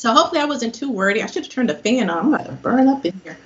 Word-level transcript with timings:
So 0.00 0.12
hopefully 0.14 0.40
I 0.40 0.46
wasn't 0.46 0.74
too 0.74 0.90
wordy. 0.90 1.22
I 1.22 1.26
should 1.26 1.44
have 1.44 1.52
turned 1.52 1.68
the 1.68 1.74
fan 1.74 2.08
on. 2.08 2.18
I'm 2.20 2.32
about 2.32 2.46
to 2.46 2.52
burn 2.52 2.88
up 2.88 3.04
in 3.04 3.12
here. 3.22 3.36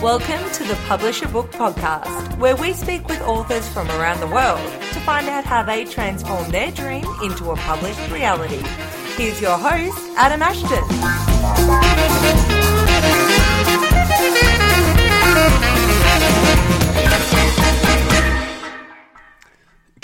Welcome 0.00 0.48
to 0.52 0.62
the 0.62 0.78
Publish 0.86 1.22
a 1.22 1.26
Book 1.26 1.50
podcast, 1.50 2.38
where 2.38 2.54
we 2.54 2.72
speak 2.72 3.08
with 3.08 3.20
authors 3.22 3.68
from 3.70 3.90
around 3.90 4.20
the 4.20 4.28
world 4.28 4.60
to 4.60 5.00
find 5.00 5.28
out 5.28 5.44
how 5.44 5.64
they 5.64 5.84
transform 5.84 6.52
their 6.52 6.70
dream 6.70 7.04
into 7.20 7.50
a 7.50 7.56
published 7.56 8.12
reality. 8.12 8.62
Here's 9.16 9.40
your 9.40 9.58
host, 9.58 9.98
Adam 10.16 10.40
Ashton. 10.40 12.53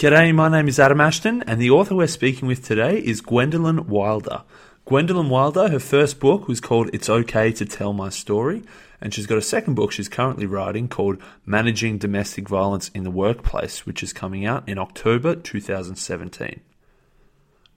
G'day, 0.00 0.34
my 0.34 0.48
name 0.48 0.66
is 0.66 0.80
Adam 0.80 0.98
Ashton, 0.98 1.42
and 1.42 1.60
the 1.60 1.68
author 1.68 1.94
we're 1.94 2.06
speaking 2.06 2.48
with 2.48 2.64
today 2.64 3.00
is 3.00 3.20
Gwendolen 3.20 3.86
Wilder. 3.86 4.44
Gwendolen 4.86 5.28
Wilder, 5.28 5.68
her 5.68 5.78
first 5.78 6.18
book 6.20 6.48
was 6.48 6.58
called 6.58 6.88
It's 6.94 7.10
Okay 7.10 7.52
to 7.52 7.66
Tell 7.66 7.92
My 7.92 8.08
Story, 8.08 8.62
and 8.98 9.12
she's 9.12 9.26
got 9.26 9.36
a 9.36 9.42
second 9.42 9.74
book 9.74 9.92
she's 9.92 10.08
currently 10.08 10.46
writing 10.46 10.88
called 10.88 11.18
Managing 11.44 11.98
Domestic 11.98 12.48
Violence 12.48 12.88
in 12.94 13.04
the 13.04 13.10
Workplace, 13.10 13.84
which 13.84 14.02
is 14.02 14.14
coming 14.14 14.46
out 14.46 14.66
in 14.66 14.78
October 14.78 15.34
2017. 15.36 16.62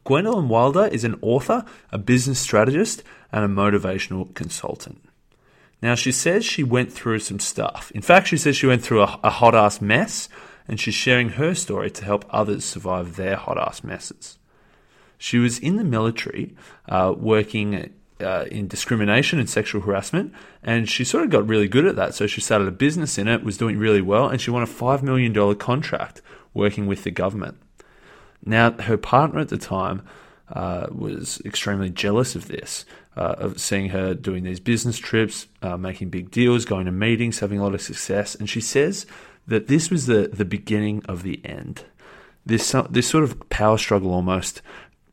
Gwendolen 0.06 0.48
Wilder 0.48 0.88
is 0.88 1.04
an 1.04 1.20
author, 1.22 1.66
a 1.92 1.98
business 1.98 2.40
strategist, 2.40 3.04
and 3.34 3.44
a 3.44 3.50
motivational 3.50 4.34
consultant. 4.34 5.04
Now, 5.82 5.96
she 5.96 6.14
says 6.14 6.46
she 6.46 6.64
went 6.64 6.94
through 6.94 7.20
some 7.20 7.42
stuff. 7.42 7.92
In 7.94 8.02
fact, 8.02 8.30
she 8.30 8.38
says 8.38 8.56
she 8.56 8.68
went 8.68 8.82
through 8.82 9.02
a, 9.02 9.20
a 9.26 9.30
hot 9.30 9.54
ass 9.56 9.82
mess, 9.82 10.30
and 10.68 10.80
she's 10.80 10.94
sharing 10.94 11.30
her 11.30 11.54
story 11.54 11.92
to 11.92 12.06
help 12.06 12.26
others 12.30 12.66
survive 12.66 13.16
their 13.16 13.36
hot 13.36 13.58
ass 13.58 13.84
messes. 13.84 14.38
She 15.18 15.38
was 15.38 15.60
in 15.60 15.78
the 15.78 15.84
military 15.84 16.56
uh, 16.90 17.14
working 17.18 17.94
uh, 18.22 18.46
in 18.52 18.68
discrimination 18.68 19.40
and 19.40 19.50
sexual 19.50 19.82
harassment, 19.82 20.34
and 20.64 20.90
she 20.90 21.04
sort 21.04 21.24
of 21.24 21.30
got 21.30 21.48
really 21.48 21.68
good 21.68 21.86
at 21.86 21.96
that. 21.96 22.16
So 22.16 22.28
she 22.28 22.42
started 22.42 22.68
a 22.68 22.72
business 22.72 23.18
in 23.18 23.28
it, 23.28 23.44
was 23.44 23.58
doing 23.58 23.78
really 23.78 24.02
well, 24.02 24.28
and 24.28 24.40
she 24.40 24.52
won 24.52 24.64
a 24.64 24.68
$5 24.68 25.02
million 25.02 25.56
contract 25.56 26.22
working 26.54 26.88
with 26.88 27.04
the 27.04 27.12
government. 27.12 27.58
Now, 28.46 28.72
her 28.72 28.98
partner 28.98 29.40
at 29.40 29.50
the 29.50 29.58
time 29.58 30.04
uh, 30.50 30.88
was 30.92 31.42
extremely 31.46 31.90
jealous 31.90 32.36
of 32.36 32.48
this, 32.48 32.86
uh, 33.16 33.36
of 33.38 33.60
seeing 33.60 33.90
her 33.90 34.14
doing 34.14 34.44
these 34.44 34.60
business 34.60 34.98
trips, 34.98 35.48
uh, 35.62 35.78
making 35.78 36.10
big 36.10 36.32
deals, 36.32 36.66
going 36.66 36.86
to 36.86 36.92
meetings, 36.92 37.40
having 37.40 37.60
a 37.60 37.64
lot 37.64 37.74
of 37.74 37.82
success. 37.82 38.36
And 38.36 38.50
she 38.50 38.62
says 38.62 39.06
that 39.48 39.68
this 39.68 39.90
was 39.90 40.06
the, 40.06 40.30
the 40.32 40.46
beginning 40.46 41.04
of 41.06 41.24
the 41.24 41.42
end. 41.46 41.86
This, 42.46 42.76
this 42.90 43.08
sort 43.08 43.24
of 43.24 43.50
power 43.50 43.78
struggle 43.78 44.14
almost 44.14 44.62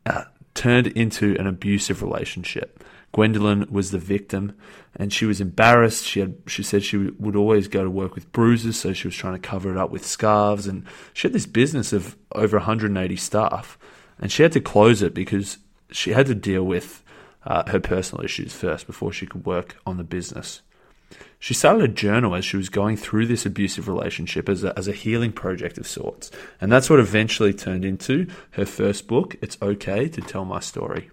uh, 0.07 0.25
turned 0.55 0.89
into 0.89 1.37
an 1.39 1.47
abusive 1.47 2.03
relationship. 2.03 2.85
Gwendolen 3.13 3.67
was 3.71 3.91
the 3.91 3.99
victim, 3.99 4.55
and 4.95 5.13
she 5.13 5.25
was 5.25 5.41
embarrassed. 5.41 6.07
She 6.07 6.21
had 6.21 6.37
she 6.47 6.63
said 6.63 6.85
she 6.85 6.97
would 6.97 7.35
always 7.35 7.67
go 7.67 7.83
to 7.83 7.91
work 7.91 8.15
with 8.15 8.31
bruises, 8.31 8.79
so 8.79 8.93
she 8.93 9.09
was 9.09 9.17
trying 9.17 9.35
to 9.35 9.49
cover 9.49 9.71
it 9.71 9.77
up 9.77 9.91
with 9.91 10.07
scarves. 10.07 10.69
And 10.69 10.85
she 11.13 11.27
had 11.27 11.33
this 11.33 11.47
business 11.47 11.93
of 11.93 12.17
over 12.33 12.59
180 12.59 13.17
staff, 13.17 13.79
and 14.21 14.31
she 14.31 14.45
had 14.45 14.53
to 14.53 14.61
close 14.61 15.03
it 15.03 15.13
because 15.13 15.59
she 15.91 16.13
had 16.13 16.27
to 16.27 16.37
deal 16.37 16.63
with 16.63 17.03
uh, 17.45 17.69
her 17.71 17.81
personal 17.81 18.25
issues 18.25 18.53
first 18.53 18.87
before 18.87 19.13
she 19.13 19.27
could 19.27 19.45
work 19.45 19.77
on 19.85 19.97
the 19.97 20.05
business. 20.05 20.63
She 21.39 21.55
started 21.55 21.83
a 21.83 21.89
journal 21.89 22.35
as 22.35 22.45
she 22.45 22.57
was 22.57 22.69
going 22.69 22.97
through 22.97 23.27
this 23.27 23.47
abusive 23.47 23.89
relationship 23.89 24.49
as 24.49 24.63
a, 24.63 24.79
as 24.79 24.89
a 24.89 24.93
healing 24.93 25.33
project 25.33 25.79
of 25.79 25.87
sorts. 25.87 26.31
And 26.61 26.71
that's 26.71 26.91
what 26.91 27.01
eventually 27.01 27.55
turned 27.55 27.85
into 27.85 28.27
her 28.53 28.67
first 28.67 29.09
book, 29.09 29.37
It's 29.41 29.57
Okay 29.63 30.09
to 30.09 30.21
Tell 30.21 30.45
My 30.45 30.61
Story. 30.61 31.11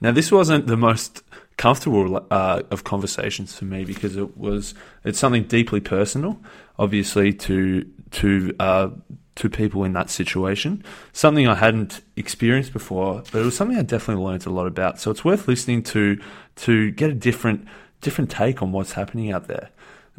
Now, 0.00 0.10
this 0.10 0.32
wasn't 0.32 0.66
the 0.66 0.76
most 0.76 1.22
comfortable 1.56 2.26
uh, 2.30 2.62
of 2.72 2.82
conversations 2.82 3.56
for 3.56 3.66
me 3.66 3.84
because 3.84 4.16
it 4.16 4.36
was 4.36 4.74
it's 5.04 5.18
something 5.18 5.44
deeply 5.44 5.80
personal, 5.80 6.40
obviously 6.76 7.32
to 7.32 7.88
to 8.10 8.52
uh, 8.58 8.88
to 9.36 9.48
people 9.48 9.84
in 9.84 9.92
that 9.92 10.10
situation. 10.10 10.84
Something 11.12 11.46
I 11.46 11.54
hadn't 11.54 12.00
experienced 12.16 12.72
before, 12.72 13.22
but 13.30 13.40
it 13.40 13.44
was 13.44 13.56
something 13.56 13.78
I 13.78 13.82
definitely 13.82 14.24
learned 14.24 14.44
a 14.46 14.50
lot 14.50 14.66
about. 14.66 14.98
So 15.00 15.10
it's 15.10 15.24
worth 15.24 15.46
listening 15.46 15.84
to 15.84 16.20
to 16.56 16.90
get 16.90 17.10
a 17.10 17.14
different 17.14 17.66
different 18.02 18.30
take 18.30 18.62
on 18.62 18.72
what's 18.72 18.92
happening 18.92 19.32
out 19.32 19.48
there. 19.48 19.70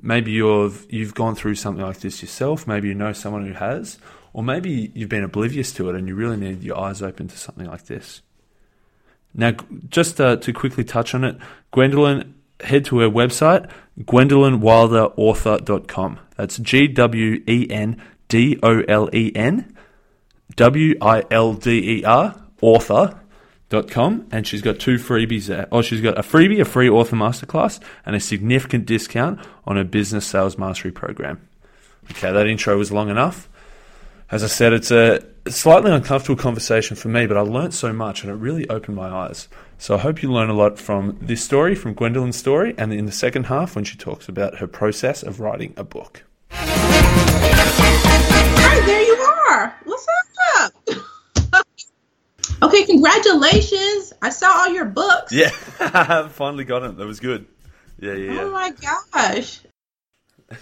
Maybe 0.01 0.31
you've 0.31 0.87
you've 0.89 1.13
gone 1.13 1.35
through 1.35 1.53
something 1.55 1.85
like 1.85 1.99
this 1.99 2.23
yourself. 2.23 2.65
Maybe 2.65 2.87
you 2.87 2.95
know 2.95 3.13
someone 3.13 3.45
who 3.45 3.53
has, 3.53 3.99
or 4.33 4.41
maybe 4.41 4.91
you've 4.95 5.09
been 5.09 5.23
oblivious 5.23 5.71
to 5.73 5.87
it 5.89 5.95
and 5.95 6.07
you 6.07 6.15
really 6.15 6.37
need 6.37 6.63
your 6.63 6.79
eyes 6.79 7.03
open 7.03 7.27
to 7.27 7.37
something 7.37 7.67
like 7.67 7.85
this. 7.85 8.23
Now, 9.35 9.53
just 9.89 10.19
uh, 10.19 10.37
to 10.37 10.51
quickly 10.53 10.83
touch 10.83 11.13
on 11.15 11.23
it, 11.23 11.37
Gwendolen, 11.71 12.35
head 12.61 12.85
to 12.85 12.99
her 12.99 13.09
website, 13.09 13.67
gwendolenwilderauthor.com. 14.01 16.19
That's 16.37 16.57
G 16.57 16.87
W 16.87 17.43
E 17.47 17.67
N 17.69 18.01
D 18.27 18.57
O 18.63 18.81
L 18.87 19.09
E 19.13 19.31
N 19.35 19.75
W 20.55 20.95
I 21.01 21.23
L 21.29 21.53
D 21.53 21.99
E 21.99 22.03
R, 22.03 22.41
author.com. 23.73 24.27
And 24.31 24.45
she's 24.47 24.61
got 24.61 24.79
two 24.79 24.95
freebies 24.95 25.47
there. 25.47 25.67
Oh, 25.71 25.81
she's 25.81 26.01
got 26.01 26.17
a 26.17 26.21
freebie, 26.21 26.61
a 26.61 26.65
free 26.65 26.89
author 26.89 27.15
masterclass, 27.15 27.79
and 28.05 28.15
a 28.15 28.19
significant 28.19 28.85
discount 28.85 29.39
on 29.65 29.77
her 29.77 29.83
business 29.83 30.25
sales 30.25 30.57
mastery 30.57 30.91
program. 30.91 31.47
Okay, 32.11 32.31
that 32.31 32.47
intro 32.47 32.77
was 32.77 32.91
long 32.91 33.09
enough. 33.09 33.49
As 34.29 34.43
I 34.43 34.47
said, 34.47 34.73
it's 34.73 34.91
a 34.91 35.23
slightly 35.47 35.91
uncomfortable 35.91 36.41
conversation 36.41 36.95
for 36.95 37.07
me, 37.07 37.27
but 37.27 37.37
I 37.37 37.41
learnt 37.41 37.73
so 37.73 37.93
much 37.93 38.23
and 38.23 38.31
it 38.31 38.35
really 38.35 38.67
opened 38.69 38.95
my 38.95 39.09
eyes. 39.09 39.47
So 39.77 39.95
I 39.95 39.99
hope 39.99 40.23
you 40.23 40.31
learn 40.31 40.49
a 40.49 40.53
lot 40.53 40.79
from 40.79 41.17
this 41.21 41.43
story, 41.43 41.75
from 41.75 41.93
Gwendolen's 41.93 42.37
story, 42.37 42.73
and 42.77 42.93
in 42.93 43.05
the 43.05 43.11
second 43.11 43.45
half 43.45 43.75
when 43.75 43.83
she 43.83 43.97
talks 43.97 44.27
about 44.27 44.57
her 44.57 44.67
process 44.67 45.23
of 45.23 45.39
writing 45.39 45.73
a 45.77 45.83
book. 45.83 46.23
Hi, 48.55 48.79
there 48.85 49.03
you 49.03 49.15
are. 49.15 49.75
What's 49.83 50.07
up? 50.59 50.73
Okay, 52.63 52.85
congratulations. 52.85 54.13
I 54.21 54.29
saw 54.29 54.47
all 54.47 54.69
your 54.69 54.85
books. 54.85 55.33
Yeah, 55.33 55.49
finally 56.29 56.63
got 56.63 56.83
it. 56.83 56.95
That 56.97 57.05
was 57.05 57.19
good. 57.19 57.45
Yeah, 57.99 58.13
yeah, 58.13 58.31
yeah. 58.33 58.41
Oh 58.41 58.51
my 58.51 58.71
gosh. 58.71 59.59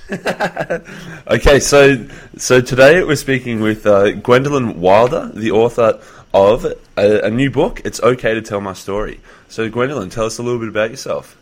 okay, 1.27 1.59
so 1.59 2.07
so 2.37 2.59
today 2.59 3.03
we're 3.03 3.15
speaking 3.15 3.61
with 3.61 3.85
uh, 3.85 4.13
Gwendolen 4.13 4.81
Wilder, 4.81 5.31
the 5.33 5.51
author 5.51 6.01
of 6.33 6.65
a, 6.97 7.19
a, 7.25 7.29
new 7.29 7.51
book. 7.51 7.81
It's 7.85 8.01
okay 8.01 8.33
to 8.33 8.41
tell 8.41 8.61
my 8.61 8.73
story. 8.73 9.19
So, 9.49 9.69
Gwendolen, 9.69 10.09
tell 10.09 10.25
us 10.25 10.37
a 10.37 10.43
little 10.43 10.59
bit 10.59 10.69
about 10.69 10.89
yourself. 10.89 11.37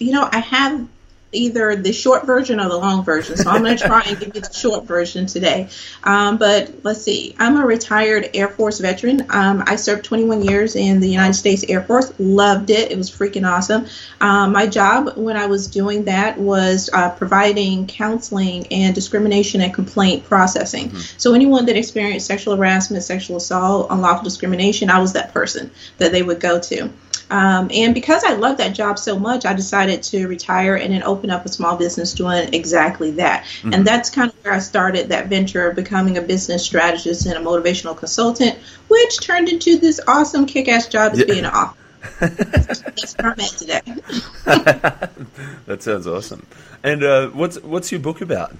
You 0.00 0.12
know, 0.12 0.28
I 0.30 0.40
have 0.40 0.86
either 1.34 1.76
the 1.76 1.92
short 1.92 2.26
version 2.26 2.60
or 2.60 2.68
the 2.68 2.76
long 2.76 3.04
version. 3.04 3.36
So 3.36 3.50
I'm 3.50 3.62
going 3.62 3.76
to 3.76 3.86
try 3.86 4.02
and 4.02 4.18
give 4.18 4.34
you 4.34 4.40
the 4.40 4.52
short 4.52 4.84
version 4.84 5.26
today. 5.26 5.68
Um, 6.02 6.38
but 6.38 6.72
let's 6.82 7.02
see. 7.02 7.34
I'm 7.38 7.56
a 7.56 7.66
retired 7.66 8.30
Air 8.34 8.48
Force 8.48 8.80
veteran. 8.80 9.26
Um, 9.30 9.64
I 9.66 9.76
served 9.76 10.04
21 10.04 10.42
years 10.42 10.76
in 10.76 11.00
the 11.00 11.08
United 11.08 11.34
States 11.34 11.64
Air 11.68 11.82
Force. 11.82 12.12
Loved 12.18 12.70
it. 12.70 12.90
It 12.90 12.98
was 12.98 13.10
freaking 13.10 13.48
awesome. 13.48 13.86
Um, 14.20 14.52
my 14.52 14.66
job 14.66 15.16
when 15.16 15.36
I 15.36 15.46
was 15.46 15.66
doing 15.68 16.04
that 16.04 16.38
was 16.38 16.90
uh, 16.92 17.10
providing 17.10 17.86
counseling 17.86 18.66
and 18.68 18.94
discrimination 18.94 19.60
and 19.60 19.72
complaint 19.74 20.24
processing. 20.24 20.88
Mm-hmm. 20.88 21.18
So 21.18 21.34
anyone 21.34 21.66
that 21.66 21.76
experienced 21.76 22.26
sexual 22.26 22.56
harassment, 22.56 23.02
sexual 23.04 23.36
assault, 23.36 23.88
unlawful 23.90 24.24
discrimination, 24.24 24.90
I 24.90 25.00
was 25.00 25.14
that 25.14 25.32
person 25.32 25.70
that 25.98 26.12
they 26.12 26.22
would 26.22 26.40
go 26.40 26.60
to. 26.60 26.90
Um, 27.30 27.70
and 27.72 27.94
because 27.94 28.22
I 28.24 28.34
love 28.34 28.58
that 28.58 28.74
job 28.74 28.98
so 28.98 29.18
much, 29.18 29.44
I 29.46 29.54
decided 29.54 30.02
to 30.04 30.26
retire 30.26 30.76
and 30.76 30.92
then 30.92 31.02
open 31.02 31.30
up 31.30 31.46
a 31.46 31.48
small 31.48 31.76
business 31.76 32.12
doing 32.12 32.52
exactly 32.52 33.12
that. 33.12 33.44
Mm-hmm. 33.44 33.72
And 33.72 33.86
that's 33.86 34.10
kind 34.10 34.30
of 34.30 34.44
where 34.44 34.54
I 34.54 34.58
started 34.58 35.08
that 35.08 35.28
venture 35.28 35.68
of 35.68 35.76
becoming 35.76 36.18
a 36.18 36.22
business 36.22 36.64
strategist 36.64 37.26
and 37.26 37.36
a 37.36 37.40
motivational 37.40 37.96
consultant, 37.96 38.58
which 38.88 39.20
turned 39.20 39.48
into 39.48 39.78
this 39.78 40.00
awesome 40.06 40.46
kick 40.46 40.68
ass 40.68 40.88
job 40.88 41.12
as 41.12 41.20
yeah. 41.20 41.24
being 41.26 41.44
an 41.44 41.52
author. 41.54 41.76
that's 42.20 43.14
where 43.14 43.32
I'm 43.32 43.40
at 43.40 43.50
today. 43.50 43.80
that 45.66 45.82
sounds 45.82 46.06
awesome. 46.06 46.46
And 46.82 47.02
uh, 47.02 47.28
what's 47.28 47.60
what's 47.62 47.90
your 47.90 48.00
book 48.00 48.20
about? 48.20 48.54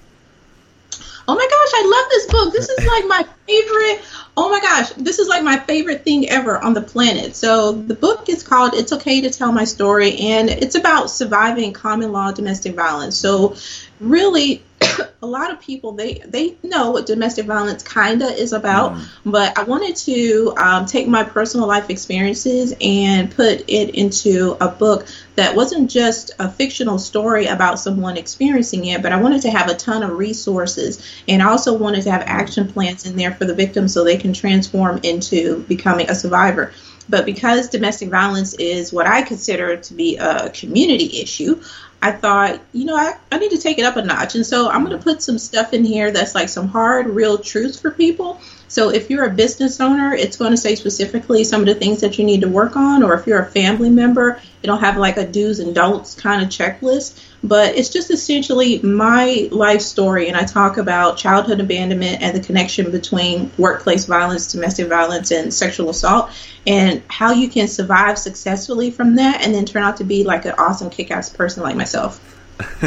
Oh 1.29 1.35
my 1.35 1.47
gosh, 1.47 1.71
I 1.75 1.85
love 1.87 2.11
this 2.11 2.27
book. 2.27 2.53
This 2.53 2.69
is 2.69 2.87
like 2.87 3.07
my 3.07 3.27
favorite. 3.47 4.05
Oh 4.37 4.51
my 4.51 4.61
gosh, 4.61 4.91
this 4.97 5.19
is 5.19 5.29
like 5.29 5.45
my 5.45 5.59
favorite 5.59 6.03
thing 6.03 6.29
ever 6.29 6.59
on 6.59 6.75
the 6.75 6.83
planet. 6.83 7.37
So 7.37 7.73
the 7.73 7.95
book 7.95 8.29
is 8.29 8.43
called 8.43 8.75
It's 8.75 8.93
Okay 8.93 9.21
to 9.21 9.31
Tell 9.31 9.53
My 9.53 9.65
Story, 9.65 10.17
and 10.17 10.51
it's 10.51 10.75
about 10.75 11.11
surviving 11.11 11.73
common 11.73 12.11
law 12.11 12.33
domestic 12.33 12.75
violence. 12.75 13.17
So 13.17 13.55
really, 14.01 14.64
a 15.23 15.27
lot 15.27 15.51
of 15.51 15.61
people 15.61 15.93
they 15.93 16.15
they 16.27 16.57
know 16.63 16.91
what 16.93 17.07
domestic 17.07 17.47
violence 17.47 17.83
kinda 17.83 18.27
is 18.27 18.53
about, 18.53 18.93
mm. 18.93 19.05
but 19.25 19.59
I 19.59 19.65
wanted 19.65 19.97
to 19.97 20.55
um, 20.57 20.87
take 20.87 21.09
my 21.09 21.25
personal 21.25 21.67
life 21.67 21.91
experiences 21.91 22.75
and 22.81 23.31
put 23.35 23.65
it 23.69 23.95
into 23.95 24.57
a 24.61 24.69
book 24.69 25.07
that 25.37 25.57
wasn't 25.57 25.91
just 25.91 26.31
a 26.39 26.51
fictional 26.51 26.99
story 26.99 27.47
about 27.47 27.79
someone 27.79 28.17
experiencing 28.17 28.85
it, 28.87 29.03
but 29.03 29.13
I 29.13 29.21
wanted 29.21 29.43
to 29.43 29.51
have 29.51 29.69
a 29.69 29.75
ton 29.75 30.03
of 30.03 30.11
resources 30.11 31.05
and 31.27 31.43
I 31.43 31.49
also 31.49 31.77
wanted 31.77 32.03
to 32.03 32.11
have 32.11 32.23
action 32.23 32.69
plans 32.69 33.07
in 33.07 33.17
there 33.17 33.33
for 33.33 33.45
the 33.45 33.55
victims 33.55 33.93
so 33.93 34.05
they 34.05 34.17
can 34.17 34.33
transform 34.33 35.01
into 35.03 35.63
becoming 35.65 36.09
a 36.09 36.15
survivor. 36.15 36.73
But 37.09 37.27
because 37.27 37.69
domestic 37.69 38.09
violence 38.09 38.55
is 38.55 38.93
what 38.93 39.07
I 39.07 39.23
consider 39.23 39.77
to 39.77 39.95
be 39.95 40.17
a 40.17 40.51
community 40.51 41.21
issue, 41.21 41.61
I 42.05 42.13
thought, 42.13 42.61
you 42.75 42.85
know, 42.85 42.95
I, 42.95 43.15
I 43.33 43.39
need 43.39 43.53
to 43.53 43.59
take 43.59 43.79
it 43.79 43.87
up 43.87 43.97
a 43.97 44.03
notch. 44.03 44.35
And 44.35 44.45
so 44.45 44.69
I'm 44.69 44.85
going 44.85 44.95
to 44.95 45.03
put 45.03 45.23
some 45.23 45.39
stuff 45.39 45.73
in 45.73 45.87
here 45.87 46.11
that's 46.11 46.35
like 46.35 46.51
some 46.51 46.69
hard, 46.69 47.07
real 47.07 47.39
truths 47.39 47.81
for 47.81 47.91
people. 47.91 48.43
So 48.69 48.91
if 48.91 49.09
you're 49.09 49.25
a 49.25 49.31
business 49.31 49.81
owner, 49.81 50.13
it's 50.13 50.37
going 50.37 50.51
to 50.51 50.59
say 50.59 50.75
specifically 50.75 51.45
some 51.45 51.63
of 51.63 51.67
the 51.67 51.75
things 51.75 52.03
that 52.03 52.19
you 52.19 52.27
need 52.27 52.43
to 52.43 52.49
work 52.51 52.77
on. 52.77 53.03
Or 53.03 53.15
if 53.15 53.27
you're 53.27 53.41
a 53.41 53.51
family 53.51 53.89
member, 53.89 54.39
it'll 54.63 54.77
have 54.77 54.99
like 54.99 55.17
a 55.17 55.27
do's 55.27 55.61
and 55.61 55.75
don'ts 55.75 56.15
kind 56.15 56.43
of 56.43 56.51
checklist 56.51 57.19
but 57.45 57.77
it's 57.77 57.91
just 57.91 58.11
essentially 58.11 58.81
my 58.81 59.49
life 59.53 59.83
story. 59.83 60.29
And 60.29 60.37
I 60.37 60.45
talk 60.45 60.79
about 60.79 61.19
childhood 61.19 61.61
abandonment 61.61 62.23
and 62.23 62.35
the 62.35 62.41
connection 62.41 62.91
between 62.91 63.53
workplace 63.59 64.07
violence, 64.07 64.51
domestic 64.51 64.89
violence, 64.89 65.31
and 65.31 65.53
sexual 65.53 65.91
assault, 65.91 66.31
and 66.67 67.03
how 67.09 67.33
you 67.33 67.51
can 67.51 67.69
survive 67.69 68.19
successfully 68.19 68.91
from 68.91 69.17
that 69.17 69.43
and 69.43 69.55
then 69.55 69.67
turn 69.67 69.83
out 69.83 69.99
to 69.99 70.05
be 70.05 70.25
like 70.25 70.47
an 70.47 70.55
awesome 70.57 70.89
kick 70.89 71.11
ass 71.11 71.29
person 71.29 71.63
like 71.63 71.77
myself. 71.77 72.19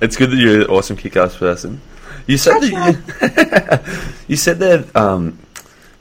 it's 0.00 0.16
good 0.16 0.30
that 0.30 0.36
you're 0.36 0.62
an 0.62 0.68
awesome 0.68 0.96
kick 0.96 1.14
ass 1.14 1.36
person. 1.36 1.82
You 2.26 2.38
said 2.38 2.60
that 2.60 4.06
you, 4.16 4.24
you 4.26 4.36
said 4.36 4.58
that 4.60 4.96
um, 4.96 5.38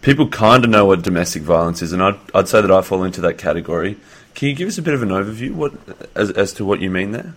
people 0.02 0.30
kind 0.30 0.64
of 0.64 0.70
know 0.70 0.86
what 0.86 1.02
domestic 1.02 1.44
violence 1.44 1.82
is, 1.82 1.92
and 1.92 2.02
I'd, 2.02 2.18
I'd 2.34 2.48
say 2.48 2.62
that 2.62 2.72
I 2.72 2.82
fall 2.82 3.04
into 3.04 3.20
that 3.22 3.38
category. 3.38 3.98
Can 4.34 4.48
you 4.48 4.56
give 4.56 4.70
us 4.70 4.78
a 4.78 4.82
bit 4.82 4.94
of 4.94 5.04
an 5.04 5.10
overview 5.10 5.54
what 5.54 5.74
as, 6.16 6.32
as 6.32 6.54
to 6.54 6.66
what 6.66 6.80
you 6.80 6.90
mean 6.90 7.12
there? 7.12 7.34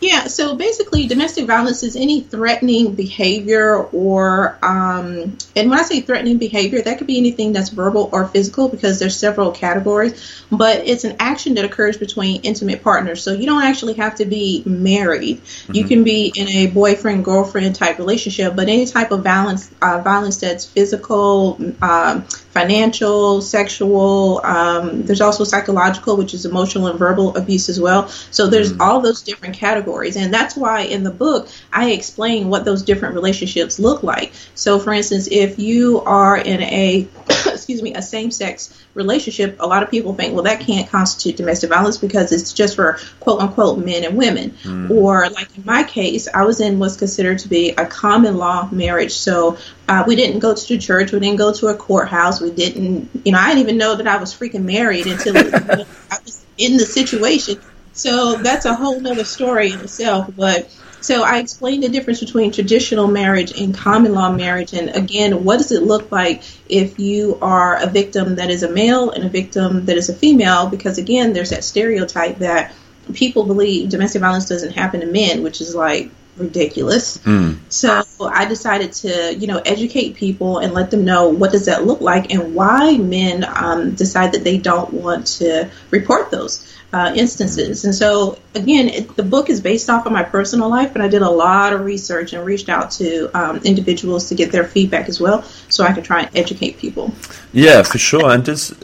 Yeah, 0.00 0.26
so 0.26 0.56
basically, 0.56 1.06
domestic 1.06 1.46
violence 1.46 1.84
is 1.84 1.94
any 1.94 2.22
threatening 2.22 2.94
behavior, 2.94 3.76
or, 3.76 4.58
um, 4.60 5.38
and 5.54 5.70
when 5.70 5.78
I 5.78 5.82
say 5.82 6.00
threatening 6.00 6.38
behavior, 6.38 6.82
that 6.82 6.98
could 6.98 7.06
be 7.06 7.18
anything 7.18 7.52
that's 7.52 7.68
verbal 7.68 8.10
or 8.12 8.26
physical 8.26 8.68
because 8.68 8.98
there's 8.98 9.16
several 9.16 9.52
categories, 9.52 10.44
but 10.50 10.88
it's 10.88 11.04
an 11.04 11.16
action 11.20 11.54
that 11.54 11.64
occurs 11.64 11.96
between 11.96 12.40
intimate 12.42 12.82
partners. 12.82 13.22
So 13.22 13.32
you 13.32 13.46
don't 13.46 13.62
actually 13.62 13.94
have 13.94 14.16
to 14.16 14.24
be 14.24 14.64
married. 14.66 15.38
Mm-hmm. 15.38 15.74
You 15.76 15.84
can 15.84 16.02
be 16.02 16.32
in 16.34 16.48
a 16.48 16.66
boyfriend 16.66 17.24
girlfriend 17.24 17.76
type 17.76 17.98
relationship, 17.98 18.56
but 18.56 18.68
any 18.68 18.86
type 18.86 19.12
of 19.12 19.22
violence, 19.22 19.70
uh, 19.80 20.00
violence 20.02 20.38
that's 20.38 20.64
physical, 20.64 21.58
um, 21.80 22.22
financial, 22.22 23.40
sexual. 23.40 24.40
Um, 24.44 25.04
there's 25.04 25.20
also 25.20 25.44
psychological, 25.44 26.16
which 26.16 26.34
is 26.34 26.44
emotional 26.44 26.88
and 26.88 26.98
verbal 26.98 27.36
abuse 27.36 27.68
as 27.68 27.80
well. 27.80 28.08
So 28.08 28.48
there's 28.48 28.72
mm-hmm. 28.72 28.82
all 28.82 29.00
those 29.00 29.22
different 29.22 29.54
categories, 29.62 30.16
and 30.16 30.34
that's 30.34 30.56
why 30.56 30.80
in 30.80 31.04
the 31.04 31.10
book 31.10 31.48
I 31.72 31.92
explain 31.92 32.48
what 32.48 32.64
those 32.64 32.82
different 32.82 33.14
relationships 33.14 33.78
look 33.78 34.02
like. 34.02 34.32
So, 34.56 34.80
for 34.80 34.92
instance, 34.92 35.28
if 35.30 35.58
you 35.60 36.00
are 36.00 36.36
in 36.36 36.60
a 36.62 37.08
excuse 37.46 37.80
me 37.80 37.94
a 37.94 38.02
same-sex 38.02 38.76
relationship, 38.94 39.56
a 39.60 39.66
lot 39.66 39.84
of 39.84 39.90
people 39.90 40.14
think, 40.14 40.34
well, 40.34 40.42
that 40.42 40.60
can't 40.60 40.90
constitute 40.90 41.36
domestic 41.36 41.70
violence 41.70 41.96
because 41.96 42.32
it's 42.32 42.52
just 42.52 42.74
for 42.74 42.98
quote 43.20 43.40
unquote 43.40 43.78
men 43.78 44.04
and 44.04 44.16
women. 44.16 44.50
Mm. 44.64 44.90
Or, 44.90 45.30
like 45.30 45.56
in 45.56 45.64
my 45.64 45.84
case, 45.84 46.28
I 46.32 46.42
was 46.42 46.60
in 46.60 46.80
what's 46.80 46.96
considered 46.96 47.38
to 47.40 47.48
be 47.48 47.70
a 47.70 47.86
common 47.86 48.36
law 48.36 48.68
marriage. 48.72 49.12
So 49.12 49.58
uh, 49.88 50.02
we 50.06 50.16
didn't 50.16 50.40
go 50.40 50.54
to 50.54 50.78
church, 50.78 51.12
we 51.12 51.20
didn't 51.20 51.38
go 51.38 51.52
to 51.52 51.68
a 51.68 51.76
courthouse, 51.76 52.40
we 52.40 52.50
didn't, 52.50 53.10
you 53.24 53.32
know, 53.32 53.38
I 53.38 53.48
didn't 53.48 53.62
even 53.62 53.78
know 53.78 53.94
that 53.94 54.08
I 54.08 54.16
was 54.16 54.34
freaking 54.34 54.64
married 54.64 55.06
until 55.06 55.36
I 56.10 56.18
was 56.24 56.44
in 56.58 56.76
the 56.76 56.84
situation. 56.84 57.60
So 57.92 58.36
that's 58.36 58.64
a 58.64 58.74
whole 58.74 59.00
nother 59.00 59.24
story 59.24 59.72
in 59.72 59.80
itself. 59.80 60.30
But 60.36 60.70
so 61.00 61.24
I 61.24 61.38
explained 61.38 61.82
the 61.82 61.88
difference 61.88 62.20
between 62.20 62.52
traditional 62.52 63.08
marriage 63.08 63.58
and 63.58 63.74
common 63.74 64.14
law 64.14 64.30
marriage. 64.30 64.72
And 64.72 64.90
again, 64.90 65.44
what 65.44 65.58
does 65.58 65.72
it 65.72 65.82
look 65.82 66.12
like 66.12 66.42
if 66.68 66.98
you 66.98 67.38
are 67.42 67.76
a 67.82 67.88
victim 67.88 68.36
that 68.36 68.50
is 68.50 68.62
a 68.62 68.70
male 68.70 69.10
and 69.10 69.24
a 69.24 69.28
victim 69.28 69.86
that 69.86 69.96
is 69.96 70.08
a 70.08 70.14
female? 70.14 70.68
Because 70.68 70.98
again, 70.98 71.32
there's 71.32 71.50
that 71.50 71.64
stereotype 71.64 72.38
that 72.38 72.74
people 73.14 73.44
believe 73.44 73.88
domestic 73.88 74.20
violence 74.20 74.48
doesn't 74.48 74.72
happen 74.72 75.00
to 75.00 75.06
men, 75.06 75.42
which 75.42 75.60
is 75.60 75.74
like 75.74 76.10
ridiculous. 76.42 77.18
Mm. 77.18 77.58
So 77.68 78.04
I 78.20 78.44
decided 78.44 78.92
to, 78.94 79.34
you 79.34 79.46
know, 79.46 79.58
educate 79.58 80.14
people 80.14 80.58
and 80.58 80.72
let 80.72 80.90
them 80.90 81.04
know 81.04 81.28
what 81.28 81.52
does 81.52 81.66
that 81.66 81.86
look 81.86 82.00
like 82.00 82.32
and 82.32 82.54
why 82.54 82.96
men 82.98 83.44
um, 83.44 83.94
decide 83.94 84.32
that 84.32 84.44
they 84.44 84.58
don't 84.58 84.92
want 84.92 85.26
to 85.38 85.70
report 85.90 86.30
those 86.30 86.66
uh, 86.92 87.12
instances. 87.16 87.84
And 87.84 87.94
so, 87.94 88.38
again, 88.54 88.88
it, 88.88 89.16
the 89.16 89.22
book 89.22 89.48
is 89.48 89.60
based 89.60 89.88
off 89.88 90.04
of 90.04 90.12
my 90.12 90.22
personal 90.22 90.68
life, 90.68 90.92
but 90.92 91.00
I 91.00 91.08
did 91.08 91.22
a 91.22 91.30
lot 91.30 91.72
of 91.72 91.80
research 91.84 92.32
and 92.32 92.44
reached 92.44 92.68
out 92.68 92.90
to 92.92 93.30
um, 93.34 93.58
individuals 93.58 94.28
to 94.28 94.34
get 94.34 94.52
their 94.52 94.64
feedback 94.64 95.08
as 95.08 95.18
well, 95.18 95.42
so 95.68 95.84
I 95.84 95.92
could 95.92 96.04
try 96.04 96.22
and 96.22 96.36
educate 96.36 96.78
people. 96.78 97.12
Yeah, 97.52 97.82
for 97.82 97.98
sure. 97.98 98.30
And 98.30 98.44
does 98.44 98.74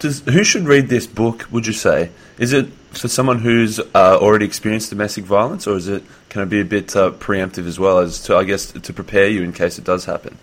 does 0.00 0.20
who 0.20 0.44
should 0.44 0.64
read 0.64 0.88
this 0.88 1.06
book? 1.06 1.46
Would 1.50 1.66
you 1.66 1.72
say 1.72 2.10
is 2.38 2.52
it 2.52 2.66
for 2.90 3.08
someone 3.08 3.38
who's 3.38 3.78
uh, 3.78 4.18
already 4.20 4.44
experienced 4.44 4.90
domestic 4.90 5.24
violence, 5.24 5.66
or 5.66 5.76
is 5.76 5.88
it 5.88 6.02
can 6.32 6.40
it 6.40 6.48
be 6.48 6.62
a 6.62 6.64
bit 6.64 6.96
uh, 6.96 7.10
preemptive 7.10 7.66
as 7.66 7.78
well 7.78 7.98
as 7.98 8.22
to 8.22 8.34
I 8.34 8.44
guess 8.44 8.72
to 8.72 8.92
prepare 8.94 9.28
you 9.28 9.42
in 9.42 9.52
case 9.52 9.78
it 9.78 9.84
does 9.84 10.06
happen? 10.06 10.38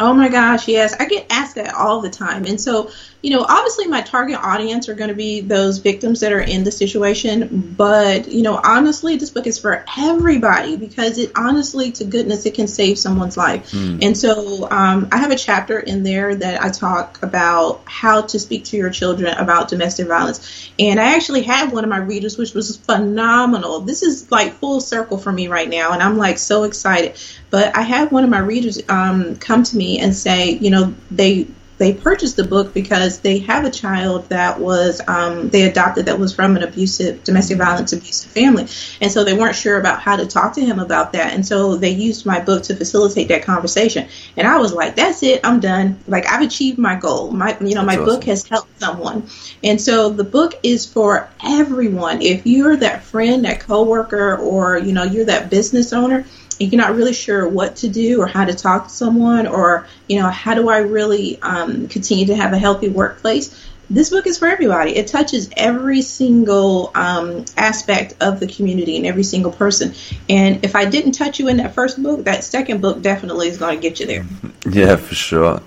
Oh 0.00 0.14
my 0.14 0.28
gosh, 0.28 0.68
yes. 0.68 0.94
I 0.98 1.06
get 1.06 1.26
asked 1.30 1.56
that 1.56 1.74
all 1.74 2.00
the 2.00 2.10
time. 2.10 2.44
And 2.44 2.60
so 2.60 2.90
you 3.20 3.30
know, 3.30 3.44
obviously 3.48 3.88
my 3.88 4.00
target 4.00 4.38
audience 4.40 4.88
are 4.88 4.94
going 4.94 5.08
to 5.08 5.14
be 5.14 5.40
those 5.40 5.78
victims 5.78 6.20
that 6.20 6.32
are 6.32 6.40
in 6.40 6.62
the 6.62 6.70
situation, 6.70 7.74
but 7.76 8.28
you 8.28 8.42
know, 8.42 8.60
honestly, 8.62 9.16
this 9.16 9.30
book 9.30 9.48
is 9.48 9.58
for 9.58 9.84
everybody 9.98 10.76
because 10.76 11.18
it 11.18 11.32
honestly, 11.34 11.90
to 11.92 12.04
goodness, 12.04 12.46
it 12.46 12.54
can 12.54 12.68
save 12.68 12.96
someone's 12.96 13.36
life. 13.36 13.72
Mm. 13.72 14.04
And 14.04 14.16
so, 14.16 14.70
um, 14.70 15.08
I 15.10 15.18
have 15.18 15.32
a 15.32 15.36
chapter 15.36 15.80
in 15.80 16.04
there 16.04 16.36
that 16.36 16.62
I 16.62 16.70
talk 16.70 17.20
about 17.24 17.82
how 17.86 18.22
to 18.22 18.38
speak 18.38 18.66
to 18.66 18.76
your 18.76 18.90
children 18.90 19.34
about 19.34 19.68
domestic 19.68 20.06
violence. 20.06 20.70
And 20.78 21.00
I 21.00 21.16
actually 21.16 21.42
had 21.42 21.72
one 21.72 21.82
of 21.82 21.90
my 21.90 21.98
readers, 21.98 22.38
which 22.38 22.54
was 22.54 22.76
phenomenal. 22.76 23.80
This 23.80 24.04
is 24.04 24.30
like 24.30 24.54
full 24.54 24.80
circle 24.80 25.18
for 25.18 25.32
me 25.32 25.48
right 25.48 25.68
now, 25.68 25.90
and 25.90 26.00
I'm 26.00 26.18
like 26.18 26.38
so 26.38 26.62
excited. 26.62 27.16
But 27.50 27.76
I 27.76 27.82
had 27.82 28.10
one 28.10 28.24
of 28.24 28.30
my 28.30 28.40
readers 28.40 28.80
um, 28.88 29.36
come 29.36 29.62
to 29.62 29.76
me 29.76 29.98
and 30.00 30.14
say, 30.14 30.50
you 30.50 30.70
know, 30.70 30.94
they 31.10 31.48
they 31.78 31.94
purchased 31.94 32.36
the 32.36 32.44
book 32.44 32.74
because 32.74 33.20
they 33.20 33.38
have 33.38 33.64
a 33.64 33.70
child 33.70 34.28
that 34.28 34.60
was 34.60 35.00
um, 35.06 35.48
they 35.48 35.62
adopted 35.62 36.06
that 36.06 36.18
was 36.18 36.34
from 36.34 36.56
an 36.56 36.62
abusive 36.62 37.22
domestic 37.24 37.58
violence 37.58 37.92
abusive 37.92 38.30
family. 38.30 38.66
And 39.00 39.10
so 39.10 39.24
they 39.24 39.32
weren't 39.32 39.54
sure 39.54 39.78
about 39.78 40.00
how 40.00 40.16
to 40.16 40.26
talk 40.26 40.54
to 40.54 40.60
him 40.60 40.80
about 40.80 41.12
that. 41.12 41.32
And 41.32 41.46
so 41.46 41.76
they 41.76 41.90
used 41.90 42.26
my 42.26 42.40
book 42.40 42.64
to 42.64 42.76
facilitate 42.76 43.28
that 43.28 43.44
conversation. 43.44 44.08
And 44.36 44.46
i 44.46 44.58
was 44.58 44.72
like 44.72 44.96
that's 44.96 45.22
it. 45.22 45.40
I'm 45.44 45.60
done. 45.60 45.98
Like 46.06 46.26
i've 46.26 46.42
achieved 46.42 46.78
my 46.78 46.96
goal. 46.96 47.30
My 47.30 47.56
you 47.60 47.74
know 47.74 47.84
my 47.84 47.94
awesome. 47.94 48.04
book 48.04 48.24
has 48.24 48.46
helped 48.46 48.78
someone. 48.80 49.28
And 49.62 49.80
so 49.80 50.10
the 50.10 50.24
book 50.24 50.54
is 50.62 50.84
for 50.84 51.30
everyone. 51.44 52.22
If 52.22 52.46
you're 52.46 52.76
that 52.76 53.04
friend 53.04 53.44
that 53.44 53.60
coworker 53.60 54.36
or 54.36 54.78
you 54.78 54.92
know 54.92 55.04
you're 55.04 55.26
that 55.26 55.48
business 55.48 55.92
owner 55.92 56.26
you're 56.58 56.80
not 56.80 56.94
really 56.94 57.12
sure 57.12 57.48
what 57.48 57.76
to 57.76 57.88
do 57.88 58.20
or 58.20 58.26
how 58.26 58.44
to 58.44 58.54
talk 58.54 58.84
to 58.84 58.90
someone 58.90 59.46
or 59.46 59.86
you 60.08 60.20
know 60.20 60.28
how 60.28 60.54
do 60.54 60.68
i 60.68 60.78
really 60.78 61.40
um, 61.42 61.88
continue 61.88 62.26
to 62.26 62.36
have 62.36 62.52
a 62.52 62.58
healthy 62.58 62.88
workplace. 62.88 63.64
This 63.90 64.10
book 64.10 64.26
is 64.26 64.36
for 64.36 64.46
everybody. 64.46 64.94
It 64.94 65.06
touches 65.06 65.48
every 65.56 66.02
single 66.02 66.90
um, 66.94 67.46
aspect 67.56 68.16
of 68.20 68.38
the 68.38 68.46
community 68.46 68.98
and 68.98 69.06
every 69.06 69.22
single 69.22 69.50
person. 69.52 69.94
And 70.28 70.64
if 70.64 70.74
i 70.76 70.84
didn't 70.84 71.12
touch 71.12 71.38
you 71.38 71.48
in 71.48 71.58
that 71.58 71.74
first 71.74 72.02
book 72.02 72.24
that 72.24 72.44
second 72.44 72.80
book 72.80 73.02
definitely 73.02 73.48
is 73.48 73.58
going 73.58 73.76
to 73.76 73.82
get 73.82 74.00
you 74.00 74.06
there. 74.06 74.26
Yeah 74.70 74.96
for 74.96 75.14
sure. 75.14 75.62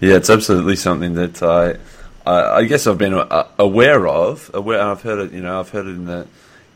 Yeah 0.00 0.16
it's 0.16 0.30
absolutely 0.30 0.76
something 0.76 1.14
that 1.14 1.42
i 1.42 1.76
i, 2.26 2.58
I 2.58 2.64
guess 2.64 2.86
i've 2.86 2.98
been 2.98 3.14
uh, 3.14 3.48
aware 3.58 4.06
of 4.06 4.50
aware 4.54 4.80
i've 4.80 5.02
heard 5.02 5.18
it 5.18 5.32
you 5.32 5.42
know 5.42 5.60
i've 5.60 5.70
heard 5.70 5.86
it 5.86 5.90
in 5.90 6.04
the 6.06 6.26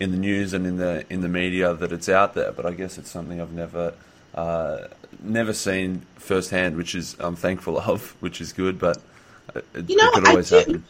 in 0.01 0.11
the 0.11 0.17
news 0.17 0.55
and 0.55 0.67
in 0.67 0.79
the 0.79 1.05
in 1.11 1.21
the 1.21 1.29
media 1.29 1.75
that 1.75 1.93
it's 1.93 2.09
out 2.09 2.35
there, 2.35 2.51
but 2.51 2.67
I 2.67 2.73
guess 2.73 2.99
it's 2.99 3.11
something 3.11 3.41
I've 3.41 3.53
never 3.53 3.95
uh, 4.35 4.79
never 5.23 5.53
seen 5.53 6.07
firsthand, 6.17 6.77
which 6.77 6.95
is 6.95 7.17
I'm 7.21 7.37
thankful 7.37 7.79
of, 7.93 8.17
which 8.21 8.41
is 8.41 8.53
good. 8.53 8.79
But 8.79 8.99
it, 9.55 9.89
you 9.89 9.97
know, 9.97 10.09
it 10.09 10.15
could 10.15 10.29
always 10.29 10.51
happen. 10.51 10.85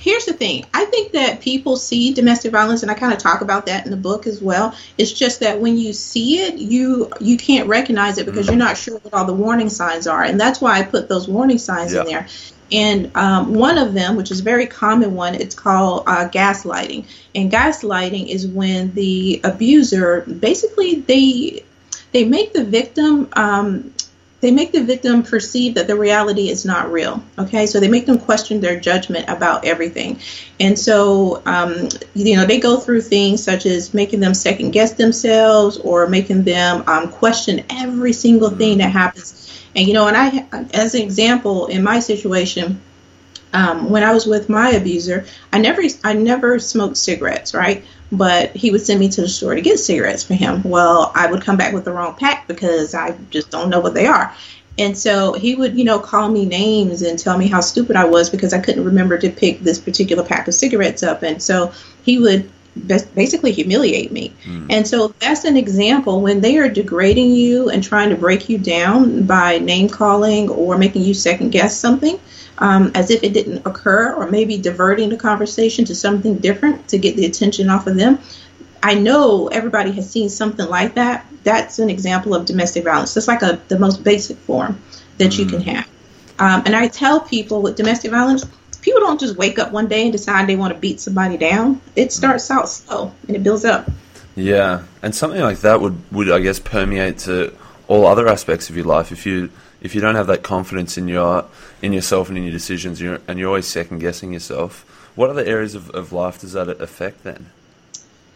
Here's 0.00 0.26
the 0.26 0.32
thing. 0.32 0.64
I 0.72 0.84
think 0.84 1.10
that 1.12 1.40
people 1.40 1.76
see 1.76 2.14
domestic 2.14 2.52
violence, 2.52 2.82
and 2.82 2.90
I 2.90 2.94
kind 2.94 3.12
of 3.12 3.18
talk 3.18 3.40
about 3.40 3.66
that 3.66 3.84
in 3.84 3.90
the 3.90 3.96
book 3.96 4.28
as 4.28 4.40
well. 4.40 4.72
It's 4.96 5.12
just 5.12 5.40
that 5.40 5.60
when 5.60 5.76
you 5.76 5.92
see 5.92 6.38
it, 6.38 6.54
you 6.54 7.10
you 7.20 7.36
can't 7.36 7.68
recognize 7.68 8.18
it 8.18 8.26
because 8.26 8.46
mm. 8.46 8.50
you're 8.50 8.58
not 8.58 8.76
sure 8.76 8.98
what 8.98 9.14
all 9.14 9.24
the 9.24 9.34
warning 9.34 9.68
signs 9.68 10.06
are, 10.06 10.22
and 10.22 10.38
that's 10.40 10.60
why 10.60 10.78
I 10.78 10.82
put 10.84 11.08
those 11.08 11.26
warning 11.26 11.58
signs 11.58 11.92
yeah. 11.92 12.00
in 12.00 12.06
there. 12.06 12.26
And 12.70 13.10
um, 13.16 13.54
one 13.54 13.78
of 13.78 13.94
them, 13.94 14.16
which 14.16 14.30
is 14.30 14.40
a 14.40 14.42
very 14.42 14.66
common 14.66 15.14
one, 15.14 15.34
it's 15.34 15.54
called 15.54 16.04
uh, 16.06 16.28
gaslighting. 16.28 17.06
And 17.34 17.50
gaslighting 17.50 18.28
is 18.28 18.46
when 18.46 18.92
the 18.94 19.40
abuser 19.44 20.22
basically 20.22 20.96
they 21.00 21.64
they 22.12 22.24
make 22.24 22.52
the 22.52 22.64
victim 22.64 23.28
um, 23.34 23.92
they 24.40 24.52
make 24.52 24.70
the 24.70 24.84
victim 24.84 25.24
perceive 25.24 25.74
that 25.74 25.88
the 25.88 25.96
reality 25.96 26.48
is 26.48 26.64
not 26.64 26.92
real. 26.92 27.22
Okay, 27.38 27.66
so 27.66 27.80
they 27.80 27.88
make 27.88 28.06
them 28.06 28.18
question 28.18 28.60
their 28.60 28.78
judgment 28.78 29.28
about 29.28 29.64
everything, 29.64 30.20
and 30.60 30.78
so 30.78 31.42
um, 31.44 31.88
you 32.14 32.36
know 32.36 32.46
they 32.46 32.60
go 32.60 32.78
through 32.78 33.00
things 33.02 33.42
such 33.42 33.66
as 33.66 33.92
making 33.94 34.20
them 34.20 34.34
second 34.34 34.70
guess 34.70 34.92
themselves 34.92 35.78
or 35.78 36.06
making 36.06 36.44
them 36.44 36.84
um, 36.86 37.08
question 37.10 37.64
every 37.70 38.12
single 38.12 38.50
thing 38.50 38.78
that 38.78 38.90
happens. 38.90 39.47
And 39.78 39.86
you 39.86 39.94
know, 39.94 40.08
and 40.08 40.16
I, 40.16 40.44
as 40.74 40.96
an 40.96 41.02
example, 41.02 41.66
in 41.66 41.84
my 41.84 42.00
situation, 42.00 42.80
um, 43.52 43.90
when 43.90 44.02
I 44.02 44.12
was 44.12 44.26
with 44.26 44.48
my 44.48 44.70
abuser, 44.70 45.24
I 45.52 45.58
never 45.58 45.82
I 46.02 46.14
never 46.14 46.58
smoked 46.58 46.96
cigarettes, 46.96 47.54
right? 47.54 47.84
But 48.10 48.56
he 48.56 48.72
would 48.72 48.80
send 48.80 48.98
me 48.98 49.08
to 49.10 49.20
the 49.20 49.28
store 49.28 49.54
to 49.54 49.60
get 49.60 49.78
cigarettes 49.78 50.24
for 50.24 50.34
him. 50.34 50.62
Well, 50.64 51.12
I 51.14 51.30
would 51.30 51.42
come 51.42 51.56
back 51.56 51.74
with 51.74 51.84
the 51.84 51.92
wrong 51.92 52.16
pack 52.16 52.48
because 52.48 52.92
I 52.92 53.16
just 53.30 53.52
don't 53.52 53.70
know 53.70 53.78
what 53.78 53.94
they 53.94 54.06
are. 54.06 54.34
And 54.78 54.98
so 54.98 55.34
he 55.34 55.54
would, 55.54 55.78
you 55.78 55.84
know, 55.84 56.00
call 56.00 56.28
me 56.28 56.44
names 56.44 57.02
and 57.02 57.16
tell 57.16 57.38
me 57.38 57.46
how 57.46 57.60
stupid 57.60 57.94
I 57.94 58.04
was 58.04 58.30
because 58.30 58.52
I 58.52 58.58
couldn't 58.58 58.84
remember 58.84 59.16
to 59.18 59.30
pick 59.30 59.60
this 59.60 59.78
particular 59.78 60.24
pack 60.24 60.48
of 60.48 60.54
cigarettes 60.54 61.04
up. 61.04 61.22
And 61.22 61.40
so 61.40 61.72
he 62.02 62.18
would 62.18 62.50
basically 62.86 63.52
humiliate 63.52 64.12
me. 64.12 64.32
Mm. 64.44 64.66
And 64.70 64.86
so 64.86 65.08
that's 65.20 65.44
an 65.44 65.56
example 65.56 66.20
when 66.20 66.40
they 66.40 66.58
are 66.58 66.68
degrading 66.68 67.32
you 67.32 67.70
and 67.70 67.82
trying 67.82 68.10
to 68.10 68.16
break 68.16 68.48
you 68.48 68.58
down 68.58 69.24
by 69.24 69.58
name 69.58 69.88
calling 69.88 70.48
or 70.48 70.78
making 70.78 71.02
you 71.02 71.14
second 71.14 71.50
guess 71.50 71.76
something 71.76 72.18
um, 72.58 72.90
as 72.94 73.10
if 73.10 73.22
it 73.22 73.32
didn't 73.32 73.66
occur, 73.66 74.14
or 74.14 74.30
maybe 74.30 74.58
diverting 74.58 75.08
the 75.08 75.16
conversation 75.16 75.84
to 75.86 75.94
something 75.94 76.38
different 76.38 76.88
to 76.88 76.98
get 76.98 77.16
the 77.16 77.24
attention 77.24 77.70
off 77.70 77.86
of 77.86 77.96
them. 77.96 78.18
I 78.82 78.94
know 78.94 79.48
everybody 79.48 79.92
has 79.92 80.10
seen 80.10 80.28
something 80.28 80.68
like 80.68 80.94
that. 80.94 81.26
That's 81.44 81.78
an 81.78 81.90
example 81.90 82.34
of 82.34 82.46
domestic 82.46 82.84
violence. 82.84 83.16
It's 83.16 83.28
like 83.28 83.42
a 83.42 83.60
the 83.68 83.78
most 83.78 84.04
basic 84.04 84.36
form 84.38 84.80
that 85.18 85.32
mm-hmm. 85.32 85.42
you 85.42 85.48
can 85.48 85.60
mm-hmm. 85.60 85.70
have. 85.70 85.88
Um, 86.40 86.62
and 86.66 86.76
I 86.76 86.86
tell 86.88 87.20
people 87.20 87.62
with 87.62 87.76
domestic 87.76 88.12
violence, 88.12 88.44
people 88.80 89.00
don't 89.00 89.20
just 89.20 89.36
wake 89.36 89.58
up 89.58 89.72
one 89.72 89.88
day 89.88 90.02
and 90.02 90.12
decide 90.12 90.48
they 90.48 90.56
want 90.56 90.72
to 90.72 90.78
beat 90.78 91.00
somebody 91.00 91.36
down. 91.36 91.80
It 91.96 92.08
mm. 92.08 92.12
starts 92.12 92.50
out 92.50 92.68
slow 92.68 93.12
and 93.26 93.36
it 93.36 93.42
builds 93.42 93.64
up. 93.64 93.90
Yeah, 94.36 94.84
and 95.02 95.14
something 95.14 95.40
like 95.40 95.60
that 95.60 95.80
would 95.80 96.00
would 96.12 96.30
I 96.30 96.38
guess 96.38 96.58
permeate 96.58 97.18
to 97.20 97.52
all 97.88 98.06
other 98.06 98.28
aspects 98.28 98.70
of 98.70 98.76
your 98.76 98.86
life. 98.86 99.10
If 99.10 99.26
you 99.26 99.50
if 99.80 99.94
you 99.94 100.00
don't 100.00 100.14
have 100.14 100.26
that 100.28 100.42
confidence 100.42 100.96
in 100.96 101.08
your 101.08 101.44
in 101.82 101.92
yourself 101.92 102.28
and 102.28 102.38
in 102.38 102.44
your 102.44 102.52
decisions, 102.52 103.00
you're, 103.00 103.20
and 103.26 103.38
you're 103.38 103.48
always 103.48 103.66
second 103.66 103.98
guessing 103.98 104.32
yourself, 104.32 104.84
what 105.16 105.30
other 105.30 105.44
areas 105.44 105.74
of, 105.74 105.90
of 105.90 106.12
life 106.12 106.40
does 106.40 106.52
that 106.52 106.68
affect 106.68 107.24
then? 107.24 107.50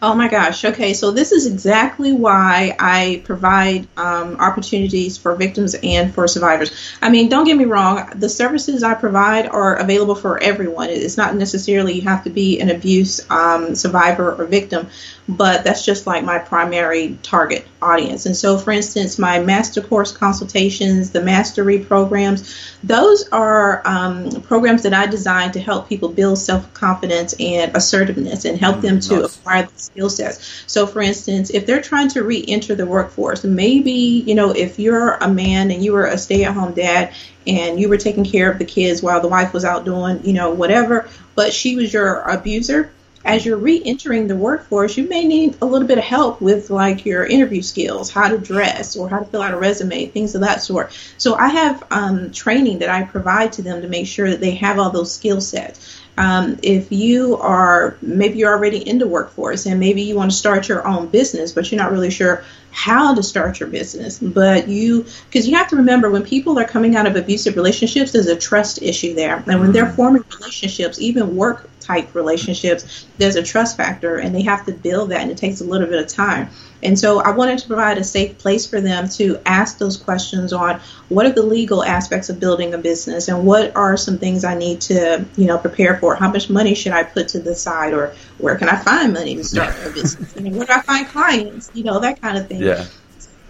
Oh 0.05 0.13
my 0.13 0.27
gosh. 0.27 0.65
Okay, 0.65 0.93
so 0.93 1.11
this 1.11 1.31
is 1.31 1.47
exactly 1.47 2.11
why 2.11 2.75
I 2.77 3.21
provide 3.23 3.87
um, 3.95 4.35
opportunities 4.35 5.17
for 5.17 5.33
victims 5.33 5.77
and 5.81 6.13
for 6.13 6.27
survivors. 6.27 6.73
I 7.01 7.09
mean, 7.09 7.29
don't 7.29 7.45
get 7.45 7.55
me 7.55 7.63
wrong, 7.63 8.09
the 8.13 8.27
services 8.27 8.83
I 8.83 8.95
provide 8.95 9.47
are 9.47 9.75
available 9.77 10.15
for 10.15 10.43
everyone. 10.43 10.89
It's 10.89 11.15
not 11.15 11.37
necessarily 11.37 11.93
you 11.93 12.01
have 12.01 12.25
to 12.25 12.29
be 12.29 12.59
an 12.59 12.69
abuse 12.69 13.25
um, 13.31 13.75
survivor 13.75 14.35
or 14.35 14.43
victim, 14.43 14.89
but 15.27 15.63
that's 15.63 15.85
just 15.85 16.05
like 16.05 16.23
my 16.23 16.37
primary 16.37 17.17
target 17.23 17.65
audience. 17.81 18.25
And 18.25 18.35
so, 18.35 18.57
for 18.57 18.71
instance, 18.71 19.17
my 19.17 19.39
master 19.39 19.81
course 19.81 20.11
consultations, 20.11 21.11
the 21.11 21.21
mastery 21.21 21.79
programs, 21.79 22.77
those 22.83 23.27
are 23.29 23.81
um, 23.85 24.41
programs 24.41 24.83
that 24.83 24.93
I 24.93 25.07
designed 25.07 25.53
to 25.53 25.61
help 25.61 25.87
people 25.87 26.09
build 26.09 26.37
self 26.39 26.71
confidence 26.73 27.33
and 27.39 27.73
assertiveness 27.75 28.43
and 28.43 28.57
help 28.57 28.81
them 28.81 28.99
to 29.01 29.21
nice. 29.21 29.37
acquire 29.37 29.63
the 29.63 29.79
skill 29.79 30.09
sets. 30.09 30.63
So, 30.67 30.85
for 30.85 31.01
instance, 31.01 31.49
if 31.51 31.65
they're 31.65 31.81
trying 31.81 32.09
to 32.09 32.23
re 32.23 32.43
enter 32.47 32.75
the 32.75 32.85
workforce, 32.85 33.45
maybe, 33.45 33.91
you 33.91 34.35
know, 34.35 34.51
if 34.51 34.77
you're 34.77 35.13
a 35.15 35.29
man 35.29 35.71
and 35.71 35.83
you 35.83 35.93
were 35.93 36.05
a 36.05 36.17
stay 36.17 36.43
at 36.43 36.53
home 36.53 36.73
dad 36.73 37.13
and 37.47 37.79
you 37.79 37.87
were 37.87 37.97
taking 37.97 38.25
care 38.25 38.51
of 38.51 38.59
the 38.59 38.65
kids 38.65 39.01
while 39.01 39.21
the 39.21 39.27
wife 39.27 39.53
was 39.53 39.63
out 39.63 39.85
doing, 39.85 40.25
you 40.25 40.33
know, 40.33 40.51
whatever, 40.51 41.07
but 41.35 41.53
she 41.53 41.75
was 41.77 41.93
your 41.93 42.21
abuser 42.21 42.91
as 43.25 43.45
you're 43.45 43.57
re-entering 43.57 44.27
the 44.27 44.35
workforce, 44.35 44.97
you 44.97 45.07
may 45.07 45.25
need 45.25 45.55
a 45.61 45.65
little 45.65 45.87
bit 45.87 45.97
of 45.97 46.03
help 46.03 46.41
with 46.41 46.69
like 46.69 47.05
your 47.05 47.25
interview 47.25 47.61
skills, 47.61 48.11
how 48.11 48.27
to 48.27 48.37
dress 48.37 48.97
or 48.97 49.07
how 49.07 49.19
to 49.19 49.25
fill 49.25 49.41
out 49.41 49.53
a 49.53 49.57
resume, 49.57 50.07
things 50.07 50.35
of 50.35 50.41
that 50.41 50.61
sort. 50.61 50.91
So 51.17 51.35
I 51.35 51.47
have 51.47 51.83
um, 51.89 52.31
training 52.31 52.79
that 52.79 52.89
I 52.89 53.03
provide 53.03 53.53
to 53.53 53.61
them 53.61 53.81
to 53.81 53.87
make 53.87 54.07
sure 54.07 54.29
that 54.29 54.41
they 54.41 54.55
have 54.55 54.77
all 54.77 54.89
those 54.89 55.13
skill 55.13 55.39
sets. 55.39 56.01
Um, 56.15 56.59
if 56.61 56.91
you 56.91 57.37
are 57.37 57.97
maybe 58.01 58.37
you're 58.37 58.53
already 58.53 58.77
in 58.77 58.99
the 58.99 59.07
workforce 59.07 59.65
and 59.65 59.79
maybe 59.79 60.03
you 60.03 60.15
want 60.15 60.29
to 60.29 60.37
start 60.37 60.67
your 60.67 60.87
own 60.87 61.07
business, 61.07 61.53
but 61.53 61.71
you're 61.71 61.81
not 61.81 61.91
really 61.91 62.11
sure 62.11 62.43
how 62.69 63.15
to 63.15 63.23
start 63.23 63.59
your 63.59 63.69
business, 63.69 64.19
but 64.19 64.67
you 64.67 65.05
because 65.27 65.47
you 65.47 65.55
have 65.55 65.69
to 65.69 65.77
remember 65.77 66.11
when 66.11 66.23
people 66.23 66.59
are 66.59 66.65
coming 66.65 66.95
out 66.95 67.07
of 67.07 67.15
abusive 67.15 67.55
relationships, 67.55 68.11
there's 68.11 68.27
a 68.27 68.35
trust 68.35 68.81
issue 68.81 69.15
there, 69.15 69.43
and 69.47 69.59
when 69.59 69.71
they're 69.71 69.85
mm-hmm. 69.85 69.95
forming 69.95 70.23
relationships, 70.39 70.99
even 70.99 71.35
work 71.35 71.67
type 71.83 72.15
relationships, 72.15 73.05
there's 73.17 73.35
a 73.35 73.43
trust 73.43 73.77
factor 73.77 74.17
and 74.17 74.33
they 74.33 74.43
have 74.43 74.65
to 74.65 74.71
build 74.71 75.09
that 75.09 75.21
and 75.21 75.31
it 75.31 75.37
takes 75.37 75.61
a 75.61 75.63
little 75.63 75.87
bit 75.87 75.99
of 75.99 76.07
time. 76.07 76.49
And 76.81 76.99
so 76.99 77.19
I 77.19 77.31
wanted 77.31 77.59
to 77.59 77.67
provide 77.67 77.97
a 77.97 78.03
safe 78.03 78.37
place 78.37 78.65
for 78.65 78.81
them 78.81 79.07
to 79.09 79.39
ask 79.45 79.77
those 79.77 79.97
questions 79.97 80.51
on 80.51 80.81
what 81.09 81.25
are 81.25 81.31
the 81.31 81.43
legal 81.43 81.83
aspects 81.83 82.29
of 82.29 82.39
building 82.39 82.73
a 82.73 82.77
business 82.77 83.27
and 83.29 83.45
what 83.45 83.75
are 83.75 83.95
some 83.95 84.17
things 84.17 84.43
I 84.43 84.55
need 84.55 84.81
to, 84.81 85.25
you 85.37 85.45
know, 85.45 85.57
prepare 85.57 85.97
for. 85.97 86.15
How 86.15 86.29
much 86.29 86.49
money 86.49 86.75
should 86.75 86.91
I 86.91 87.03
put 87.03 87.29
to 87.29 87.39
the 87.39 87.55
side 87.55 87.93
or 87.93 88.13
where 88.37 88.55
can 88.57 88.67
I 88.67 88.75
find 88.75 89.13
money 89.13 89.35
to 89.35 89.43
start 89.43 89.73
a 89.85 89.89
business? 89.91 90.35
I 90.37 90.41
mean, 90.41 90.57
where 90.57 90.65
do 90.65 90.73
I 90.73 90.81
find 90.81 91.07
clients? 91.07 91.71
You 91.73 91.85
know, 91.85 91.99
that 91.99 92.21
kind 92.21 92.37
of 92.37 92.47
thing. 92.47 92.61
Yeah. 92.61 92.85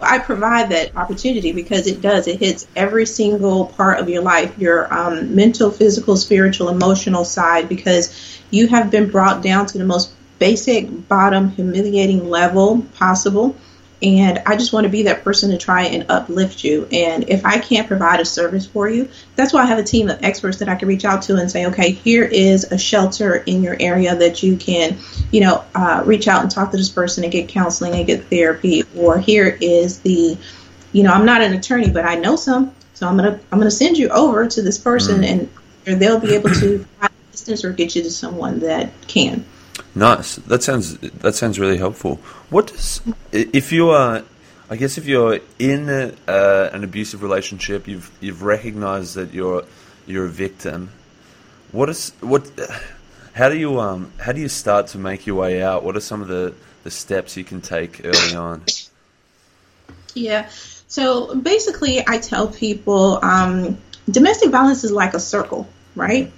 I 0.04 0.20
provide 0.20 0.70
that 0.70 0.96
opportunity 0.96 1.52
because 1.52 1.88
it 1.88 2.02
does. 2.02 2.28
It 2.28 2.40
hits 2.40 2.68
every 2.76 3.06
single 3.06 3.66
part 3.68 4.00
of 4.00 4.10
your 4.10 4.22
life 4.22 4.58
your 4.58 4.94
um, 4.94 5.36
mental, 5.36 5.72
physical, 5.72 6.18
spiritual, 6.18 6.70
emotional 6.70 7.26
side 7.26 7.70
because 7.70 8.40
you 8.52 8.68
have 8.68 8.92
been 8.92 9.10
brought 9.10 9.42
down 9.42 9.66
to 9.68 9.78
the 9.78 9.86
most 9.86 10.12
basic, 10.40 11.08
bottom, 11.08 11.50
humiliating 11.50 12.30
level 12.30 12.82
possible. 12.96 13.56
And 14.04 14.40
I 14.46 14.58
just 14.58 14.74
want 14.74 14.84
to 14.84 14.90
be 14.90 15.04
that 15.04 15.24
person 15.24 15.52
to 15.52 15.58
try 15.58 15.84
and 15.84 16.06
uplift 16.10 16.64
you. 16.64 16.90
And 16.92 17.30
if 17.30 17.46
I 17.46 17.58
can't 17.58 17.88
provide 17.88 18.20
a 18.20 18.26
service 18.26 18.66
for 18.66 18.90
you, 18.90 19.10
that's 19.38 19.54
why 19.54 19.62
I 19.64 19.66
have 19.66 19.80
a 19.80 19.84
team 19.84 20.10
of 20.10 20.22
experts 20.22 20.58
that 20.58 20.68
I 20.68 20.76
can 20.76 20.90
reach 20.90 21.06
out 21.06 21.22
to 21.24 21.38
and 21.38 21.50
say, 21.50 21.68
okay, 21.68 21.92
here 21.92 22.26
is 22.26 22.66
a 22.66 22.78
shelter 22.78 23.36
in 23.36 23.64
your 23.64 23.78
area 23.80 24.14
that 24.14 24.44
you 24.44 24.58
can, 24.58 24.98
you 25.32 25.40
know, 25.40 25.64
uh, 25.74 26.04
reach 26.06 26.28
out 26.28 26.42
and 26.42 26.52
talk 26.52 26.72
to 26.72 26.78
this 26.78 26.90
person 26.90 27.24
and 27.24 27.32
get 27.32 27.48
counseling 27.48 27.94
and 27.94 28.06
get 28.06 28.26
therapy. 28.26 28.84
Or 28.98 29.18
here 29.20 29.48
is 29.48 30.00
the, 30.00 30.38
you 30.92 31.04
know, 31.04 31.12
I'm 31.12 31.26
not 31.26 31.42
an 31.42 31.54
attorney, 31.54 31.90
but 31.90 32.04
I 32.04 32.16
know 32.16 32.36
some, 32.36 32.76
so 32.94 33.08
I'm 33.08 33.16
gonna 33.16 33.40
I'm 33.52 33.58
gonna 33.58 33.72
send 33.72 33.98
you 33.98 34.10
over 34.10 34.48
to 34.48 34.62
this 34.62 34.78
person, 34.78 35.22
mm. 35.22 35.50
and 35.88 36.02
they'll 36.02 36.20
be 36.20 36.36
able 36.36 36.50
to 36.50 36.86
provide 37.00 37.12
assistance 37.30 37.64
or 37.64 37.72
get 37.72 37.96
you 37.96 38.04
to 38.04 38.12
someone 38.12 38.60
that 38.60 38.92
can. 39.08 39.46
Nice. 39.96 40.36
That 40.36 40.64
sounds 40.64 40.98
that 40.98 41.36
sounds 41.36 41.60
really 41.60 41.78
helpful. 41.78 42.16
What 42.50 42.68
does 42.68 43.02
if 43.32 43.72
you 43.72 43.90
are? 43.90 44.24
I 44.70 44.76
guess 44.76 44.98
if 44.98 45.06
you're 45.06 45.40
in 45.60 45.90
a, 45.90 46.14
uh, 46.28 46.70
an 46.74 46.84
abusive 46.84 47.22
relationship, 47.22 47.88
you've 47.88 48.12
you've 48.20 48.42
recognised 48.42 49.16
that 49.16 49.34
you're 49.34 49.66
you're 50.08 50.26
a 50.26 50.30
victim. 50.30 50.90
What 51.72 51.90
is 51.90 52.12
what? 52.22 52.50
How 53.34 53.50
do 53.50 53.58
you 53.58 53.80
um 53.80 54.12
how 54.20 54.32
do 54.32 54.42
you 54.42 54.50
start 54.50 54.88
to 54.88 54.98
make 54.98 55.28
your 55.28 55.36
way 55.36 55.62
out? 55.62 55.84
What 55.84 55.96
are 55.96 56.02
some 56.02 56.22
of 56.22 56.28
the 56.28 56.54
the 56.84 56.92
steps 56.92 57.38
you 57.38 57.44
can 57.44 57.62
take 57.62 58.02
early 58.04 58.36
on? 58.36 58.64
Yeah. 60.16 60.50
So 60.88 61.36
basically, 61.36 62.04
I 62.08 62.18
tell 62.20 62.48
people 62.48 63.20
um, 63.24 63.78
domestic 64.10 64.52
violence 64.52 64.84
is 64.84 64.92
like 64.92 65.14
a 65.14 65.20
circle, 65.20 65.68
right? 65.96 66.32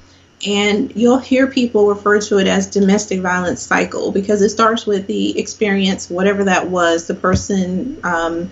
And 0.46 0.96
you'll 0.96 1.18
hear 1.18 1.48
people 1.48 1.88
refer 1.88 2.20
to 2.22 2.38
it 2.38 2.48
as 2.48 2.68
domestic 2.68 3.22
violence 3.22 3.62
cycle 3.62 4.12
because 4.12 4.42
it 4.42 4.50
starts 4.50 4.86
with 4.86 5.08
the 5.08 5.40
experience, 5.40 6.10
whatever 6.10 6.44
that 6.46 6.70
was. 6.70 7.08
The 7.08 7.16
person, 7.16 8.00
um, 8.04 8.52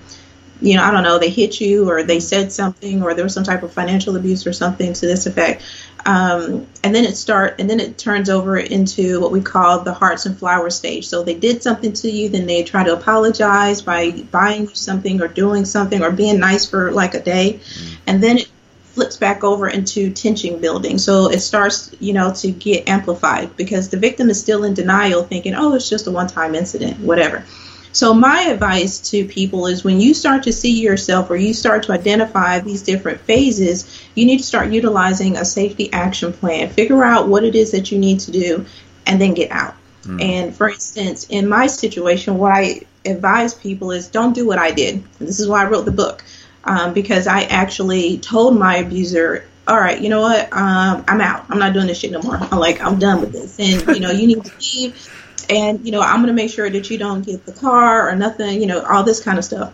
you 0.60 0.76
know, 0.76 0.84
I 0.84 0.92
don't 0.92 1.04
know, 1.04 1.20
they 1.20 1.30
hit 1.30 1.62
you 1.62 1.90
or 1.90 2.04
they 2.04 2.20
said 2.20 2.52
something 2.52 3.04
or 3.04 3.14
there 3.14 3.24
was 3.24 3.34
some 3.34 3.44
type 3.44 3.64
of 3.64 3.74
financial 3.74 4.16
abuse 4.16 4.48
or 4.48 4.54
something 4.54 4.94
to 4.94 5.06
this 5.06 5.28
effect. 5.28 5.62
Um, 6.06 6.68
and 6.84 6.94
then 6.94 7.06
it 7.06 7.16
start 7.16 7.60
and 7.60 7.70
then 7.70 7.80
it 7.80 7.98
turns 7.98 8.30
over 8.30 8.58
into 8.58 9.22
what 9.22 9.32
we 9.32 9.42
call 9.42 9.80
the 9.80 9.94
hearts 9.94 10.26
and 10.26 10.38
flowers 10.38 10.76
stage. 10.76 11.08
So 11.08 11.24
they 11.24 11.36
did 11.36 11.62
something 11.62 11.94
to 11.94 12.10
you, 12.10 12.30
then 12.30 12.46
they 12.46 12.64
try 12.64 12.84
to 12.84 12.94
apologize 12.94 13.82
by 13.82 14.12
buying 14.12 14.64
you 14.64 14.76
something 14.76 15.22
or 15.22 15.28
doing 15.28 15.64
something 15.64 16.02
or 16.02 16.12
being 16.12 16.40
nice 16.40 16.66
for 16.66 16.92
like 16.92 17.14
a 17.14 17.22
day, 17.22 17.60
mm. 17.62 17.98
and 18.08 18.22
then 18.22 18.40
it 18.40 18.50
flips 18.94 19.18
back 19.18 19.44
over 19.44 19.68
into 19.68 20.12
tension 20.12 20.60
building. 20.60 20.98
So 20.98 21.30
it 21.32 21.40
starts, 21.40 21.94
you 22.00 22.14
know, 22.14 22.32
to 22.36 22.52
get 22.52 22.88
amplified 22.88 23.58
because 23.58 23.90
the 23.90 23.98
victim 23.98 24.30
is 24.30 24.40
still 24.40 24.64
in 24.64 24.76
denial, 24.76 25.24
thinking, 25.24 25.56
oh, 25.56 25.74
it's 25.74 25.90
just 25.90 26.08
a 26.08 26.12
one 26.12 26.28
time 26.28 26.54
incident, 26.54 27.00
whatever. 27.00 27.44
So 27.92 28.14
my 28.14 28.42
advice 28.50 29.12
to 29.12 29.26
people 29.26 29.68
is 29.68 29.84
when 29.84 30.00
you 30.00 30.14
start 30.14 30.44
to 30.44 30.54
see 30.54 30.82
yourself 30.82 31.30
or 31.30 31.36
you 31.36 31.54
start 31.54 31.84
to 31.84 31.92
identify 31.92 32.60
these 32.60 32.82
different 32.82 33.22
phases, 33.22 34.04
you 34.16 34.26
need 34.26 34.38
to 34.38 34.44
start 34.44 34.72
utilizing 34.72 35.38
a 35.38 35.46
safety 35.46 35.94
action 35.94 36.34
plan. 36.34 36.70
Figure 36.70 37.04
out 37.04 37.28
what 37.28 37.44
it 37.44 37.54
is 37.56 37.72
that 37.72 37.92
you 37.92 38.00
need 38.00 38.20
to 38.22 38.32
do 38.32 38.66
and 39.06 39.22
then 39.22 39.36
get 39.36 39.52
out. 39.52 39.76
Mm-hmm. 40.04 40.22
And 40.22 40.56
for 40.56 40.70
instance, 40.70 41.28
in 41.30 41.48
my 41.48 41.68
situation, 41.68 42.38
what 42.38 42.52
I 42.52 42.82
advise 43.06 43.54
people 43.54 43.92
is 43.92 44.08
don't 44.08 44.34
do 44.34 44.48
what 44.48 44.58
I 44.58 44.72
did. 44.72 44.96
And 44.96 45.28
this 45.28 45.40
is 45.40 45.48
why 45.48 45.64
I 45.64 45.70
wrote 45.70 45.86
the 45.86 45.92
book 45.92 46.24
um, 46.64 46.94
because 46.94 47.28
I 47.28 47.42
actually 47.44 48.18
told 48.20 48.58
my 48.58 48.78
abuser, 48.78 49.46
all 49.68 49.80
right, 49.80 50.00
you 50.00 50.10
know 50.10 50.22
what? 50.22 50.52
Um, 50.52 51.04
I'm 51.08 51.22
out. 51.22 51.46
I'm 51.50 51.60
not 51.60 51.74
doing 51.74 51.88
this 51.88 52.00
shit 52.00 52.12
no 52.12 52.22
more. 52.22 52.36
I'm 52.36 52.60
like, 52.60 52.82
I'm 52.82 53.00
done 53.00 53.22
with 53.22 53.32
this. 53.32 53.60
And, 53.60 53.96
you 53.96 54.02
know, 54.02 54.12
you 54.12 54.28
need 54.28 54.44
to 54.44 54.52
leave. 54.60 55.46
And, 55.50 55.86
you 55.86 55.92
know, 55.92 56.02
I'm 56.02 56.18
going 56.18 56.28
to 56.28 56.34
make 56.34 56.52
sure 56.52 56.70
that 56.70 56.90
you 56.90 56.98
don't 56.98 57.26
get 57.26 57.46
the 57.46 57.54
car 57.54 58.10
or 58.10 58.16
nothing, 58.16 58.62
you 58.62 58.68
know, 58.68 58.82
all 58.84 59.04
this 59.04 59.24
kind 59.24 59.38
of 59.38 59.46
stuff. 59.46 59.74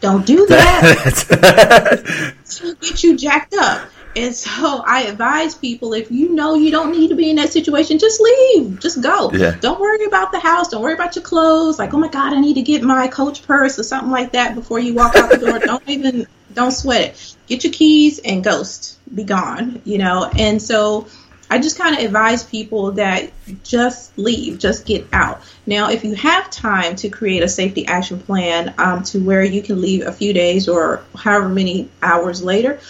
Don't 0.00 0.26
do 0.26 0.46
that. 0.46 2.34
It'll 2.44 2.74
get 2.80 3.02
you 3.02 3.16
jacked 3.16 3.54
up. 3.54 3.88
And 4.16 4.34
so 4.34 4.82
I 4.84 5.02
advise 5.02 5.54
people 5.54 5.92
if 5.92 6.10
you 6.10 6.30
know 6.30 6.54
you 6.54 6.70
don't 6.70 6.90
need 6.90 7.08
to 7.08 7.14
be 7.14 7.28
in 7.28 7.36
that 7.36 7.52
situation, 7.52 7.98
just 7.98 8.18
leave. 8.20 8.80
Just 8.80 9.02
go. 9.02 9.30
Yeah. 9.32 9.56
Don't 9.60 9.78
worry 9.78 10.06
about 10.06 10.32
the 10.32 10.40
house. 10.40 10.68
Don't 10.68 10.82
worry 10.82 10.94
about 10.94 11.14
your 11.16 11.22
clothes. 11.22 11.78
Like, 11.78 11.92
oh 11.92 11.98
my 11.98 12.08
God, 12.08 12.32
I 12.32 12.40
need 12.40 12.54
to 12.54 12.62
get 12.62 12.82
my 12.82 13.08
coach 13.08 13.46
purse 13.46 13.78
or 13.78 13.82
something 13.82 14.10
like 14.10 14.32
that 14.32 14.54
before 14.54 14.78
you 14.78 14.94
walk 14.94 15.14
out 15.16 15.30
the 15.30 15.36
door. 15.36 15.58
don't 15.64 15.86
even, 15.86 16.26
don't 16.54 16.70
sweat 16.70 17.02
it. 17.02 17.36
Get 17.46 17.64
your 17.64 17.72
keys 17.74 18.18
and 18.18 18.42
ghost. 18.42 18.98
Be 19.14 19.22
gone, 19.22 19.82
you 19.84 19.98
know? 19.98 20.30
And 20.36 20.62
so 20.62 21.06
I 21.50 21.58
just 21.58 21.78
kind 21.78 21.94
of 21.96 22.02
advise 22.02 22.42
people 22.42 22.92
that 22.92 23.30
just 23.62 24.16
leave, 24.18 24.58
just 24.58 24.86
get 24.86 25.06
out. 25.12 25.42
Now, 25.66 25.90
if 25.90 26.04
you 26.04 26.14
have 26.14 26.50
time 26.50 26.96
to 26.96 27.10
create 27.10 27.42
a 27.42 27.48
safety 27.48 27.86
action 27.86 28.18
plan 28.18 28.74
um, 28.78 29.02
to 29.04 29.20
where 29.20 29.44
you 29.44 29.60
can 29.60 29.80
leave 29.80 30.06
a 30.06 30.12
few 30.12 30.32
days 30.32 30.68
or 30.68 31.04
however 31.14 31.50
many 31.50 31.90
hours 32.02 32.42
later, 32.42 32.80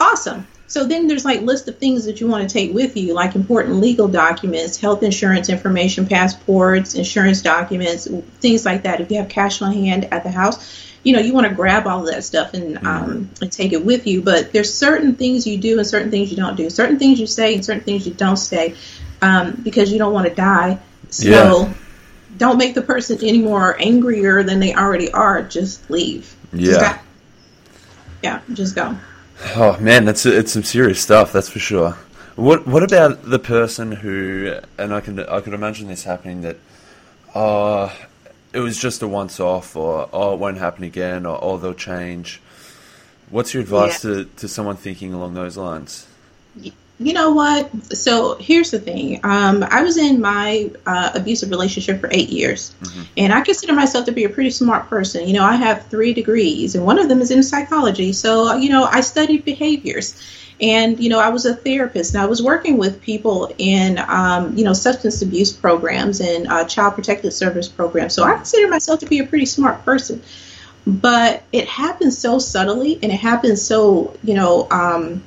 awesome. 0.00 0.46
So 0.66 0.84
then 0.84 1.06
there's 1.06 1.24
like 1.24 1.42
list 1.42 1.68
of 1.68 1.78
things 1.78 2.06
that 2.06 2.20
you 2.20 2.26
want 2.26 2.48
to 2.48 2.52
take 2.52 2.72
with 2.72 2.96
you, 2.96 3.12
like 3.14 3.34
important 3.34 3.76
legal 3.76 4.08
documents, 4.08 4.78
health 4.80 5.02
insurance 5.02 5.48
information, 5.48 6.06
passports, 6.06 6.94
insurance 6.94 7.42
documents, 7.42 8.08
things 8.40 8.64
like 8.64 8.82
that. 8.84 9.00
If 9.00 9.10
you 9.10 9.18
have 9.18 9.28
cash 9.28 9.60
on 9.60 9.72
hand 9.72 10.08
at 10.12 10.24
the 10.24 10.30
house, 10.30 10.82
you 11.02 11.12
know 11.12 11.20
you 11.20 11.34
want 11.34 11.46
to 11.46 11.54
grab 11.54 11.86
all 11.86 12.00
of 12.00 12.12
that 12.12 12.24
stuff 12.24 12.54
and 12.54 12.78
um, 12.78 13.30
and 13.42 13.52
take 13.52 13.72
it 13.72 13.84
with 13.84 14.06
you. 14.06 14.22
But 14.22 14.52
there's 14.52 14.72
certain 14.72 15.14
things 15.16 15.46
you 15.46 15.58
do 15.58 15.78
and 15.78 15.86
certain 15.86 16.10
things 16.10 16.30
you 16.30 16.36
don't 16.36 16.56
do. 16.56 16.70
Certain 16.70 16.98
things 16.98 17.20
you 17.20 17.26
say 17.26 17.54
and 17.54 17.64
certain 17.64 17.84
things 17.84 18.06
you 18.06 18.14
don't 18.14 18.38
say 18.38 18.74
um, 19.20 19.60
because 19.62 19.92
you 19.92 19.98
don't 19.98 20.14
want 20.14 20.28
to 20.28 20.34
die. 20.34 20.78
So 21.10 21.28
Yeah. 21.28 21.74
don't 22.38 22.56
make 22.56 22.74
the 22.74 22.82
person 22.82 23.18
any 23.22 23.42
more 23.42 23.76
angrier 23.78 24.42
than 24.42 24.60
they 24.60 24.74
already 24.74 25.12
are. 25.12 25.42
Just 25.42 25.90
leave. 25.90 26.34
Yeah. 26.54 26.94
go. 26.94 26.98
Yeah, 28.22 28.40
just 28.54 28.74
go. 28.74 28.96
Oh 29.56 29.78
man, 29.80 30.04
that's 30.04 30.26
it's 30.26 30.52
some 30.52 30.62
serious 30.62 31.00
stuff. 31.00 31.32
That's 31.32 31.48
for 31.48 31.58
sure. 31.58 31.96
What 32.36 32.66
what 32.66 32.82
about 32.82 33.22
the 33.22 33.38
person 33.38 33.92
who? 33.92 34.58
And 34.78 34.92
I 34.92 35.00
can 35.00 35.20
I 35.20 35.40
could 35.40 35.54
imagine 35.54 35.88
this 35.88 36.04
happening. 36.04 36.42
That, 36.42 36.56
uh, 37.34 37.92
it 38.52 38.60
was 38.60 38.78
just 38.78 39.02
a 39.02 39.08
once 39.08 39.40
off, 39.40 39.76
or 39.76 40.08
oh, 40.12 40.34
it 40.34 40.38
won't 40.38 40.58
happen 40.58 40.84
again, 40.84 41.26
or 41.26 41.38
oh, 41.42 41.58
they'll 41.58 41.74
change. 41.74 42.40
What's 43.30 43.54
your 43.54 43.62
advice 43.62 44.02
to, 44.02 44.26
to 44.36 44.48
someone 44.48 44.76
thinking 44.76 45.12
along 45.12 45.34
those 45.34 45.56
lines? 45.56 46.06
You 46.98 47.12
know 47.12 47.32
what? 47.32 47.96
So 47.96 48.36
here's 48.36 48.70
the 48.70 48.78
thing. 48.78 49.18
Um, 49.24 49.64
I 49.68 49.82
was 49.82 49.96
in 49.96 50.20
my 50.20 50.70
uh, 50.86 51.10
abusive 51.14 51.50
relationship 51.50 52.00
for 52.00 52.08
eight 52.12 52.28
years, 52.28 52.72
and 53.16 53.32
I 53.32 53.40
consider 53.40 53.72
myself 53.72 54.06
to 54.06 54.12
be 54.12 54.24
a 54.24 54.28
pretty 54.28 54.50
smart 54.50 54.88
person. 54.88 55.26
You 55.26 55.34
know, 55.34 55.44
I 55.44 55.56
have 55.56 55.86
three 55.86 56.14
degrees, 56.14 56.76
and 56.76 56.86
one 56.86 57.00
of 57.00 57.08
them 57.08 57.20
is 57.20 57.32
in 57.32 57.42
psychology. 57.42 58.12
So, 58.12 58.54
you 58.54 58.68
know, 58.70 58.84
I 58.84 59.00
studied 59.00 59.44
behaviors. 59.44 60.22
And, 60.60 61.00
you 61.00 61.10
know, 61.10 61.18
I 61.18 61.30
was 61.30 61.46
a 61.46 61.54
therapist, 61.54 62.14
and 62.14 62.22
I 62.22 62.26
was 62.26 62.40
working 62.40 62.78
with 62.78 63.02
people 63.02 63.52
in, 63.58 63.98
um, 64.06 64.56
you 64.56 64.64
know, 64.64 64.72
substance 64.72 65.20
abuse 65.20 65.52
programs 65.52 66.20
and 66.20 66.46
uh, 66.46 66.64
child 66.64 66.94
protective 66.94 67.32
service 67.32 67.66
programs. 67.66 68.14
So 68.14 68.22
I 68.22 68.36
consider 68.36 68.68
myself 68.68 69.00
to 69.00 69.06
be 69.06 69.18
a 69.18 69.26
pretty 69.26 69.46
smart 69.46 69.84
person 69.84 70.22
but 70.86 71.42
it 71.50 71.66
happens 71.66 72.18
so 72.18 72.38
subtly 72.38 72.98
and 73.02 73.10
it 73.10 73.18
happens 73.18 73.62
so 73.62 74.14
you 74.22 74.34
know 74.34 74.68
um, 74.70 75.22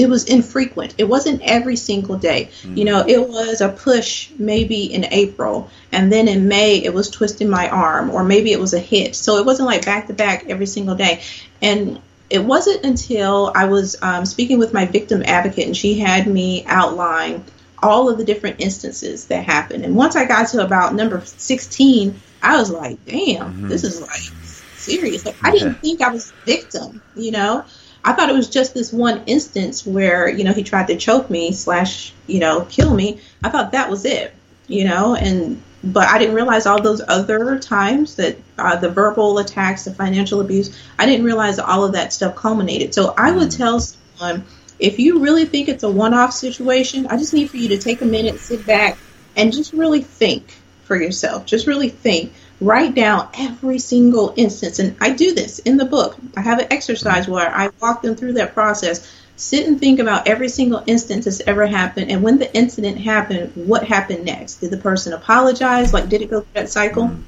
it 0.00 0.08
was 0.08 0.24
infrequent. 0.24 0.94
It 0.96 1.04
wasn't 1.04 1.42
every 1.42 1.76
single 1.76 2.16
day. 2.16 2.50
You 2.64 2.84
know 2.84 3.04
it 3.06 3.28
was 3.28 3.60
a 3.60 3.68
push 3.68 4.30
maybe 4.38 4.92
in 4.92 5.04
april 5.10 5.70
and 5.92 6.10
then 6.10 6.26
in 6.26 6.48
may 6.48 6.78
it 6.78 6.94
was 6.94 7.10
twisting 7.10 7.50
my 7.50 7.68
arm 7.68 8.10
or 8.10 8.24
maybe 8.24 8.52
it 8.52 8.60
was 8.60 8.72
a 8.72 8.78
hit 8.78 9.14
so 9.14 9.36
it 9.36 9.44
wasn't 9.44 9.66
like 9.66 9.84
back 9.84 10.06
to 10.06 10.14
back 10.14 10.46
every 10.48 10.66
single 10.66 10.94
day. 10.94 11.22
And 11.60 12.00
it 12.30 12.42
wasn't 12.42 12.84
until 12.84 13.52
i 13.54 13.66
was 13.66 13.96
um, 14.02 14.24
speaking 14.24 14.58
with 14.58 14.72
my 14.72 14.86
victim 14.86 15.22
advocate 15.24 15.66
and 15.66 15.76
she 15.76 15.98
had 15.98 16.26
me 16.26 16.64
outline 16.66 17.44
all 17.82 18.08
of 18.08 18.18
the 18.18 18.24
different 18.24 18.60
instances 18.60 19.26
that 19.26 19.44
happened. 19.44 19.84
And 19.84 19.94
once 19.96 20.16
i 20.16 20.24
got 20.24 20.48
to 20.48 20.64
about 20.64 20.94
number 20.94 21.20
16 21.20 22.20
i 22.42 22.56
was 22.56 22.70
like 22.70 23.04
damn 23.04 23.68
this 23.68 23.84
is 23.84 24.00
like 24.00 24.32
serious. 24.80 25.24
Like 25.24 25.36
I 25.42 25.50
didn't 25.52 25.74
think 25.74 26.00
I 26.00 26.10
was 26.10 26.32
a 26.32 26.46
victim, 26.46 27.02
you 27.14 27.30
know. 27.30 27.64
I 28.04 28.12
thought 28.12 28.30
it 28.30 28.34
was 28.34 28.48
just 28.48 28.74
this 28.74 28.92
one 28.92 29.22
instance 29.26 29.86
where, 29.86 30.28
you 30.28 30.44
know, 30.44 30.52
he 30.52 30.62
tried 30.62 30.86
to 30.88 30.96
choke 30.96 31.28
me 31.28 31.52
slash, 31.52 32.12
you 32.26 32.40
know, 32.40 32.62
kill 32.62 32.94
me. 32.94 33.20
I 33.44 33.50
thought 33.50 33.72
that 33.72 33.90
was 33.90 34.04
it, 34.04 34.34
you 34.66 34.84
know, 34.84 35.14
and 35.14 35.62
but 35.82 36.08
I 36.08 36.18
didn't 36.18 36.34
realize 36.34 36.66
all 36.66 36.82
those 36.82 37.00
other 37.06 37.58
times 37.58 38.16
that 38.16 38.36
uh, 38.58 38.76
the 38.76 38.90
verbal 38.90 39.38
attacks, 39.38 39.84
the 39.84 39.94
financial 39.94 40.40
abuse, 40.40 40.78
I 40.98 41.06
didn't 41.06 41.24
realize 41.24 41.58
all 41.58 41.84
of 41.84 41.92
that 41.92 42.12
stuff 42.12 42.36
culminated. 42.36 42.92
So 42.94 43.14
I 43.16 43.32
would 43.32 43.50
tell 43.50 43.80
someone 43.80 44.44
if 44.78 44.98
you 44.98 45.20
really 45.20 45.44
think 45.44 45.68
it's 45.68 45.82
a 45.82 45.90
one-off 45.90 46.32
situation, 46.32 47.06
I 47.06 47.16
just 47.16 47.32
need 47.34 47.50
for 47.50 47.56
you 47.56 47.68
to 47.68 47.78
take 47.78 48.02
a 48.02 48.06
minute, 48.06 48.40
sit 48.40 48.66
back, 48.66 48.98
and 49.36 49.52
just 49.52 49.72
really 49.72 50.02
think 50.02 50.54
for 50.84 50.96
yourself. 50.96 51.46
Just 51.46 51.66
really 51.66 51.88
think 51.88 52.32
write 52.60 52.94
down 52.94 53.28
every 53.34 53.78
single 53.78 54.34
instance. 54.36 54.78
And 54.78 54.96
i 55.00 55.10
do 55.10 55.34
this 55.34 55.58
in 55.60 55.76
the 55.76 55.84
book. 55.84 56.16
I 56.36 56.42
have 56.42 56.58
an 56.58 56.66
exercise 56.70 57.26
where 57.26 57.50
i 57.54 57.70
walk 57.80 58.02
them 58.02 58.16
through 58.16 58.34
that 58.34 58.54
process. 58.54 59.10
Sit 59.36 59.66
and 59.66 59.80
think 59.80 60.00
about 60.00 60.28
every 60.28 60.50
single 60.50 60.84
instance 60.86 61.24
that's 61.24 61.40
ever 61.40 61.66
happened 61.66 62.10
and 62.10 62.22
when 62.22 62.38
the 62.38 62.54
incident 62.54 62.98
happened 62.98 63.52
what 63.54 63.84
happened 63.84 64.24
next? 64.24 64.56
Did 64.56 64.70
the 64.70 64.76
person 64.76 65.12
apologize? 65.12 65.92
Like 65.92 66.08
did 66.08 66.22
it 66.22 66.30
go 66.30 66.40
through 66.40 66.54
that 66.54 66.68
cycle? 66.68 67.04
Mm-hmm. 67.04 67.22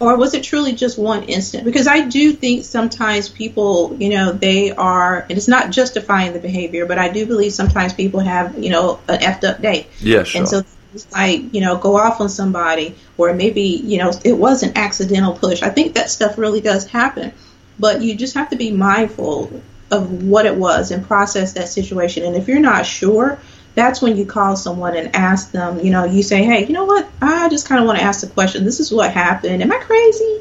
Or 0.00 0.16
was 0.18 0.34
it 0.34 0.42
truly 0.42 0.72
just 0.72 0.98
one 0.98 1.22
instant 1.22 1.64
because 1.64 1.86
i 1.86 2.00
do 2.00 2.32
think 2.32 2.64
sometimes 2.64 3.28
people 3.28 3.96
you 4.00 4.08
know 4.08 4.32
they 4.32 4.72
are 4.72 5.20
and 5.20 5.38
it's 5.38 5.46
not 5.46 5.70
justifying 5.70 6.32
the 6.32 6.40
behavior 6.40 6.84
but 6.84 6.98
i 6.98 7.08
do 7.08 7.24
believe 7.26 7.52
sometimes 7.52 7.92
people 7.92 8.18
have 8.18 8.58
you 8.58 8.70
know 8.70 8.98
an 9.08 9.20
effed 9.20 9.44
up 9.48 9.62
day. 9.62 9.86
Yeah, 10.00 10.24
sure. 10.24 10.40
and 10.40 10.48
so 10.48 10.64
it's 10.94 11.10
like, 11.12 11.52
you 11.52 11.60
know, 11.60 11.76
go 11.76 11.96
off 11.96 12.20
on 12.20 12.28
somebody, 12.28 12.94
or 13.16 13.32
maybe, 13.34 13.62
you 13.62 13.98
know, 13.98 14.12
it 14.24 14.32
was 14.32 14.62
an 14.62 14.76
accidental 14.76 15.34
push. 15.34 15.62
I 15.62 15.70
think 15.70 15.94
that 15.94 16.10
stuff 16.10 16.38
really 16.38 16.60
does 16.60 16.86
happen. 16.86 17.32
But 17.78 18.02
you 18.02 18.14
just 18.14 18.34
have 18.34 18.50
to 18.50 18.56
be 18.56 18.70
mindful 18.70 19.60
of 19.90 20.22
what 20.22 20.46
it 20.46 20.54
was 20.54 20.90
and 20.90 21.06
process 21.06 21.54
that 21.54 21.68
situation. 21.68 22.24
And 22.24 22.36
if 22.36 22.48
you're 22.48 22.60
not 22.60 22.86
sure, 22.86 23.38
that's 23.74 24.00
when 24.00 24.16
you 24.16 24.24
call 24.24 24.56
someone 24.56 24.96
and 24.96 25.14
ask 25.16 25.50
them, 25.50 25.80
you 25.80 25.90
know, 25.90 26.04
you 26.04 26.22
say, 26.22 26.44
hey, 26.44 26.64
you 26.64 26.72
know 26.72 26.84
what? 26.84 27.08
I 27.20 27.48
just 27.48 27.68
kind 27.68 27.80
of 27.80 27.86
want 27.86 27.98
to 27.98 28.04
ask 28.04 28.24
a 28.24 28.28
question. 28.28 28.64
This 28.64 28.78
is 28.78 28.92
what 28.92 29.10
happened. 29.10 29.62
Am 29.62 29.72
I 29.72 29.78
crazy? 29.78 30.40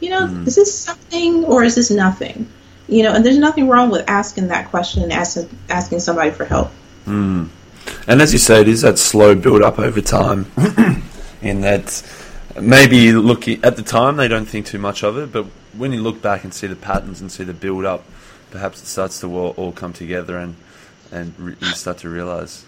You 0.00 0.10
know, 0.10 0.26
mm-hmm. 0.26 0.46
is 0.46 0.56
this 0.56 0.78
something 0.78 1.44
or 1.44 1.62
is 1.62 1.74
this 1.74 1.90
nothing? 1.90 2.48
You 2.88 3.02
know, 3.02 3.12
and 3.12 3.24
there's 3.24 3.38
nothing 3.38 3.68
wrong 3.68 3.90
with 3.90 4.08
asking 4.08 4.48
that 4.48 4.70
question 4.70 5.02
and 5.02 5.12
asking, 5.12 5.50
asking 5.68 6.00
somebody 6.00 6.30
for 6.30 6.46
help. 6.46 6.70
Mm. 7.04 7.50
And 8.06 8.20
as 8.22 8.32
you 8.32 8.38
say, 8.38 8.60
it 8.60 8.68
is 8.68 8.82
that 8.82 8.98
slow 8.98 9.34
build 9.34 9.62
up 9.62 9.78
over 9.78 10.00
time. 10.00 10.50
in 11.42 11.62
that 11.62 12.02
maybe 12.60 13.12
looking 13.12 13.62
at 13.64 13.76
the 13.76 13.82
time 13.82 14.16
they 14.16 14.28
don't 14.28 14.46
think 14.46 14.66
too 14.66 14.78
much 14.78 15.02
of 15.02 15.16
it, 15.16 15.32
but 15.32 15.44
when 15.76 15.92
you 15.92 16.02
look 16.02 16.20
back 16.20 16.44
and 16.44 16.52
see 16.52 16.66
the 16.66 16.76
patterns 16.76 17.20
and 17.20 17.30
see 17.30 17.44
the 17.44 17.54
build 17.54 17.84
up, 17.84 18.04
perhaps 18.50 18.82
it 18.82 18.86
starts 18.86 19.20
to 19.20 19.26
all, 19.36 19.50
all 19.56 19.72
come 19.72 19.92
together 19.92 20.36
and 20.36 20.56
and 21.12 21.38
re- 21.38 21.56
you 21.60 21.68
start 21.68 21.98
to 21.98 22.08
realize. 22.08 22.64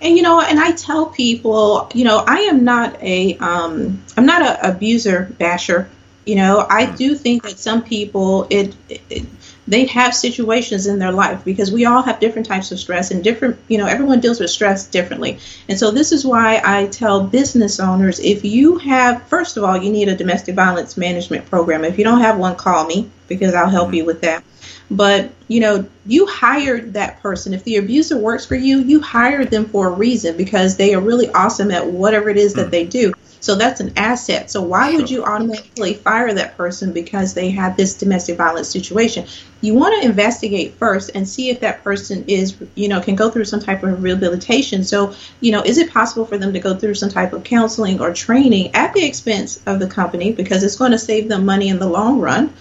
And 0.00 0.16
you 0.16 0.22
know, 0.22 0.40
and 0.40 0.60
I 0.60 0.72
tell 0.72 1.06
people, 1.06 1.90
you 1.94 2.04
know, 2.04 2.22
I 2.26 2.40
am 2.40 2.64
not 2.64 3.02
a, 3.02 3.36
um, 3.38 4.02
I'm 4.16 4.26
not 4.26 4.42
a 4.42 4.70
abuser 4.70 5.32
basher. 5.38 5.88
You 6.24 6.36
know, 6.36 6.66
I 6.68 6.86
do 6.86 7.14
think 7.14 7.42
that 7.44 7.58
some 7.58 7.82
people, 7.82 8.46
it, 8.50 8.76
it, 8.88 9.26
they 9.68 9.84
have 9.84 10.14
situations 10.14 10.86
in 10.86 10.98
their 10.98 11.12
life 11.12 11.44
because 11.44 11.70
we 11.70 11.84
all 11.84 12.02
have 12.02 12.18
different 12.20 12.48
types 12.48 12.72
of 12.72 12.80
stress 12.80 13.10
and 13.10 13.22
different, 13.22 13.58
you 13.68 13.76
know, 13.76 13.86
everyone 13.86 14.18
deals 14.18 14.40
with 14.40 14.48
stress 14.48 14.86
differently. 14.86 15.38
And 15.68 15.78
so 15.78 15.90
this 15.90 16.10
is 16.10 16.24
why 16.24 16.62
I 16.64 16.86
tell 16.86 17.22
business 17.24 17.78
owners, 17.78 18.18
if 18.18 18.46
you 18.46 18.78
have, 18.78 19.22
first 19.24 19.58
of 19.58 19.64
all, 19.64 19.76
you 19.76 19.92
need 19.92 20.08
a 20.08 20.16
domestic 20.16 20.54
violence 20.54 20.96
management 20.96 21.46
program. 21.50 21.84
If 21.84 21.98
you 21.98 22.04
don't 22.04 22.22
have 22.22 22.38
one, 22.38 22.56
call 22.56 22.86
me 22.86 23.10
because 23.28 23.52
I'll 23.52 23.68
help 23.68 23.92
you 23.92 24.06
with 24.06 24.22
that. 24.22 24.42
But 24.90 25.32
you 25.48 25.60
know, 25.60 25.86
you 26.06 26.26
hired 26.26 26.94
that 26.94 27.20
person. 27.20 27.52
If 27.52 27.64
the 27.64 27.76
abuser 27.76 28.16
works 28.16 28.46
for 28.46 28.54
you, 28.54 28.78
you 28.78 29.02
hired 29.02 29.50
them 29.50 29.66
for 29.66 29.88
a 29.88 29.92
reason 29.92 30.38
because 30.38 30.78
they 30.78 30.94
are 30.94 31.00
really 31.00 31.28
awesome 31.28 31.70
at 31.70 31.86
whatever 31.86 32.30
it 32.30 32.38
is 32.38 32.54
that 32.54 32.70
they 32.70 32.86
do. 32.86 33.12
So 33.40 33.54
that's 33.54 33.80
an 33.80 33.92
asset. 33.96 34.50
So 34.50 34.62
why 34.62 34.94
would 34.94 35.10
you 35.10 35.24
automatically 35.24 35.94
fire 35.94 36.32
that 36.34 36.56
person 36.56 36.92
because 36.92 37.34
they 37.34 37.50
had 37.50 37.76
this 37.76 37.94
domestic 37.94 38.36
violence 38.36 38.68
situation? 38.68 39.26
You 39.60 39.74
want 39.74 40.00
to 40.00 40.08
investigate 40.08 40.74
first 40.74 41.12
and 41.14 41.28
see 41.28 41.50
if 41.50 41.60
that 41.60 41.84
person 41.84 42.24
is, 42.26 42.56
you 42.74 42.88
know, 42.88 43.00
can 43.00 43.14
go 43.14 43.30
through 43.30 43.44
some 43.44 43.60
type 43.60 43.82
of 43.82 44.02
rehabilitation. 44.02 44.84
So, 44.84 45.14
you 45.40 45.52
know, 45.52 45.62
is 45.62 45.78
it 45.78 45.92
possible 45.92 46.26
for 46.26 46.38
them 46.38 46.52
to 46.52 46.60
go 46.60 46.74
through 46.74 46.94
some 46.94 47.10
type 47.10 47.32
of 47.32 47.44
counseling 47.44 48.00
or 48.00 48.12
training 48.12 48.74
at 48.74 48.92
the 48.92 49.04
expense 49.04 49.60
of 49.66 49.78
the 49.78 49.88
company 49.88 50.32
because 50.32 50.62
it's 50.64 50.76
going 50.76 50.92
to 50.92 50.98
save 50.98 51.28
them 51.28 51.44
money 51.44 51.68
in 51.68 51.78
the 51.78 51.88
long 51.88 52.20
run? 52.20 52.52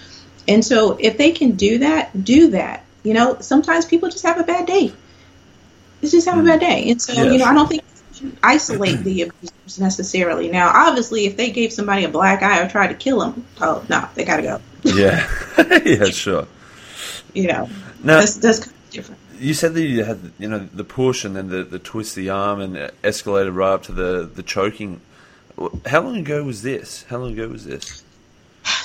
And 0.48 0.64
so 0.64 0.98
if 1.00 1.18
they 1.18 1.32
can 1.32 1.52
do 1.52 1.80
that, 1.80 2.24
do 2.24 2.52
that. 2.52 2.84
You 3.04 3.14
know, 3.14 3.38
sometimes 3.40 3.86
people 3.86 4.10
just 4.10 4.26
have 4.26 4.40
a 4.40 4.44
bad 4.44 4.66
day. 4.66 4.92
They 6.02 6.10
just 6.10 6.28
have 6.28 6.36
a 6.36 6.42
mm-hmm. 6.42 6.48
bad 6.48 6.60
day. 6.60 6.92
And 6.92 7.02
so, 7.02 7.14
yes. 7.14 7.32
you 7.32 7.40
know, 7.40 7.46
I 7.46 7.54
don't 7.54 7.68
think 7.68 7.84
isolate 8.44 9.00
the 9.04 9.24
abusers 9.24 9.80
necessarily. 9.80 10.50
Now, 10.50 10.72
obviously, 10.74 11.26
if 11.26 11.38
they 11.38 11.52
gave 11.52 11.74
somebody 11.74 12.04
a 12.04 12.10
black 12.10 12.44
eye 12.44 12.62
or 12.62 12.70
tried 12.70 12.88
to 12.88 12.96
kill 12.96 13.20
them, 13.20 13.46
oh 13.62 13.86
no, 13.90 14.08
they 14.16 14.26
got 14.26 14.38
to 14.38 14.44
go. 14.44 14.62
yeah, 14.84 15.28
yeah, 15.86 16.06
sure. 16.06 16.48
You 17.34 17.48
know, 17.48 17.70
now, 18.04 18.20
that's 18.20 18.38
that's 18.38 18.60
kind 18.60 18.72
of 18.72 18.90
different. 18.90 19.22
You 19.40 19.54
said 19.54 19.74
that 19.76 19.82
you 19.82 20.04
had, 20.04 20.32
you 20.40 20.48
know, 20.48 20.60
the 20.60 20.84
push 20.84 21.24
and 21.24 21.36
then 21.36 21.50
the, 21.50 21.64
the 21.64 21.80
twist 21.80 22.16
the 22.16 22.30
arm 22.30 22.60
and 22.60 22.76
escalated 23.04 23.56
right 23.56 23.74
up 23.74 23.84
to 23.84 23.92
the 23.92 24.30
the 24.34 24.44
choking. 24.44 25.02
How 25.88 26.02
long 26.02 26.18
ago 26.18 26.44
was 26.44 26.62
this? 26.62 27.04
How 27.10 27.18
long 27.18 27.34
ago 27.34 27.48
was 27.48 27.66
this? 27.66 28.04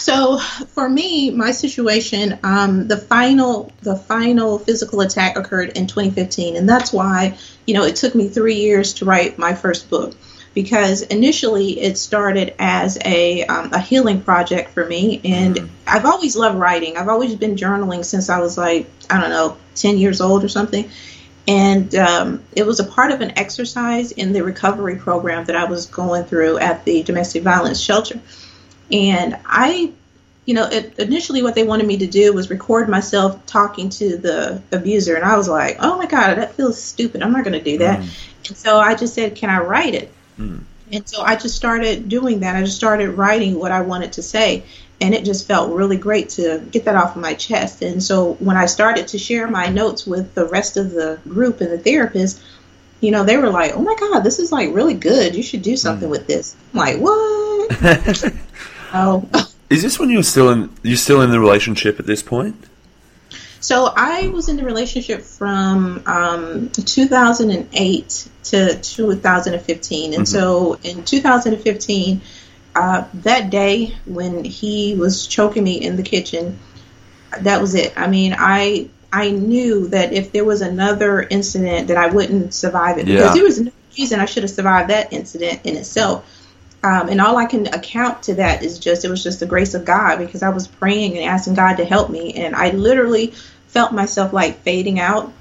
So 0.02 0.38
for 0.38 0.88
me, 0.88 1.30
my 1.30 1.52
situation, 1.52 2.36
um, 2.42 2.88
the 2.88 2.96
final 2.96 3.70
the 3.82 3.94
final 3.94 4.58
physical 4.58 5.00
attack 5.00 5.36
occurred 5.36 5.76
in 5.78 5.86
2015, 5.86 6.56
and 6.56 6.68
that's 6.68 6.92
why 6.92 7.38
you 7.68 7.74
know 7.74 7.84
it 7.84 7.94
took 7.94 8.12
me 8.12 8.26
three 8.28 8.56
years 8.56 8.94
to 8.94 9.04
write 9.04 9.38
my 9.38 9.54
first 9.54 9.88
book 9.88 10.16
because 10.54 11.02
initially 11.02 11.78
it 11.80 11.96
started 11.98 12.52
as 12.58 12.98
a 13.04 13.44
um, 13.44 13.72
a 13.72 13.78
healing 13.78 14.20
project 14.22 14.70
for 14.70 14.84
me, 14.84 15.20
and 15.24 15.54
mm-hmm. 15.54 15.74
I've 15.86 16.04
always 16.04 16.34
loved 16.34 16.58
writing. 16.58 16.96
I've 16.96 17.08
always 17.08 17.36
been 17.36 17.54
journaling 17.54 18.04
since 18.04 18.28
I 18.28 18.40
was 18.40 18.58
like 18.58 18.90
I 19.08 19.20
don't 19.20 19.30
know 19.30 19.56
10 19.76 19.98
years 19.98 20.20
old 20.20 20.42
or 20.42 20.48
something. 20.48 20.90
And 21.46 21.92
um, 21.96 22.42
it 22.54 22.64
was 22.64 22.78
a 22.78 22.84
part 22.84 23.10
of 23.10 23.20
an 23.20 23.36
exercise 23.36 24.12
in 24.12 24.32
the 24.32 24.42
recovery 24.42 24.96
program 24.96 25.44
that 25.46 25.56
I 25.56 25.64
was 25.64 25.86
going 25.86 26.24
through 26.24 26.58
at 26.58 26.84
the 26.84 27.02
domestic 27.02 27.42
violence 27.42 27.80
shelter 27.80 28.20
and 28.90 29.38
I, 29.46 29.92
you 30.44 30.54
know, 30.54 30.66
it, 30.66 30.98
initially 30.98 31.42
what 31.42 31.54
they 31.54 31.64
wanted 31.64 31.86
me 31.86 31.98
to 31.98 32.06
do 32.06 32.32
was 32.32 32.50
record 32.50 32.88
myself 32.88 33.44
talking 33.46 33.88
to 33.90 34.16
the 34.16 34.62
abuser. 34.72 35.14
And 35.14 35.24
I 35.24 35.36
was 35.36 35.48
like, 35.48 35.76
oh 35.80 35.96
my 35.96 36.06
God, 36.06 36.36
that 36.36 36.54
feels 36.54 36.82
stupid. 36.82 37.22
I'm 37.22 37.32
not 37.32 37.44
going 37.44 37.58
to 37.58 37.62
do 37.62 37.78
that. 37.78 38.00
Mm. 38.00 38.28
And 38.48 38.56
so 38.56 38.78
I 38.78 38.94
just 38.94 39.14
said, 39.14 39.36
can 39.36 39.50
I 39.50 39.58
write 39.60 39.94
it? 39.94 40.12
Mm. 40.38 40.64
And 40.90 41.08
so 41.08 41.22
I 41.22 41.36
just 41.36 41.56
started 41.56 42.08
doing 42.08 42.40
that. 42.40 42.54
I 42.54 42.62
just 42.62 42.76
started 42.76 43.10
writing 43.10 43.58
what 43.58 43.72
I 43.72 43.80
wanted 43.80 44.12
to 44.14 44.22
say. 44.22 44.64
And 45.00 45.14
it 45.14 45.24
just 45.24 45.48
felt 45.48 45.72
really 45.72 45.96
great 45.96 46.28
to 46.30 46.60
get 46.70 46.84
that 46.84 46.96
off 46.96 47.16
of 47.16 47.22
my 47.22 47.34
chest. 47.34 47.82
And 47.82 48.02
so 48.02 48.34
when 48.34 48.56
I 48.56 48.66
started 48.66 49.08
to 49.08 49.18
share 49.18 49.48
my 49.48 49.66
notes 49.66 50.06
with 50.06 50.34
the 50.34 50.44
rest 50.46 50.76
of 50.76 50.92
the 50.92 51.18
group 51.26 51.60
and 51.60 51.72
the 51.72 51.78
therapist, 51.78 52.40
you 53.00 53.10
know, 53.10 53.24
they 53.24 53.36
were 53.36 53.50
like, 53.50 53.72
"Oh 53.74 53.82
my 53.82 53.96
God, 53.98 54.20
this 54.20 54.38
is 54.38 54.52
like 54.52 54.72
really 54.72 54.94
good. 54.94 55.34
You 55.34 55.42
should 55.42 55.62
do 55.62 55.76
something 55.76 56.06
mm. 56.06 56.12
with 56.12 56.28
this." 56.28 56.54
I'm 56.72 56.78
like, 56.78 56.98
"What?" 56.98 58.32
Oh. 58.92 59.28
Is 59.70 59.82
this 59.82 59.98
when 59.98 60.10
you're 60.10 60.22
still 60.22 60.50
in? 60.50 60.70
You're 60.82 60.96
still 60.96 61.22
in 61.22 61.30
the 61.30 61.40
relationship 61.40 61.98
at 61.98 62.06
this 62.06 62.22
point? 62.22 62.56
So 63.60 63.92
I 63.96 64.26
was 64.28 64.48
in 64.48 64.56
the 64.56 64.64
relationship 64.64 65.22
from 65.22 66.02
um, 66.06 66.68
2008 66.70 68.28
to 68.44 68.80
2015, 68.80 70.04
and 70.12 70.14
mm-hmm. 70.14 70.24
so 70.24 70.78
in 70.82 71.04
2015, 71.04 72.20
uh, 72.74 73.04
that 73.14 73.50
day 73.50 73.94
when 74.04 74.44
he 74.44 74.96
was 74.96 75.26
choking 75.26 75.62
me 75.62 75.80
in 75.80 75.96
the 75.96 76.02
kitchen, 76.02 76.58
that 77.40 77.60
was 77.60 77.74
it. 77.74 77.92
I 77.96 78.08
mean, 78.08 78.34
I 78.36 78.90
I 79.12 79.30
knew 79.30 79.88
that 79.88 80.12
if 80.12 80.32
there 80.32 80.44
was 80.44 80.60
another 80.60 81.22
incident, 81.22 81.88
that 81.88 81.96
I 81.96 82.08
wouldn't 82.08 82.54
survive 82.54 82.98
it 82.98 83.06
yeah. 83.06 83.18
because 83.18 83.34
there 83.34 83.44
was 83.44 83.60
no 83.60 83.72
reason 83.96 84.20
I 84.20 84.24
should 84.24 84.42
have 84.42 84.50
survived 84.50 84.90
that 84.90 85.12
incident 85.12 85.60
in 85.64 85.76
itself. 85.76 86.26
Um, 86.84 87.08
and 87.08 87.20
all 87.20 87.36
I 87.36 87.46
can 87.46 87.68
account 87.68 88.24
to 88.24 88.34
that 88.34 88.64
is 88.64 88.80
just 88.80 89.04
it 89.04 89.08
was 89.08 89.22
just 89.22 89.38
the 89.38 89.46
grace 89.46 89.74
of 89.74 89.84
God 89.84 90.18
because 90.18 90.42
I 90.42 90.48
was 90.48 90.66
praying 90.66 91.16
and 91.16 91.24
asking 91.24 91.54
God 91.54 91.76
to 91.76 91.84
help 91.84 92.10
me, 92.10 92.34
and 92.34 92.56
I 92.56 92.70
literally 92.70 93.34
felt 93.68 93.92
myself 93.92 94.32
like 94.32 94.62
fading 94.62 94.98
out, 94.98 95.32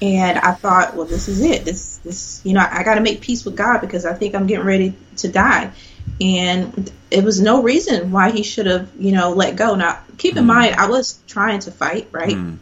and 0.00 0.38
I 0.38 0.52
thought, 0.52 0.96
well, 0.96 1.04
this 1.04 1.28
is 1.28 1.42
it. 1.42 1.66
This 1.66 1.98
this 1.98 2.40
you 2.44 2.54
know 2.54 2.60
I, 2.60 2.80
I 2.80 2.82
got 2.82 2.94
to 2.94 3.02
make 3.02 3.20
peace 3.20 3.44
with 3.44 3.56
God 3.56 3.80
because 3.80 4.06
I 4.06 4.14
think 4.14 4.34
I'm 4.34 4.46
getting 4.46 4.64
ready 4.64 4.94
to 5.18 5.28
die, 5.28 5.70
and 6.18 6.90
it 7.10 7.22
was 7.22 7.42
no 7.42 7.62
reason 7.62 8.10
why 8.10 8.30
he 8.30 8.42
should 8.42 8.66
have 8.66 8.90
you 8.98 9.12
know 9.12 9.32
let 9.32 9.54
go. 9.56 9.74
Now 9.74 10.00
keep 10.16 10.36
in 10.38 10.44
mm. 10.44 10.48
mind 10.48 10.76
I 10.76 10.88
was 10.88 11.18
trying 11.26 11.60
to 11.60 11.70
fight 11.70 12.08
right, 12.10 12.36
mm. 12.36 12.58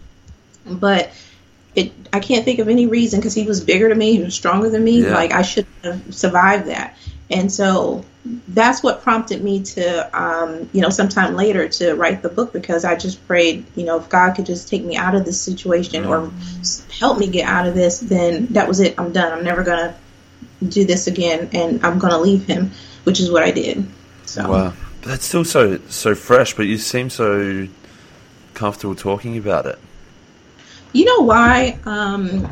but 0.66 1.12
it 1.76 1.92
I 2.12 2.18
can't 2.18 2.44
think 2.44 2.58
of 2.58 2.68
any 2.68 2.86
reason 2.86 3.20
because 3.20 3.34
he 3.34 3.44
was 3.44 3.62
bigger 3.62 3.88
than 3.88 3.98
me, 3.98 4.16
he 4.16 4.22
was 4.22 4.34
stronger 4.34 4.70
than 4.70 4.82
me. 4.82 5.02
Yeah. 5.02 5.14
Like 5.14 5.32
I 5.32 5.42
should 5.42 5.66
have 5.84 6.14
survived 6.14 6.66
that. 6.66 6.96
And 7.30 7.50
so 7.50 8.04
that's 8.48 8.82
what 8.82 9.02
prompted 9.02 9.42
me 9.42 9.62
to, 9.62 10.18
um, 10.18 10.68
you 10.72 10.80
know, 10.80 10.90
sometime 10.90 11.34
later 11.34 11.68
to 11.68 11.94
write 11.94 12.22
the 12.22 12.28
book 12.28 12.52
because 12.52 12.84
I 12.84 12.96
just 12.96 13.26
prayed, 13.26 13.64
you 13.74 13.84
know, 13.84 13.98
if 13.98 14.08
God 14.08 14.34
could 14.34 14.46
just 14.46 14.68
take 14.68 14.84
me 14.84 14.96
out 14.96 15.14
of 15.14 15.24
this 15.24 15.40
situation 15.40 16.04
or 16.06 16.30
help 16.98 17.18
me 17.18 17.26
get 17.28 17.46
out 17.46 17.66
of 17.66 17.74
this, 17.74 18.00
then 18.00 18.46
that 18.48 18.68
was 18.68 18.80
it. 18.80 18.98
I'm 18.98 19.12
done. 19.12 19.32
I'm 19.32 19.44
never 19.44 19.62
going 19.62 19.92
to 19.92 19.94
do 20.66 20.84
this 20.84 21.06
again 21.06 21.50
and 21.52 21.84
I'm 21.84 21.98
going 21.98 22.12
to 22.12 22.18
leave 22.18 22.46
him, 22.46 22.72
which 23.04 23.20
is 23.20 23.30
what 23.30 23.42
I 23.42 23.50
did. 23.50 23.86
So. 24.26 24.50
Wow. 24.50 24.74
But 25.00 25.08
that's 25.08 25.24
still 25.24 25.44
so, 25.44 25.78
so 25.88 26.14
fresh, 26.14 26.54
but 26.54 26.66
you 26.66 26.78
seem 26.78 27.10
so 27.10 27.68
comfortable 28.54 28.94
talking 28.94 29.36
about 29.36 29.66
it. 29.66 29.78
You 30.94 31.04
know 31.04 31.20
why? 31.22 31.76
Um, 31.84 32.50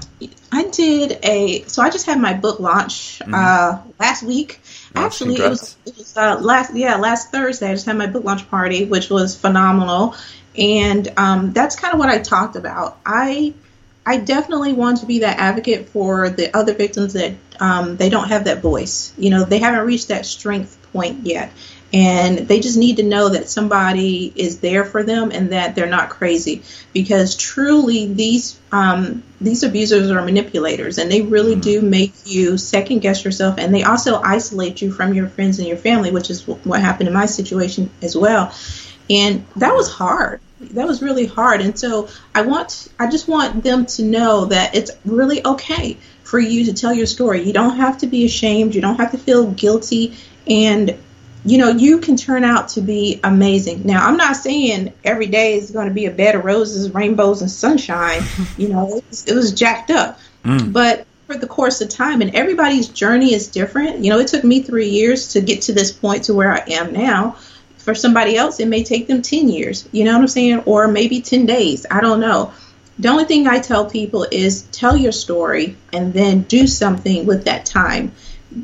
I 0.50 0.64
did 0.64 1.18
a 1.22 1.62
so 1.62 1.81
I 1.81 1.90
just 1.90 2.07
had 2.07 2.20
my 2.20 2.35
book 2.35 2.59
launch 2.59 3.20
mm-hmm. 3.20 3.33
uh, 3.33 3.81
last 4.00 4.24
week. 4.24 4.61
Actually, 4.96 5.37
it 5.37 5.48
was, 5.48 5.76
it 5.87 5.96
was 5.96 6.16
uh, 6.16 6.38
last 6.40 6.74
yeah 6.74 6.96
last 6.96 7.31
Thursday. 7.31 7.70
I 7.70 7.74
just 7.74 7.87
had 7.87 7.96
my 7.96 8.09
book 8.09 8.24
launch 8.24 8.50
party, 8.50 8.85
which 8.85 9.09
was 9.09 9.37
phenomenal, 9.37 10.16
and 10.59 11.07
um, 11.16 11.52
that's 11.52 11.76
kind 11.76 11.94
of 11.94 12.00
what 12.00 12.09
I 12.09 12.18
talked 12.18 12.57
about. 12.57 12.98
I 13.07 13.55
I 14.05 14.17
definitely 14.17 14.73
want 14.73 14.99
to 14.99 15.07
be 15.07 15.21
that 15.21 15.38
advocate 15.38 15.88
for 15.88 16.29
the 16.29 16.57
other 16.57 16.75
victims 16.75 17.12
that 17.12 17.35
um, 17.61 17.97
they 17.97 18.11
don't 18.11 18.29
have 18.29 18.45
that 18.45 18.61
voice. 18.61 19.12
You 19.17 19.31
know, 19.31 19.45
they 19.45 19.59
haven't 19.59 19.87
reached 19.87 20.09
that 20.09 20.27
strength 20.27 20.77
point 20.93 21.25
yet. 21.25 21.53
And 21.95 22.38
they 22.38 22.61
just 22.61 22.79
need 22.79 22.97
to 22.97 23.03
know 23.03 23.29
that 23.29 23.51
somebody 23.51 24.33
is 24.35 24.61
there 24.61 24.85
for 24.85 25.03
them 25.03 25.31
and 25.31 25.53
that 25.53 25.75
they're 25.75 25.87
not 25.87 26.09
crazy. 26.09 26.62
Because 26.95 27.37
truly 27.37 28.12
these 28.12 28.59
um, 28.73 29.23
these 29.41 29.62
abusers 29.62 30.11
are 30.11 30.25
manipulators. 30.25 30.99
And 30.99 31.12
they 31.12 31.21
really 31.21 31.55
do 31.55 31.79
mm-hmm. 31.81 31.91
make 31.91 32.15
you 32.25 32.57
second 32.57 33.01
guess 33.01 33.25
yourself. 33.25 33.57
And 33.59 33.75
they 33.75 33.83
also 33.83 34.21
isolate 34.21 34.81
you 34.81 34.91
from 34.91 35.12
your 35.15 35.29
friends 35.29 35.59
and 35.59 35.69
your 35.69 35.77
family 35.77 36.11
which 36.11 36.31
is 36.31 36.47
what 36.49 36.81
happened 36.81 37.09
in 37.09 37.15
my 37.15 37.27
situation 37.27 37.91
as 38.01 38.17
well. 38.17 38.53
And 39.11 39.45
that 39.57 39.75
was 39.75 39.93
hard 39.93 40.41
that 40.70 40.87
was 40.87 41.03
really 41.03 41.27
hard 41.27 41.61
and 41.61 41.79
so 41.79 42.09
i 42.35 42.42
want 42.42 42.88
i 42.98 43.11
just 43.11 43.29
want 43.29 43.62
them 43.62 43.87
to 43.87 44.03
know 44.03 44.46
that 44.46 44.75
it's 44.75 44.90
really 45.05 45.44
okay 45.44 45.96
for 46.22 46.38
you 46.38 46.64
to 46.64 46.72
tell 46.72 46.92
your 46.92 47.07
story 47.07 47.42
you 47.42 47.53
don't 47.53 47.77
have 47.77 47.98
to 47.98 48.07
be 48.07 48.25
ashamed 48.25 48.75
you 48.75 48.81
don't 48.81 48.96
have 48.96 49.11
to 49.11 49.18
feel 49.18 49.51
guilty 49.51 50.16
and 50.46 50.98
you 51.44 51.59
know, 51.59 51.70
you 51.70 51.98
can 51.98 52.16
turn 52.16 52.44
out 52.44 52.68
to 52.68 52.81
be 52.81 53.20
amazing. 53.25 53.83
Now, 53.85 54.07
I'm 54.07 54.16
not 54.16 54.37
saying 54.37 54.92
every 55.03 55.27
day 55.27 55.55
is 55.55 55.70
going 55.72 55.88
to 55.88 55.94
be 55.94 56.07
a 56.07 56.11
bed 56.11 56.37
of 56.37 56.44
roses, 56.44 56.92
rainbows, 56.94 57.42
and 57.42 57.51
sunshine. 57.51 58.22
you 58.57 58.68
know, 58.68 58.96
it 58.96 59.05
was, 59.09 59.27
it 59.27 59.35
was 59.35 59.53
jacked 59.53 59.90
up. 59.90 60.20
Mm. 60.44 60.72
But 60.72 61.07
for 61.27 61.37
the 61.37 61.46
course 61.46 61.81
of 61.81 61.88
time, 61.88 62.20
and 62.20 62.35
everybody's 62.35 62.88
journey 62.88 63.35
is 63.35 63.48
different. 63.48 64.05
You 64.05 64.11
know, 64.11 64.20
it 64.20 64.29
took 64.29 64.44
me 64.44 64.62
three 64.62 64.90
years 64.90 65.33
to 65.33 65.40
get 65.40 65.62
to 65.62 65.72
this 65.72 65.90
point 65.90 66.25
to 66.25 66.35
where 66.35 66.53
I 66.53 66.62
am 66.68 66.92
now. 66.92 67.37
For 67.85 67.95
somebody 67.95 68.37
else, 68.37 68.61
it 68.61 68.68
may 68.68 68.85
take 68.85 69.07
them 69.07 69.23
10 69.23 69.49
years. 69.49 69.88
You 69.92 70.05
know 70.05 70.12
what 70.12 70.23
I'm 70.23 70.29
saying? 70.29 70.61
Or 70.66 70.88
maybe 70.88 71.21
10 71.21 71.47
days. 71.47 71.85
I 71.90 72.01
don't 72.01 72.21
know. 72.21 72.53
The 72.99 73.09
only 73.09 73.25
thing 73.25 73.49
I 73.49 73.59
tell 73.59 73.90
people 73.90 74.27
is 74.31 74.62
tell 74.62 74.97
your 74.97 75.12
story 75.12 75.77
and 75.92 76.12
then 76.12 76.42
do 76.42 76.66
something 76.66 77.27
with 77.27 77.45
that 77.47 77.66
time 77.66 78.12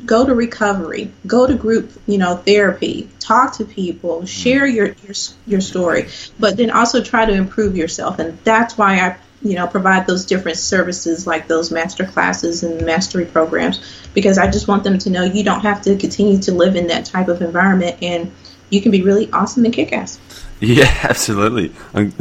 go 0.05 0.25
to 0.25 0.33
recovery, 0.33 1.11
go 1.25 1.47
to 1.47 1.55
group, 1.55 1.91
you 2.05 2.17
know, 2.17 2.35
therapy, 2.35 3.09
talk 3.19 3.57
to 3.57 3.65
people, 3.65 4.25
share 4.25 4.65
mm-hmm. 4.67 4.75
your 4.75 4.85
your 5.03 5.15
your 5.47 5.61
story, 5.61 6.09
but 6.39 6.57
then 6.57 6.71
also 6.71 7.03
try 7.03 7.25
to 7.25 7.33
improve 7.33 7.75
yourself. 7.75 8.19
And 8.19 8.37
that's 8.43 8.77
why 8.77 8.99
I, 8.99 9.17
you 9.41 9.55
know, 9.55 9.67
provide 9.67 10.07
those 10.07 10.25
different 10.25 10.57
services 10.57 11.25
like 11.25 11.47
those 11.47 11.71
master 11.71 12.05
classes 12.05 12.63
and 12.63 12.85
mastery 12.85 13.25
programs 13.25 13.81
because 14.13 14.37
I 14.37 14.49
just 14.49 14.67
want 14.67 14.83
them 14.83 14.97
to 14.99 15.09
know 15.09 15.23
you 15.23 15.43
don't 15.43 15.61
have 15.61 15.81
to 15.83 15.97
continue 15.97 16.39
to 16.39 16.53
live 16.53 16.75
in 16.75 16.87
that 16.87 17.05
type 17.05 17.27
of 17.27 17.41
environment 17.41 17.97
and 18.01 18.31
you 18.69 18.81
can 18.81 18.91
be 18.91 19.01
really 19.01 19.31
awesome 19.31 19.65
and 19.65 19.73
kick 19.73 19.93
ass. 19.93 20.19
Yeah, 20.59 20.93
absolutely. 21.03 21.73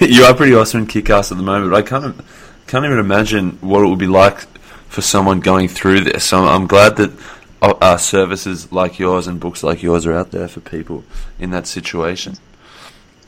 you 0.00 0.24
are 0.24 0.34
pretty 0.34 0.54
awesome 0.54 0.80
and 0.80 0.88
kick 0.88 1.10
ass 1.10 1.30
at 1.30 1.38
the 1.38 1.44
moment. 1.44 1.70
But 1.70 1.78
I 1.78 1.82
can't 1.82 2.20
can't 2.66 2.84
even 2.84 2.98
imagine 2.98 3.52
what 3.60 3.82
it 3.82 3.88
would 3.88 3.98
be 3.98 4.06
like 4.06 4.40
for 4.88 5.00
someone 5.00 5.40
going 5.40 5.68
through 5.68 6.00
this. 6.00 6.32
I'm, 6.32 6.44
I'm 6.44 6.66
glad 6.66 6.96
that 6.96 7.12
uh, 7.62 7.74
uh, 7.80 7.96
services 7.96 8.70
like 8.72 8.98
yours 8.98 9.26
and 9.26 9.40
books 9.40 9.62
like 9.62 9.82
yours 9.82 10.06
are 10.06 10.12
out 10.12 10.30
there 10.30 10.48
for 10.48 10.60
people 10.60 11.04
in 11.38 11.50
that 11.50 11.66
situation. 11.66 12.34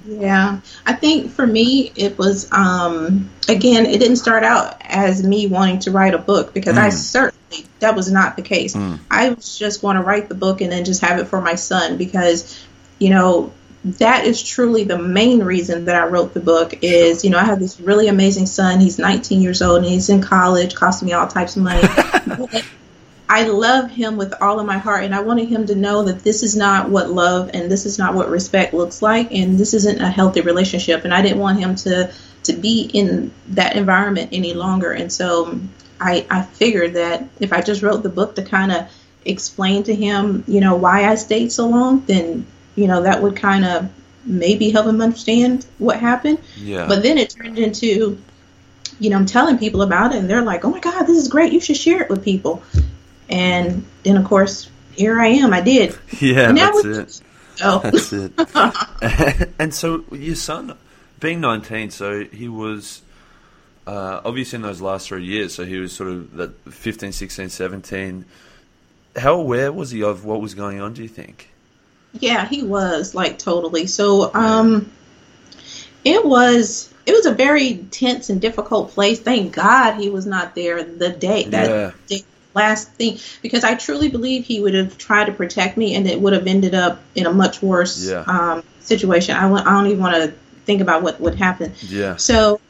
Yeah, 0.06 0.60
I 0.86 0.94
think 0.94 1.30
for 1.30 1.46
me 1.46 1.92
it 1.94 2.16
was 2.16 2.50
um, 2.52 3.28
again 3.48 3.86
it 3.86 3.98
didn't 3.98 4.16
start 4.16 4.44
out 4.44 4.76
as 4.80 5.22
me 5.22 5.46
wanting 5.46 5.80
to 5.80 5.90
write 5.90 6.14
a 6.14 6.18
book 6.18 6.54
because 6.54 6.76
mm. 6.76 6.82
I 6.82 6.88
certainly 6.88 7.39
that 7.80 7.96
was 7.96 8.10
not 8.10 8.36
the 8.36 8.42
case. 8.42 8.74
Mm. 8.74 9.00
I 9.10 9.30
was 9.30 9.58
just 9.58 9.82
going 9.82 9.96
to 9.96 10.02
write 10.02 10.28
the 10.28 10.34
book 10.34 10.60
and 10.60 10.70
then 10.70 10.84
just 10.84 11.00
have 11.02 11.18
it 11.18 11.26
for 11.26 11.40
my 11.40 11.54
son 11.54 11.96
because 11.96 12.64
you 12.98 13.10
know 13.10 13.52
that 13.84 14.26
is 14.26 14.42
truly 14.42 14.84
the 14.84 14.98
main 14.98 15.42
reason 15.42 15.86
that 15.86 15.96
I 15.96 16.06
wrote 16.06 16.34
the 16.34 16.40
book 16.40 16.74
is, 16.82 17.24
you 17.24 17.30
know, 17.30 17.38
I 17.38 17.44
have 17.44 17.58
this 17.58 17.80
really 17.80 18.08
amazing 18.08 18.46
son. 18.46 18.78
He's 18.78 18.98
19 18.98 19.40
years 19.40 19.62
old 19.62 19.78
and 19.78 19.86
he's 19.86 20.10
in 20.10 20.20
college, 20.20 20.74
costing 20.74 21.06
me 21.06 21.14
all 21.14 21.26
types 21.26 21.56
of 21.56 21.62
money. 21.62 21.82
I 23.30 23.44
love 23.44 23.90
him 23.90 24.16
with 24.16 24.34
all 24.42 24.58
of 24.58 24.66
my 24.66 24.78
heart, 24.78 25.04
and 25.04 25.14
I 25.14 25.20
wanted 25.20 25.48
him 25.48 25.64
to 25.66 25.76
know 25.76 26.02
that 26.02 26.24
this 26.24 26.42
is 26.42 26.56
not 26.56 26.90
what 26.90 27.10
love 27.10 27.50
and 27.54 27.70
this 27.70 27.86
is 27.86 27.96
not 27.96 28.12
what 28.12 28.28
respect 28.28 28.74
looks 28.74 29.02
like, 29.02 29.30
and 29.30 29.56
this 29.56 29.72
isn't 29.72 30.00
a 30.00 30.10
healthy 30.10 30.40
relationship. 30.40 31.04
And 31.04 31.14
I 31.14 31.22
didn't 31.22 31.38
want 31.38 31.60
him 31.60 31.76
to 31.76 32.12
to 32.42 32.52
be 32.54 32.90
in 32.92 33.30
that 33.50 33.76
environment 33.76 34.30
any 34.32 34.52
longer. 34.52 34.90
And 34.90 35.12
so 35.12 35.60
I, 36.00 36.26
I 36.30 36.42
figured 36.42 36.94
that 36.94 37.28
if 37.38 37.52
I 37.52 37.60
just 37.60 37.82
wrote 37.82 38.02
the 38.02 38.08
book 38.08 38.34
to 38.36 38.42
kind 38.42 38.72
of 38.72 38.90
explain 39.24 39.82
to 39.84 39.94
him, 39.94 40.44
you 40.48 40.60
know, 40.60 40.76
why 40.76 41.04
I 41.04 41.14
stayed 41.14 41.52
so 41.52 41.68
long, 41.68 42.00
then 42.06 42.46
you 42.74 42.86
know 42.86 43.02
that 43.02 43.22
would 43.22 43.36
kind 43.36 43.64
of 43.64 43.90
maybe 44.24 44.70
help 44.70 44.86
him 44.86 45.00
understand 45.00 45.66
what 45.78 46.00
happened. 46.00 46.38
Yeah. 46.56 46.86
But 46.86 47.02
then 47.02 47.18
it 47.18 47.30
turned 47.30 47.58
into, 47.58 48.20
you 48.98 49.10
know, 49.10 49.16
I'm 49.16 49.26
telling 49.26 49.58
people 49.58 49.82
about 49.82 50.14
it, 50.14 50.18
and 50.18 50.30
they're 50.30 50.42
like, 50.42 50.64
"Oh 50.64 50.70
my 50.70 50.80
God, 50.80 51.02
this 51.06 51.18
is 51.18 51.28
great! 51.28 51.52
You 51.52 51.60
should 51.60 51.76
share 51.76 52.02
it 52.02 52.08
with 52.08 52.24
people." 52.24 52.62
And 53.28 53.84
then, 54.02 54.16
of 54.16 54.24
course, 54.24 54.68
here 54.92 55.20
I 55.20 55.28
am. 55.28 55.52
I 55.52 55.60
did. 55.60 55.96
Yeah, 56.20 56.52
that's 56.82 56.84
it. 56.84 57.22
Oh. 57.62 57.78
That's 57.78 58.12
it. 58.12 58.32
and 59.58 59.74
so 59.74 60.04
your 60.10 60.34
son, 60.34 60.76
being 61.18 61.40
19, 61.40 61.90
so 61.90 62.24
he 62.24 62.48
was 62.48 63.02
uh, 63.90 64.20
obviously 64.24 64.56
in 64.56 64.62
those 64.62 64.80
last 64.80 65.08
three 65.08 65.24
years, 65.24 65.52
so 65.52 65.64
he 65.64 65.78
was 65.78 65.92
sort 65.92 66.10
of 66.10 66.36
that 66.36 66.56
15, 66.72 67.10
16, 67.10 67.48
17. 67.48 68.24
How 69.16 69.34
aware 69.34 69.72
was 69.72 69.90
he 69.90 70.04
of 70.04 70.24
what 70.24 70.40
was 70.40 70.54
going 70.54 70.80
on, 70.80 70.92
do 70.92 71.02
you 71.02 71.08
think? 71.08 71.48
Yeah, 72.12 72.46
he 72.46 72.62
was, 72.62 73.16
like, 73.16 73.38
totally. 73.38 73.86
So, 73.88 74.32
um, 74.32 74.92
it 76.04 76.24
was 76.24 76.92
it 77.04 77.12
was 77.12 77.26
a 77.26 77.34
very 77.34 77.78
tense 77.90 78.30
and 78.30 78.40
difficult 78.40 78.92
place. 78.92 79.18
Thank 79.18 79.54
God 79.54 80.00
he 80.00 80.08
was 80.08 80.24
not 80.24 80.54
there 80.54 80.82
the 80.82 81.10
day 81.10 81.44
that 81.48 81.94
yeah. 82.08 82.18
last 82.54 82.92
thing 82.92 83.18
because 83.42 83.64
I 83.64 83.74
truly 83.74 84.08
believe 84.08 84.46
he 84.46 84.60
would 84.60 84.74
have 84.74 84.96
tried 84.96 85.24
to 85.26 85.32
protect 85.32 85.76
me 85.76 85.94
and 85.94 86.06
it 86.06 86.20
would 86.20 86.32
have 86.32 86.46
ended 86.46 86.74
up 86.74 87.00
in 87.14 87.26
a 87.26 87.32
much 87.32 87.60
worse 87.60 88.08
yeah. 88.08 88.24
um, 88.26 88.62
situation. 88.80 89.36
I 89.36 89.42
w- 89.42 89.62
I 89.62 89.72
don't 89.72 89.86
even 89.88 90.00
want 90.00 90.14
to 90.14 90.32
think 90.64 90.80
about 90.80 91.02
what 91.02 91.20
would 91.20 91.34
happen. 91.34 91.74
Yeah. 91.82 92.16
So 92.16 92.60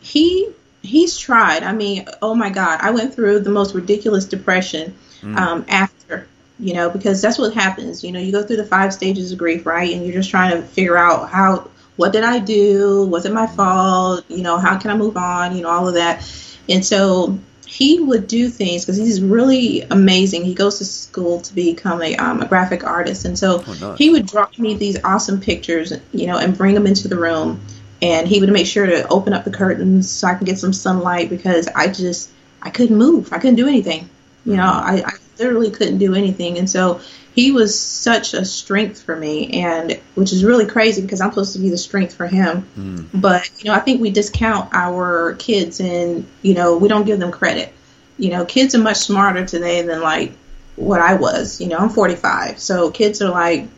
he 0.00 0.52
he's 0.86 1.16
tried. 1.18 1.62
I 1.62 1.72
mean, 1.72 2.06
oh 2.22 2.34
my 2.34 2.50
God, 2.50 2.80
I 2.80 2.90
went 2.90 3.14
through 3.14 3.40
the 3.40 3.50
most 3.50 3.74
ridiculous 3.74 4.24
depression 4.24 4.94
mm. 5.20 5.36
um, 5.36 5.64
after. 5.68 6.28
You 6.58 6.72
know, 6.72 6.88
because 6.88 7.20
that's 7.20 7.38
what 7.38 7.52
happens. 7.52 8.02
You 8.02 8.12
know, 8.12 8.18
you 8.18 8.32
go 8.32 8.42
through 8.42 8.56
the 8.56 8.64
five 8.64 8.94
stages 8.94 9.30
of 9.30 9.36
grief, 9.36 9.66
right? 9.66 9.92
And 9.92 10.06
you're 10.06 10.14
just 10.14 10.30
trying 10.30 10.58
to 10.58 10.66
figure 10.66 10.96
out 10.96 11.28
how, 11.28 11.68
what 11.96 12.14
did 12.14 12.24
I 12.24 12.38
do? 12.38 13.04
Was 13.04 13.26
it 13.26 13.32
my 13.34 13.46
fault? 13.46 14.24
You 14.28 14.42
know, 14.42 14.56
how 14.56 14.78
can 14.78 14.90
I 14.90 14.96
move 14.96 15.18
on? 15.18 15.54
You 15.54 15.64
know, 15.64 15.68
all 15.68 15.86
of 15.86 15.94
that. 15.94 16.26
And 16.66 16.82
so 16.82 17.38
he 17.66 18.00
would 18.00 18.26
do 18.26 18.48
things 18.48 18.84
because 18.84 18.96
he's 18.96 19.20
really 19.20 19.82
amazing. 19.82 20.44
He 20.44 20.54
goes 20.54 20.78
to 20.78 20.84
school 20.84 21.40
to 21.42 21.54
become 21.54 22.00
a, 22.00 22.16
um, 22.16 22.40
a 22.40 22.46
graphic 22.46 22.84
artist, 22.84 23.24
and 23.24 23.38
so 23.38 23.62
oh, 23.66 23.76
nice. 23.80 23.98
he 23.98 24.10
would 24.10 24.26
draw 24.26 24.48
me 24.56 24.74
these 24.74 24.96
awesome 25.04 25.40
pictures, 25.40 25.92
you 26.12 26.26
know, 26.26 26.38
and 26.38 26.56
bring 26.56 26.74
them 26.74 26.86
into 26.86 27.08
the 27.08 27.16
room. 27.16 27.60
And 28.02 28.28
he 28.28 28.40
would 28.40 28.50
make 28.50 28.66
sure 28.66 28.86
to 28.86 29.08
open 29.08 29.32
up 29.32 29.44
the 29.44 29.50
curtains 29.50 30.10
so 30.10 30.28
I 30.28 30.34
can 30.34 30.44
get 30.44 30.58
some 30.58 30.72
sunlight 30.72 31.30
because 31.30 31.66
I 31.68 31.88
just 31.88 32.30
I 32.60 32.70
couldn't 32.70 32.96
move. 32.96 33.32
I 33.32 33.38
couldn't 33.38 33.56
do 33.56 33.68
anything. 33.68 34.08
You 34.44 34.56
know, 34.56 34.62
mm-hmm. 34.62 35.06
I, 35.06 35.10
I 35.10 35.12
literally 35.38 35.70
couldn't 35.70 35.98
do 35.98 36.14
anything. 36.14 36.58
And 36.58 36.68
so 36.68 37.00
he 37.36 37.52
was 37.52 37.78
such 37.78 38.32
a 38.32 38.46
strength 38.46 39.02
for 39.02 39.14
me, 39.14 39.62
and 39.62 40.00
which 40.14 40.32
is 40.32 40.42
really 40.42 40.64
crazy 40.64 41.02
because 41.02 41.20
I'm 41.20 41.30
supposed 41.30 41.52
to 41.52 41.58
be 41.58 41.68
the 41.68 41.76
strength 41.76 42.14
for 42.14 42.26
him. 42.26 42.66
Mm. 42.78 43.20
But 43.20 43.50
you 43.58 43.70
know, 43.70 43.76
I 43.76 43.80
think 43.80 44.00
we 44.00 44.10
discount 44.10 44.70
our 44.72 45.34
kids, 45.34 45.78
and 45.78 46.26
you 46.40 46.54
know, 46.54 46.78
we 46.78 46.88
don't 46.88 47.04
give 47.04 47.18
them 47.18 47.30
credit. 47.30 47.74
You 48.16 48.30
know, 48.30 48.46
kids 48.46 48.74
are 48.74 48.78
much 48.78 48.96
smarter 48.96 49.44
today 49.44 49.82
than 49.82 50.00
like 50.00 50.32
what 50.76 51.02
I 51.02 51.14
was. 51.14 51.60
You 51.60 51.68
know, 51.68 51.76
I'm 51.76 51.90
45, 51.90 52.58
so 52.58 52.90
kids 52.90 53.20
are 53.20 53.30
like 53.30 53.68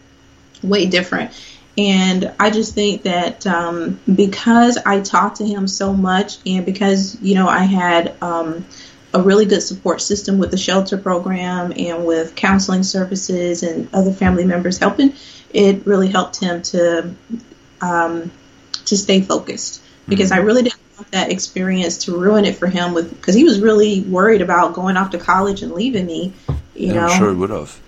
way 0.62 0.86
different. 0.86 1.32
And 1.78 2.34
I 2.40 2.50
just 2.50 2.74
think 2.74 3.04
that 3.04 3.46
um, 3.46 4.00
because 4.12 4.78
I 4.78 5.00
talked 5.00 5.36
to 5.36 5.46
him 5.46 5.68
so 5.68 5.92
much, 5.92 6.38
and 6.44 6.66
because 6.66 7.16
you 7.22 7.36
know 7.36 7.46
I 7.48 7.60
had 7.60 8.20
um, 8.20 8.66
a 9.14 9.22
really 9.22 9.46
good 9.46 9.62
support 9.62 10.00
system 10.00 10.38
with 10.38 10.50
the 10.50 10.56
shelter 10.56 10.98
program 10.98 11.72
and 11.76 12.04
with 12.04 12.34
counseling 12.34 12.82
services 12.82 13.62
and 13.62 13.88
other 13.94 14.12
family 14.12 14.44
members 14.44 14.78
helping, 14.78 15.14
it 15.50 15.86
really 15.86 16.08
helped 16.08 16.40
him 16.40 16.62
to 16.62 17.14
um, 17.80 18.32
to 18.86 18.96
stay 18.96 19.20
focused 19.20 19.80
because 20.08 20.30
mm-hmm. 20.32 20.40
I 20.40 20.44
really 20.44 20.64
didn't 20.64 20.80
want 20.96 21.12
that 21.12 21.30
experience 21.30 21.98
to 22.06 22.18
ruin 22.18 22.44
it 22.44 22.56
for 22.56 22.66
him 22.66 22.92
with 22.92 23.14
because 23.14 23.36
he 23.36 23.44
was 23.44 23.60
really 23.60 24.00
worried 24.00 24.42
about 24.42 24.74
going 24.74 24.96
off 24.96 25.10
to 25.10 25.18
college 25.18 25.62
and 25.62 25.70
leaving 25.70 26.06
me. 26.06 26.32
You 26.74 26.88
yeah, 26.88 26.92
know, 26.94 27.06
I'm 27.06 27.18
sure 27.20 27.30
he 27.30 27.36
would 27.36 27.50
have. 27.50 27.80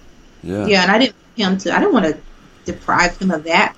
Yeah. 0.44 0.66
Yeah, 0.66 0.82
and 0.82 0.92
I 0.92 0.98
didn't 0.98 1.16
want 1.16 1.52
him 1.52 1.58
to. 1.58 1.76
I 1.76 1.80
didn't 1.80 1.92
want 1.92 2.06
to 2.06 2.18
deprive 2.64 3.18
him 3.18 3.32
of 3.32 3.44
that. 3.44 3.74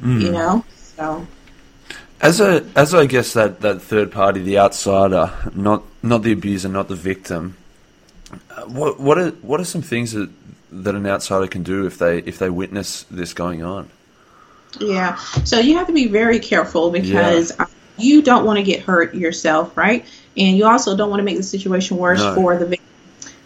Mm. 0.00 0.20
You 0.20 0.32
know, 0.32 0.64
so 0.76 1.26
as 2.20 2.40
a 2.40 2.66
as 2.74 2.94
I 2.94 3.06
guess 3.06 3.32
that, 3.34 3.60
that 3.60 3.82
third 3.82 4.12
party, 4.12 4.40
the 4.40 4.58
outsider, 4.58 5.32
not 5.54 5.82
not 6.02 6.22
the 6.22 6.32
abuser, 6.32 6.68
not 6.68 6.88
the 6.88 6.94
victim. 6.94 7.56
Uh, 8.50 8.62
what 8.62 8.98
what 8.98 9.18
are 9.18 9.30
what 9.30 9.60
are 9.60 9.64
some 9.64 9.82
things 9.82 10.12
that 10.12 10.30
that 10.72 10.94
an 10.94 11.06
outsider 11.06 11.46
can 11.46 11.62
do 11.62 11.86
if 11.86 11.98
they 11.98 12.18
if 12.18 12.38
they 12.38 12.50
witness 12.50 13.04
this 13.10 13.34
going 13.34 13.62
on? 13.62 13.90
Yeah, 14.80 15.16
so 15.44 15.58
you 15.58 15.76
have 15.76 15.86
to 15.86 15.92
be 15.92 16.08
very 16.08 16.38
careful 16.38 16.90
because 16.90 17.52
yeah. 17.58 17.66
you 17.96 18.22
don't 18.22 18.44
want 18.44 18.58
to 18.58 18.62
get 18.62 18.80
hurt 18.80 19.14
yourself, 19.14 19.76
right? 19.76 20.04
And 20.36 20.56
you 20.56 20.66
also 20.66 20.96
don't 20.96 21.08
want 21.08 21.20
to 21.20 21.24
make 21.24 21.38
the 21.38 21.42
situation 21.42 21.96
worse 21.96 22.20
no. 22.20 22.34
for 22.34 22.58
the 22.58 22.66
victim 22.66 22.85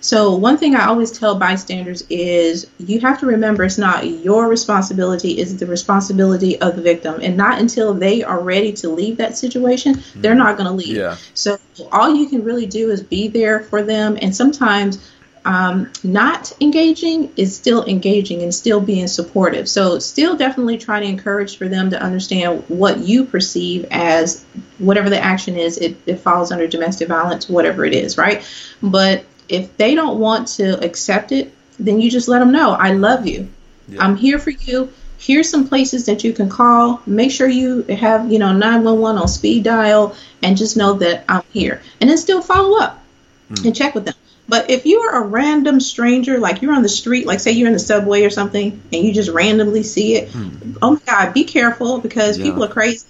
so, 0.01 0.35
one 0.35 0.57
thing 0.57 0.75
I 0.75 0.87
always 0.87 1.13
tell 1.13 1.35
bystanders 1.35 2.05
is 2.09 2.69
you 2.79 3.01
have 3.01 3.21
to 3.21 3.27
remember 3.27 3.65
it's 3.65 3.77
not 3.77 4.07
your 4.07 4.49
responsibility, 4.49 5.33
it's 5.33 5.53
the 5.55 5.67
responsibility 5.67 6.59
of 6.61 6.77
the 6.77 6.83
victim. 6.83 7.21
And 7.23 7.37
not 7.37 7.59
until 7.59 7.93
they 7.93 8.23
are 8.23 8.41
ready 8.41 8.73
to 8.75 8.89
leave 8.89 9.19
that 9.19 9.37
situation, 9.37 10.03
they're 10.17 10.35
not 10.35 10.57
going 10.57 10.69
to 10.69 10.75
leave. 10.75 10.97
Yeah. 10.97 11.17
So, 11.35 11.59
all 11.93 12.15
you 12.15 12.29
can 12.29 12.45
really 12.45 12.67
do 12.67 12.91
is 12.91 13.03
be 13.03 13.29
there 13.29 13.61
for 13.61 13.83
them. 13.83 14.17
And 14.23 14.35
sometimes 14.35 15.07
um, 15.45 15.91
not 16.03 16.53
engaging 16.61 17.33
is 17.37 17.55
still 17.55 17.85
engaging 17.85 18.43
and 18.43 18.55
still 18.55 18.81
being 18.81 19.07
supportive. 19.07 19.69
So, 19.69 19.99
still 19.99 20.35
definitely 20.35 20.79
try 20.79 21.01
to 21.01 21.07
encourage 21.07 21.59
for 21.59 21.69
them 21.69 21.91
to 21.91 22.03
understand 22.03 22.65
what 22.69 23.01
you 23.01 23.27
perceive 23.27 23.87
as 23.91 24.47
whatever 24.79 25.11
the 25.11 25.21
action 25.21 25.57
is, 25.57 25.77
it, 25.77 25.97
it 26.07 26.21
falls 26.21 26.51
under 26.51 26.67
domestic 26.67 27.09
violence, 27.09 27.51
whatever 27.51 27.85
it 27.85 27.93
is, 27.93 28.17
right? 28.17 28.43
But 28.83 29.25
if 29.51 29.77
they 29.77 29.95
don't 29.95 30.19
want 30.19 30.49
to 30.49 30.83
accept 30.85 31.33
it, 31.33 31.53
then 31.79 32.01
you 32.01 32.11
just 32.11 32.29
let 32.29 32.39
them 32.39 32.53
know, 32.53 32.71
I 32.73 32.93
love 32.93 33.27
you. 33.27 33.49
Yeah. 33.89 34.05
I'm 34.05 34.17
here 34.17 34.39
for 34.39 34.51
you. 34.51 34.93
Here's 35.19 35.51
some 35.51 35.69
places 35.69 36.07
that 36.07 36.25
you 36.25 36.33
can 36.33 36.49
call. 36.49 37.03
Make 37.07 37.31
sure 37.31 37.49
you 37.49 37.83
have, 37.83 38.31
you 38.31 38.39
know, 38.39 38.53
911 38.53 39.21
on 39.21 39.29
speed 39.29 39.65
dial 39.65 40.17
and 40.43 40.57
just 40.57 40.77
know 40.77 40.95
that 40.95 41.25
I'm 41.29 41.43
here. 41.53 41.83
And 42.01 42.09
then 42.09 42.17
still 42.17 42.41
follow 42.41 42.81
up 42.81 43.03
mm. 43.51 43.65
and 43.67 43.77
check 43.77 43.95
with 43.95 44.07
them. 44.07 44.15
But 44.49 44.71
if 44.71 44.87
you're 44.87 45.15
a 45.15 45.21
random 45.21 45.79
stranger, 45.79 46.39
like 46.39 46.63
you're 46.63 46.73
on 46.73 46.83
the 46.83 46.89
street, 46.89 47.27
like 47.27 47.41
say 47.41 47.53
you're 47.53 47.69
in 47.69 47.73
the 47.73 47.79
subway 47.79 48.25
or 48.25 48.31
something, 48.31 48.83
and 48.93 49.05
you 49.05 49.13
just 49.13 49.31
randomly 49.31 49.83
see 49.83 50.17
it, 50.17 50.31
mm. 50.31 50.79
oh 50.83 50.93
my 50.93 51.01
God, 51.07 51.35
be 51.35 51.45
careful 51.45 51.99
because 52.01 52.39
yeah. 52.39 52.45
people 52.45 52.65
are 52.65 52.69
crazy. 52.69 53.07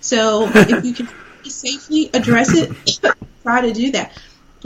So 0.00 0.50
if 0.54 0.84
you 0.84 0.92
can 0.92 1.08
safely 1.44 2.10
address 2.12 2.54
it, 2.54 2.70
try 3.42 3.62
to 3.62 3.72
do 3.72 3.92
that. 3.92 4.12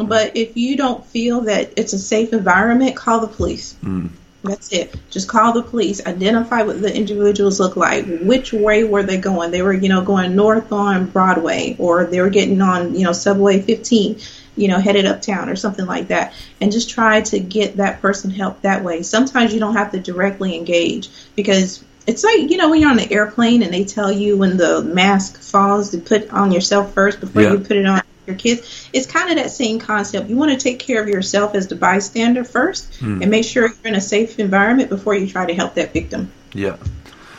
But 0.07 0.37
if 0.37 0.57
you 0.57 0.77
don't 0.77 1.05
feel 1.05 1.43
that 1.43 1.73
it's 1.77 1.93
a 1.93 1.99
safe 1.99 2.33
environment, 2.33 2.97
call 2.97 3.21
the 3.21 3.27
police. 3.27 3.77
Mm. 3.83 4.11
That's 4.45 4.73
it. 4.73 4.95
Just 5.11 5.29
call 5.29 5.53
the 5.53 5.63
police. 5.63 6.07
Identify 6.07 6.63
what 6.63 6.81
the 6.81 6.95
individuals 6.95 7.59
look 7.59 7.77
like. 7.77 8.07
Which 8.07 8.53
way 8.53 8.85
were 8.85 9.03
they 9.03 9.19
going? 9.19 9.51
They 9.51 9.63
were, 9.63 9.73
you 9.73 9.89
know, 9.89 10.03
going 10.03 10.37
north 10.37 10.73
on 10.73 11.07
Broadway, 11.07 11.75
or 11.79 12.05
they 12.05 12.21
were 12.21 12.31
getting 12.31 12.63
on, 12.63 12.95
you 12.95 13.03
know, 13.05 13.13
Subway 13.13 13.61
15, 13.61 14.21
you 14.57 14.69
know, 14.69 14.79
headed 14.79 15.07
uptown 15.07 15.49
or 15.49 15.57
something 15.57 15.87
like 15.87 16.09
that. 16.09 16.33
And 16.61 16.71
just 16.71 16.89
try 16.89 17.23
to 17.23 17.41
get 17.41 17.79
that 17.79 18.01
person 18.01 18.31
help 18.31 18.63
that 18.63 18.85
way. 18.85 19.03
Sometimes 19.03 19.53
you 19.53 19.59
don't 19.59 19.77
have 19.77 19.91
to 19.93 20.01
directly 20.01 20.57
engage 20.57 21.11
because 21.35 21.85
it's 22.07 22.25
like 22.25 22.51
you 22.51 22.57
know 22.57 22.71
when 22.71 22.81
you're 22.81 22.91
on 22.91 22.99
an 22.99 23.13
airplane 23.13 23.63
and 23.63 23.73
they 23.73 23.85
tell 23.85 24.11
you 24.11 24.39
when 24.39 24.57
the 24.57 24.81
mask 24.81 25.43
falls 25.43 25.91
to 25.91 25.99
put 25.99 26.31
on 26.31 26.51
yourself 26.53 26.95
first 26.95 27.21
before 27.21 27.43
yeah. 27.43 27.53
you 27.53 27.59
put 27.59 27.77
it 27.77 27.85
on 27.85 28.01
your 28.29 28.37
kids. 28.37 28.89
It's 28.93 29.07
kind 29.07 29.31
of 29.31 29.37
that 29.37 29.51
same 29.51 29.79
concept. 29.81 30.29
You 30.31 30.37
want 30.37 30.53
to 30.53 30.57
take 30.59 30.79
care 30.79 31.03
of 31.03 31.09
yourself 31.09 31.55
as 31.57 31.67
the 31.67 31.75
bystander 31.75 32.45
first 32.45 32.95
Hmm. 32.97 33.23
and 33.23 33.31
make 33.31 33.45
sure 33.45 33.63
you're 33.69 33.77
in 33.85 33.95
a 33.97 34.01
safe 34.01 34.39
environment 34.39 34.89
before 34.91 35.15
you 35.17 35.27
try 35.27 35.47
to 35.47 35.55
help 35.55 35.75
that 35.75 35.93
victim. 35.93 36.31
Yeah. 36.53 36.77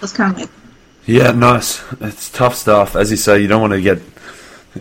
It's 0.02 0.12
kind 0.12 0.34
of 0.34 0.40
like, 0.40 0.50
Yeah, 1.06 1.32
nice. 1.32 1.82
It's 2.02 2.30
tough 2.30 2.56
stuff. 2.56 2.96
As 2.96 3.12
you 3.12 3.18
say, 3.18 3.40
you 3.40 3.48
don't 3.48 3.62
want 3.62 3.74
to 3.74 3.82
get, 3.82 4.00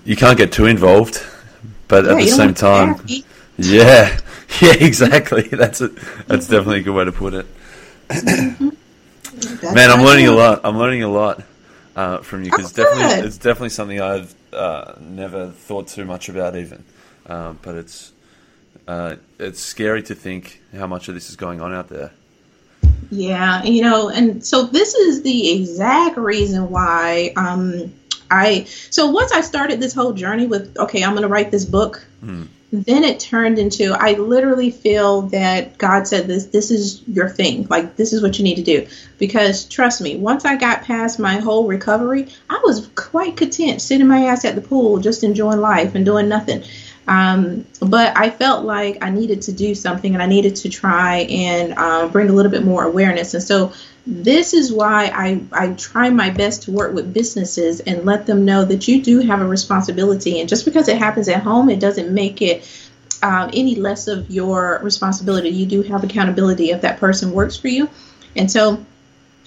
you 0.04 0.16
can't 0.16 0.36
get 0.38 0.50
too 0.52 0.66
involved, 0.66 1.22
but 1.86 2.04
yeah, 2.04 2.12
at 2.12 2.16
the 2.18 2.26
same 2.26 2.54
time, 2.54 2.96
yeah, 3.58 4.18
yeah, 4.60 4.74
exactly. 4.80 5.42
That's 5.52 5.80
it. 5.80 5.92
That's 6.26 6.48
definitely 6.48 6.80
a 6.80 6.82
good 6.82 6.94
way 6.94 7.04
to 7.04 7.12
put 7.12 7.34
it. 7.34 7.46
That's 8.08 9.74
Man, 9.74 9.90
I'm 9.90 10.02
learning 10.02 10.26
a 10.26 10.32
lot. 10.32 10.60
I'm 10.64 10.78
learning 10.78 11.02
a 11.04 11.08
lot 11.08 11.42
uh, 11.96 12.18
from 12.18 12.44
you 12.44 12.50
because 12.50 12.76
Oh, 12.78 12.82
definitely 12.84 13.26
it's 13.26 13.38
definitely 13.38 13.68
something 13.70 14.00
I've 14.00 14.34
uh, 14.52 14.94
never 15.00 15.48
thought 15.48 15.88
too 15.88 16.04
much 16.04 16.28
about 16.28 16.56
even. 16.56 16.84
Um, 17.26 17.58
but 17.62 17.74
it's 17.74 18.12
uh, 18.86 19.16
it's 19.38 19.60
scary 19.60 20.02
to 20.04 20.14
think 20.14 20.62
how 20.74 20.86
much 20.86 21.08
of 21.08 21.14
this 21.14 21.28
is 21.28 21.36
going 21.36 21.60
on 21.60 21.74
out 21.74 21.88
there. 21.88 22.12
Yeah, 23.10 23.62
you 23.64 23.82
know, 23.82 24.08
and 24.08 24.44
so 24.44 24.64
this 24.64 24.94
is 24.94 25.22
the 25.22 25.52
exact 25.52 26.16
reason 26.16 26.70
why 26.70 27.32
um 27.36 27.92
I 28.30 28.64
so 28.64 29.06
once 29.10 29.32
I 29.32 29.40
started 29.40 29.80
this 29.80 29.94
whole 29.94 30.12
journey 30.12 30.46
with 30.46 30.76
okay, 30.78 31.02
I'm 31.02 31.12
going 31.12 31.22
to 31.22 31.28
write 31.28 31.50
this 31.50 31.64
book, 31.64 32.06
then 32.70 33.02
it 33.02 33.18
turned 33.18 33.58
into 33.58 33.94
I 33.98 34.12
literally 34.12 34.70
feel 34.70 35.22
that 35.22 35.78
God 35.78 36.06
said 36.06 36.26
this 36.26 36.46
this 36.46 36.70
is 36.70 37.02
your 37.08 37.28
thing. 37.28 37.66
Like 37.68 37.96
this 37.96 38.12
is 38.12 38.22
what 38.22 38.38
you 38.38 38.44
need 38.44 38.56
to 38.56 38.62
do 38.62 38.86
because 39.18 39.64
trust 39.64 40.00
me, 40.00 40.16
once 40.16 40.44
I 40.44 40.56
got 40.56 40.82
past 40.82 41.18
my 41.18 41.38
whole 41.38 41.66
recovery, 41.66 42.28
I 42.50 42.60
was 42.64 42.88
quite 42.94 43.36
content 43.36 43.80
sitting 43.80 44.06
my 44.06 44.26
ass 44.26 44.44
at 44.44 44.54
the 44.54 44.60
pool 44.60 44.98
just 44.98 45.24
enjoying 45.24 45.60
life 45.60 45.94
and 45.94 46.04
doing 46.04 46.28
nothing. 46.28 46.62
Um, 47.06 47.64
but 47.80 48.14
I 48.18 48.28
felt 48.28 48.66
like 48.66 49.02
I 49.02 49.08
needed 49.08 49.40
to 49.42 49.52
do 49.52 49.74
something 49.74 50.12
and 50.12 50.22
I 50.22 50.26
needed 50.26 50.56
to 50.56 50.68
try 50.68 51.20
and 51.20 51.72
um, 51.72 52.10
bring 52.10 52.28
a 52.28 52.32
little 52.34 52.52
bit 52.52 52.64
more 52.64 52.84
awareness. 52.84 53.32
And 53.32 53.42
so 53.42 53.72
this 54.10 54.54
is 54.54 54.72
why 54.72 55.12
I, 55.14 55.42
I 55.52 55.74
try 55.74 56.08
my 56.08 56.30
best 56.30 56.62
to 56.62 56.72
work 56.72 56.94
with 56.94 57.12
businesses 57.12 57.80
and 57.80 58.06
let 58.06 58.24
them 58.24 58.46
know 58.46 58.64
that 58.64 58.88
you 58.88 59.02
do 59.02 59.20
have 59.20 59.42
a 59.42 59.46
responsibility. 59.46 60.40
And 60.40 60.48
just 60.48 60.64
because 60.64 60.88
it 60.88 60.96
happens 60.96 61.28
at 61.28 61.42
home, 61.42 61.68
it 61.68 61.78
doesn't 61.78 62.10
make 62.10 62.40
it 62.40 62.66
um, 63.22 63.50
any 63.52 63.74
less 63.74 64.08
of 64.08 64.30
your 64.30 64.80
responsibility. 64.82 65.50
You 65.50 65.66
do 65.66 65.82
have 65.82 66.04
accountability 66.04 66.70
if 66.70 66.80
that 66.80 66.98
person 66.98 67.32
works 67.32 67.58
for 67.58 67.68
you. 67.68 67.90
And 68.34 68.50
so 68.50 68.82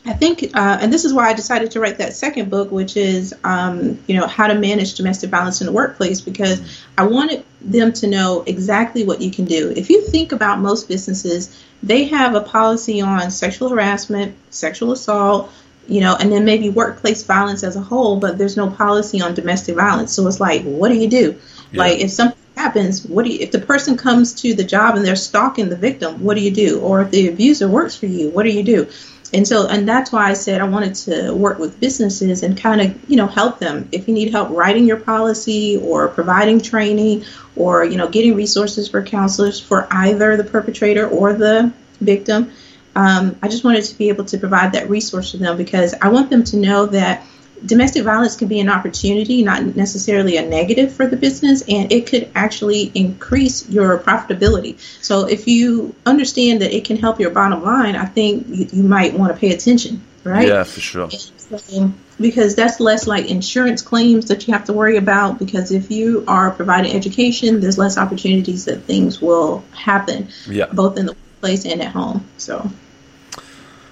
I 0.03 0.13
think, 0.13 0.43
uh, 0.55 0.79
and 0.81 0.91
this 0.91 1.05
is 1.05 1.13
why 1.13 1.29
I 1.29 1.33
decided 1.33 1.71
to 1.71 1.79
write 1.79 1.99
that 1.99 2.13
second 2.13 2.49
book, 2.49 2.71
which 2.71 2.97
is, 2.97 3.35
um, 3.43 3.99
you 4.07 4.15
know, 4.15 4.25
how 4.25 4.47
to 4.47 4.55
manage 4.55 4.95
domestic 4.95 5.29
violence 5.29 5.61
in 5.61 5.67
the 5.67 5.73
workplace, 5.73 6.21
because 6.21 6.59
I 6.97 7.05
wanted 7.05 7.45
them 7.61 7.93
to 7.93 8.07
know 8.07 8.43
exactly 8.47 9.05
what 9.05 9.21
you 9.21 9.29
can 9.29 9.45
do. 9.45 9.71
If 9.75 9.91
you 9.91 10.01
think 10.07 10.31
about 10.31 10.59
most 10.59 10.87
businesses, 10.87 11.63
they 11.83 12.05
have 12.05 12.33
a 12.33 12.41
policy 12.41 12.99
on 12.99 13.29
sexual 13.29 13.69
harassment, 13.69 14.35
sexual 14.49 14.91
assault, 14.91 15.51
you 15.87 16.01
know, 16.01 16.15
and 16.19 16.31
then 16.31 16.45
maybe 16.45 16.69
workplace 16.69 17.21
violence 17.23 17.63
as 17.63 17.75
a 17.75 17.81
whole, 17.81 18.19
but 18.19 18.39
there's 18.39 18.57
no 18.57 18.71
policy 18.71 19.21
on 19.21 19.35
domestic 19.35 19.75
violence. 19.75 20.13
So 20.13 20.25
it's 20.27 20.39
like, 20.39 20.63
what 20.63 20.89
do 20.89 20.95
you 20.95 21.09
do? 21.09 21.39
Yeah. 21.71 21.79
Like, 21.79 21.99
if 21.99 22.09
something 22.09 22.37
happens, 22.55 23.05
what 23.05 23.25
do 23.25 23.31
you, 23.31 23.39
if 23.39 23.51
the 23.51 23.59
person 23.59 23.97
comes 23.97 24.33
to 24.41 24.55
the 24.55 24.63
job 24.63 24.95
and 24.95 25.05
they're 25.05 25.15
stalking 25.15 25.69
the 25.69 25.75
victim, 25.75 26.23
what 26.23 26.37
do 26.37 26.41
you 26.41 26.51
do? 26.51 26.79
Or 26.79 27.01
if 27.01 27.11
the 27.11 27.27
abuser 27.27 27.67
works 27.67 27.95
for 27.95 28.07
you, 28.07 28.29
what 28.31 28.43
do 28.43 28.49
you 28.49 28.63
do? 28.63 28.87
And 29.33 29.47
so, 29.47 29.67
and 29.67 29.87
that's 29.87 30.11
why 30.11 30.29
I 30.29 30.33
said 30.33 30.59
I 30.59 30.65
wanted 30.65 30.95
to 30.95 31.33
work 31.33 31.57
with 31.57 31.79
businesses 31.79 32.43
and 32.43 32.57
kind 32.57 32.81
of, 32.81 33.09
you 33.09 33.15
know, 33.15 33.27
help 33.27 33.59
them. 33.59 33.87
If 33.91 34.07
you 34.07 34.13
need 34.13 34.31
help 34.31 34.49
writing 34.49 34.85
your 34.85 34.99
policy 34.99 35.77
or 35.77 36.09
providing 36.09 36.59
training 36.59 37.23
or, 37.55 37.85
you 37.85 37.95
know, 37.95 38.09
getting 38.09 38.35
resources 38.35 38.89
for 38.89 39.01
counselors 39.01 39.59
for 39.59 39.87
either 39.89 40.35
the 40.35 40.43
perpetrator 40.43 41.07
or 41.07 41.33
the 41.33 41.71
victim, 42.01 42.51
um, 42.95 43.37
I 43.41 43.47
just 43.47 43.63
wanted 43.63 43.85
to 43.85 43.97
be 43.97 44.09
able 44.09 44.25
to 44.25 44.37
provide 44.37 44.73
that 44.73 44.89
resource 44.89 45.31
to 45.31 45.37
them 45.37 45.55
because 45.55 45.93
I 46.01 46.09
want 46.09 46.29
them 46.29 46.43
to 46.45 46.57
know 46.57 46.87
that 46.87 47.25
domestic 47.65 48.03
violence 48.03 48.35
can 48.35 48.47
be 48.47 48.59
an 48.59 48.69
opportunity, 48.69 49.43
not 49.43 49.75
necessarily 49.75 50.37
a 50.37 50.45
negative 50.45 50.93
for 50.93 51.07
the 51.07 51.17
business, 51.17 51.63
and 51.67 51.91
it 51.91 52.07
could 52.07 52.29
actually 52.35 52.91
increase 52.95 53.69
your 53.69 53.99
profitability. 53.99 54.79
So 55.03 55.27
if 55.27 55.47
you 55.47 55.95
understand 56.05 56.61
that 56.61 56.75
it 56.75 56.85
can 56.85 56.97
help 56.97 57.19
your 57.19 57.31
bottom 57.31 57.63
line, 57.63 57.95
I 57.95 58.05
think 58.05 58.47
you, 58.47 58.67
you 58.71 58.83
might 58.83 59.13
want 59.13 59.33
to 59.33 59.39
pay 59.39 59.53
attention, 59.53 60.01
right? 60.23 60.47
Yeah, 60.47 60.63
for 60.63 60.79
sure. 60.79 61.09
So, 61.09 61.91
because 62.19 62.55
that's 62.55 62.79
less 62.79 63.07
like 63.07 63.29
insurance 63.29 63.81
claims 63.81 64.27
that 64.27 64.47
you 64.47 64.53
have 64.53 64.65
to 64.65 64.73
worry 64.73 64.97
about. 64.97 65.39
Because 65.39 65.71
if 65.71 65.91
you 65.91 66.23
are 66.27 66.51
providing 66.51 66.93
education, 66.95 67.59
there's 67.59 67.77
less 67.77 67.97
opportunities 67.97 68.65
that 68.65 68.83
things 68.83 69.21
will 69.21 69.63
happen, 69.73 70.29
Yeah. 70.47 70.67
both 70.71 70.97
in 70.97 71.07
the 71.07 71.13
workplace 71.13 71.65
and 71.65 71.81
at 71.81 71.91
home. 71.91 72.25
So. 72.37 72.69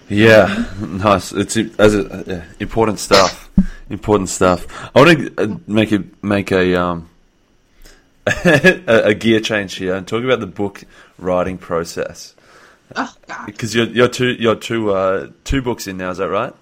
Yeah, 0.10 0.66
nice. 0.82 1.32
It's 1.32 1.56
as 1.78 1.96
a, 1.96 2.24
yeah, 2.28 2.44
important 2.60 3.00
stuff. 3.00 3.50
Important 3.90 4.30
stuff. 4.30 4.66
I 4.96 5.00
want 5.02 5.18
to 5.20 5.44
uh, 5.44 5.58
make 5.68 5.92
a 5.92 6.04
make 6.22 6.52
a 6.52 6.76
um 6.82 7.10
a, 8.46 8.82
a 8.88 9.14
gear 9.14 9.40
change 9.40 9.76
here 9.76 9.96
and 9.96 10.08
talk 10.08 10.24
about 10.24 10.40
the 10.40 10.48
book 10.48 10.84
writing 11.18 11.58
process 11.58 12.36
Oh 12.96 13.14
God. 13.28 13.46
because 13.48 13.74
you're 13.76 13.88
you're 13.88 14.08
two 14.08 14.34
you're 14.34 14.56
two 14.56 14.92
uh, 14.92 15.30
two 15.44 15.62
books 15.62 15.88
in 15.88 15.98
now. 15.98 16.12
Is 16.12 16.18
that 16.18 16.30
right? 16.30 16.54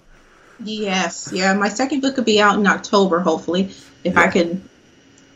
Yes, 0.62 1.30
yeah. 1.32 1.54
My 1.54 1.68
second 1.68 2.00
book 2.00 2.16
will 2.16 2.24
be 2.24 2.40
out 2.40 2.58
in 2.58 2.66
October, 2.66 3.20
hopefully, 3.20 3.70
if 4.04 4.14
Yeah. 4.14 4.20
I 4.20 4.28
can 4.28 4.68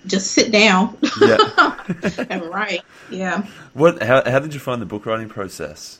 just 0.06 0.32
sit 0.32 0.50
down 0.50 0.98
Yeah. 1.20 1.36
and 2.28 2.42
write. 2.44 2.82
Yeah. 3.10 3.46
What? 3.74 4.02
How 4.02 4.28
how 4.28 4.38
did 4.40 4.52
you 4.54 4.60
find 4.60 4.82
the 4.82 4.86
book 4.86 5.06
writing 5.06 5.28
process? 5.28 5.98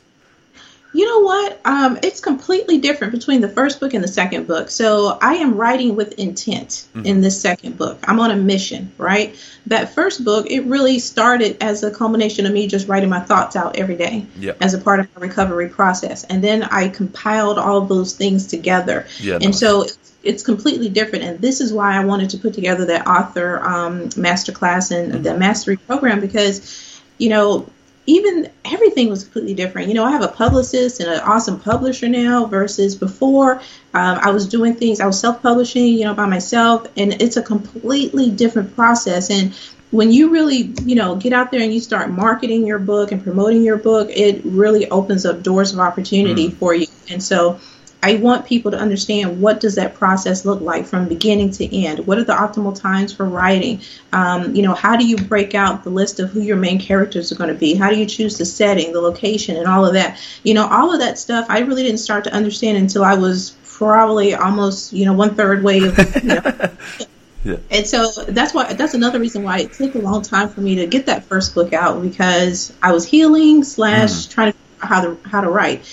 You 0.95 1.05
know 1.07 1.19
what? 1.21 1.59
Um, 1.65 1.97
it's 2.03 2.19
completely 2.19 2.77
different 2.77 3.13
between 3.13 3.41
the 3.41 3.49
first 3.49 3.79
book 3.79 3.95
and 3.95 4.03
the 4.03 4.07
second 4.07 4.45
book. 4.47 4.69
So 4.69 5.17
I 5.21 5.35
am 5.35 5.55
writing 5.55 5.95
with 5.95 6.13
intent 6.19 6.87
in 7.03 7.21
this 7.21 7.41
second 7.41 7.77
book. 7.79 7.97
I'm 8.03 8.19
on 8.19 8.29
a 8.29 8.35
mission, 8.35 8.91
right? 8.99 9.35
That 9.65 9.95
first 9.95 10.23
book, 10.23 10.45
it 10.51 10.61
really 10.65 10.99
started 10.99 11.57
as 11.61 11.81
a 11.83 11.89
culmination 11.89 12.45
of 12.45 12.53
me 12.53 12.67
just 12.67 12.87
writing 12.87 13.09
my 13.09 13.21
thoughts 13.21 13.55
out 13.55 13.75
every 13.75 13.95
day 13.95 14.27
Yep. 14.37 14.57
as 14.61 14.73
a 14.75 14.77
part 14.77 14.99
of 14.99 15.07
my 15.15 15.23
recovery 15.23 15.69
process. 15.69 16.25
And 16.25 16.43
then 16.43 16.63
I 16.63 16.89
compiled 16.89 17.57
all 17.57 17.77
of 17.81 17.89
those 17.89 18.13
things 18.15 18.45
together. 18.45 19.07
Yeah, 19.19 19.35
and 19.35 19.45
nice. 19.45 19.59
so 19.59 19.81
it's, 19.83 20.13
it's 20.21 20.43
completely 20.43 20.89
different. 20.89 21.25
And 21.25 21.39
this 21.39 21.59
is 21.59 21.73
why 21.73 21.95
I 21.95 22.05
wanted 22.05 22.29
to 22.31 22.37
put 22.37 22.53
together 22.53 22.85
that 22.85 23.07
author 23.07 23.59
um, 23.65 24.09
masterclass 24.09 24.91
and 24.91 25.25
the 25.25 25.35
mastery 25.37 25.77
program 25.77 26.19
because, 26.19 27.01
you 27.17 27.29
know, 27.29 27.67
even 28.05 28.49
everything 28.65 29.09
was 29.09 29.23
completely 29.23 29.53
different. 29.53 29.87
You 29.87 29.93
know, 29.93 30.03
I 30.03 30.11
have 30.11 30.23
a 30.23 30.27
publicist 30.27 30.99
and 30.99 31.09
an 31.09 31.21
awesome 31.21 31.59
publisher 31.59 32.09
now 32.09 32.45
versus 32.45 32.95
before. 32.95 33.61
Um, 33.93 34.19
I 34.21 34.31
was 34.31 34.47
doing 34.47 34.75
things, 34.75 34.99
I 34.99 35.05
was 35.05 35.19
self 35.19 35.41
publishing, 35.41 35.87
you 35.87 36.05
know, 36.05 36.13
by 36.13 36.25
myself, 36.25 36.87
and 36.97 37.21
it's 37.21 37.37
a 37.37 37.41
completely 37.41 38.29
different 38.29 38.75
process. 38.75 39.29
And 39.29 39.53
when 39.91 40.11
you 40.11 40.31
really, 40.31 40.73
you 40.83 40.95
know, 40.95 41.15
get 41.15 41.33
out 41.33 41.51
there 41.51 41.61
and 41.61 41.73
you 41.73 41.79
start 41.79 42.09
marketing 42.09 42.65
your 42.65 42.79
book 42.79 43.11
and 43.11 43.23
promoting 43.23 43.63
your 43.63 43.77
book, 43.77 44.09
it 44.11 44.41
really 44.43 44.89
opens 44.89 45.25
up 45.25 45.43
doors 45.43 45.71
of 45.71 45.79
opportunity 45.79 46.49
for 46.49 46.73
you. 46.73 46.87
And 47.09 47.21
so, 47.21 47.59
I 48.03 48.17
want 48.17 48.45
people 48.45 48.71
to 48.71 48.77
understand 48.77 49.41
what 49.41 49.59
does 49.59 49.75
that 49.75 49.95
process 49.95 50.45
look 50.45 50.61
like 50.61 50.85
from 50.85 51.07
beginning 51.07 51.51
to 51.51 51.75
end. 51.75 52.05
What 52.05 52.17
are 52.17 52.23
the 52.23 52.33
optimal 52.33 52.79
times 52.79 53.13
for 53.13 53.25
writing? 53.25 53.81
Um, 54.11 54.55
you 54.55 54.61
know, 54.61 54.73
how 54.73 54.97
do 54.97 55.05
you 55.05 55.15
break 55.15 55.55
out 55.55 55.83
the 55.83 55.89
list 55.89 56.19
of 56.19 56.29
who 56.29 56.41
your 56.41 56.57
main 56.57 56.79
characters 56.79 57.31
are 57.31 57.35
going 57.35 57.49
to 57.53 57.55
be? 57.55 57.73
How 57.75 57.89
do 57.89 57.97
you 57.97 58.05
choose 58.05 58.37
the 58.37 58.45
setting, 58.45 58.91
the 58.91 59.01
location, 59.01 59.55
and 59.55 59.67
all 59.67 59.85
of 59.85 59.93
that? 59.93 60.19
You 60.43 60.53
know, 60.53 60.67
all 60.67 60.93
of 60.93 60.99
that 60.99 61.17
stuff 61.17 61.45
I 61.49 61.59
really 61.59 61.83
didn't 61.83 61.99
start 61.99 62.25
to 62.25 62.33
understand 62.33 62.77
until 62.77 63.03
I 63.03 63.15
was 63.15 63.55
probably 63.63 64.35
almost 64.35 64.93
you 64.93 65.05
know 65.05 65.13
one 65.13 65.35
third 65.35 65.63
way 65.63 65.79
of 65.79 65.97
you 66.23 66.29
know, 66.29 66.41
Yeah. 67.43 67.57
and 67.71 67.85
so 67.85 68.09
that's 68.23 68.53
why 68.53 68.71
that's 68.71 68.93
another 68.93 69.19
reason 69.19 69.43
why 69.43 69.59
it 69.59 69.73
took 69.73 69.95
a 69.95 69.99
long 69.99 70.21
time 70.21 70.47
for 70.47 70.61
me 70.61 70.75
to 70.75 70.87
get 70.87 71.07
that 71.07 71.25
first 71.25 71.53
book 71.53 71.73
out 71.73 72.01
because 72.01 72.71
I 72.81 72.93
was 72.93 73.05
healing 73.05 73.65
slash 73.65 74.27
trying 74.27 74.53
to 74.53 74.57
figure 74.57 74.83
out 74.83 74.89
how 74.89 75.01
to 75.01 75.29
how 75.29 75.41
to 75.41 75.49
write, 75.49 75.83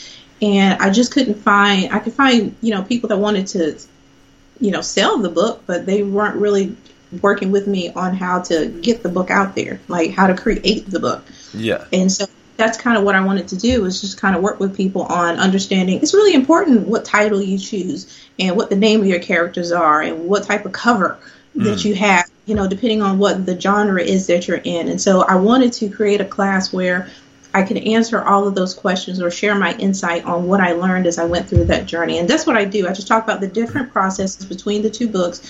and 0.42 0.81
I 0.81 0.90
just 0.90 1.12
couldn't 1.12 1.37
find 1.37 1.92
I 1.92 1.98
could 1.98 2.14
find 2.14 2.55
you 2.61 2.74
know 2.74 2.83
people 2.83 3.09
that 3.09 3.18
wanted 3.18 3.46
to 3.48 3.79
you 4.61 4.70
know 4.70 4.81
sell 4.81 5.18
the 5.18 5.31
book, 5.31 5.62
but 5.66 5.87
they 5.87 6.03
weren't 6.03 6.37
really 6.37 6.76
working 7.22 7.50
with 7.50 7.66
me 7.66 7.90
on 7.90 8.14
how 8.14 8.40
to 8.40 8.66
get 8.66 9.03
the 9.03 9.09
book 9.09 9.31
out 9.31 9.55
there, 9.55 9.81
like 9.88 10.12
how 10.12 10.26
to 10.26 10.35
create 10.35 10.88
the 10.88 11.00
book. 11.00 11.24
Yeah. 11.53 11.85
And 11.92 12.11
so 12.11 12.26
that's 12.57 12.79
kind 12.79 12.96
of 12.96 13.05
what 13.05 13.14
I 13.14 13.24
wanted 13.24 13.48
to 13.48 13.57
do 13.57 13.85
is 13.87 14.00
just 14.00 14.20
kind 14.20 14.37
of 14.37 14.42
work 14.42 14.61
with 14.61 14.76
people 14.76 15.03
on 15.03 15.38
understanding. 15.38 16.00
It's 16.03 16.14
really 16.14 16.35
important 16.35 16.87
what 16.87 17.05
title 17.05 17.40
you 17.40 17.59
choose 17.59 18.29
and 18.38 18.57
what 18.57 18.70
the 18.70 18.76
name 18.76 19.00
of 19.00 19.07
your 19.07 19.18
characters 19.18 19.72
are 19.72 20.03
and 20.03 20.26
what 20.26 20.44
type 20.44 20.66
of 20.66 20.72
cover 20.72 21.18
that 21.57 21.79
mm. 21.79 21.85
you 21.85 21.94
have, 21.94 22.31
you 22.46 22.55
know, 22.55 22.68
depending 22.68 23.03
on 23.03 23.18
what 23.18 23.44
the 23.44 23.59
genre 23.59 24.03
is 24.03 24.26
that 24.29 24.46
you're 24.46 24.61
in. 24.62 24.88
And 24.88 25.00
so 25.00 25.22
I 25.22 25.36
wanted 25.36 25.72
to 25.74 25.88
create 25.88 26.20
a 26.20 26.24
class 26.24 26.72
where 26.72 27.09
I 27.53 27.62
could 27.62 27.78
answer 27.78 28.22
all 28.22 28.46
of 28.46 28.55
those 28.55 28.74
questions 28.74 29.20
or 29.20 29.30
share 29.30 29.55
my 29.55 29.74
insight 29.76 30.24
on 30.24 30.46
what 30.46 30.61
I 30.61 30.72
learned 30.72 31.07
as 31.07 31.18
I 31.18 31.24
went 31.24 31.48
through 31.48 31.64
that 31.64 31.86
journey. 31.86 32.18
And 32.18 32.28
that's 32.28 32.46
what 32.46 32.57
I 32.57 32.64
do. 32.64 32.86
I 32.86 32.92
just 32.92 33.09
talk 33.09 33.24
about 33.24 33.40
the 33.40 33.48
different 33.48 33.92
processes 33.92 34.46
between 34.46 34.82
the 34.82 34.90
two 34.90 35.09
books 35.09 35.40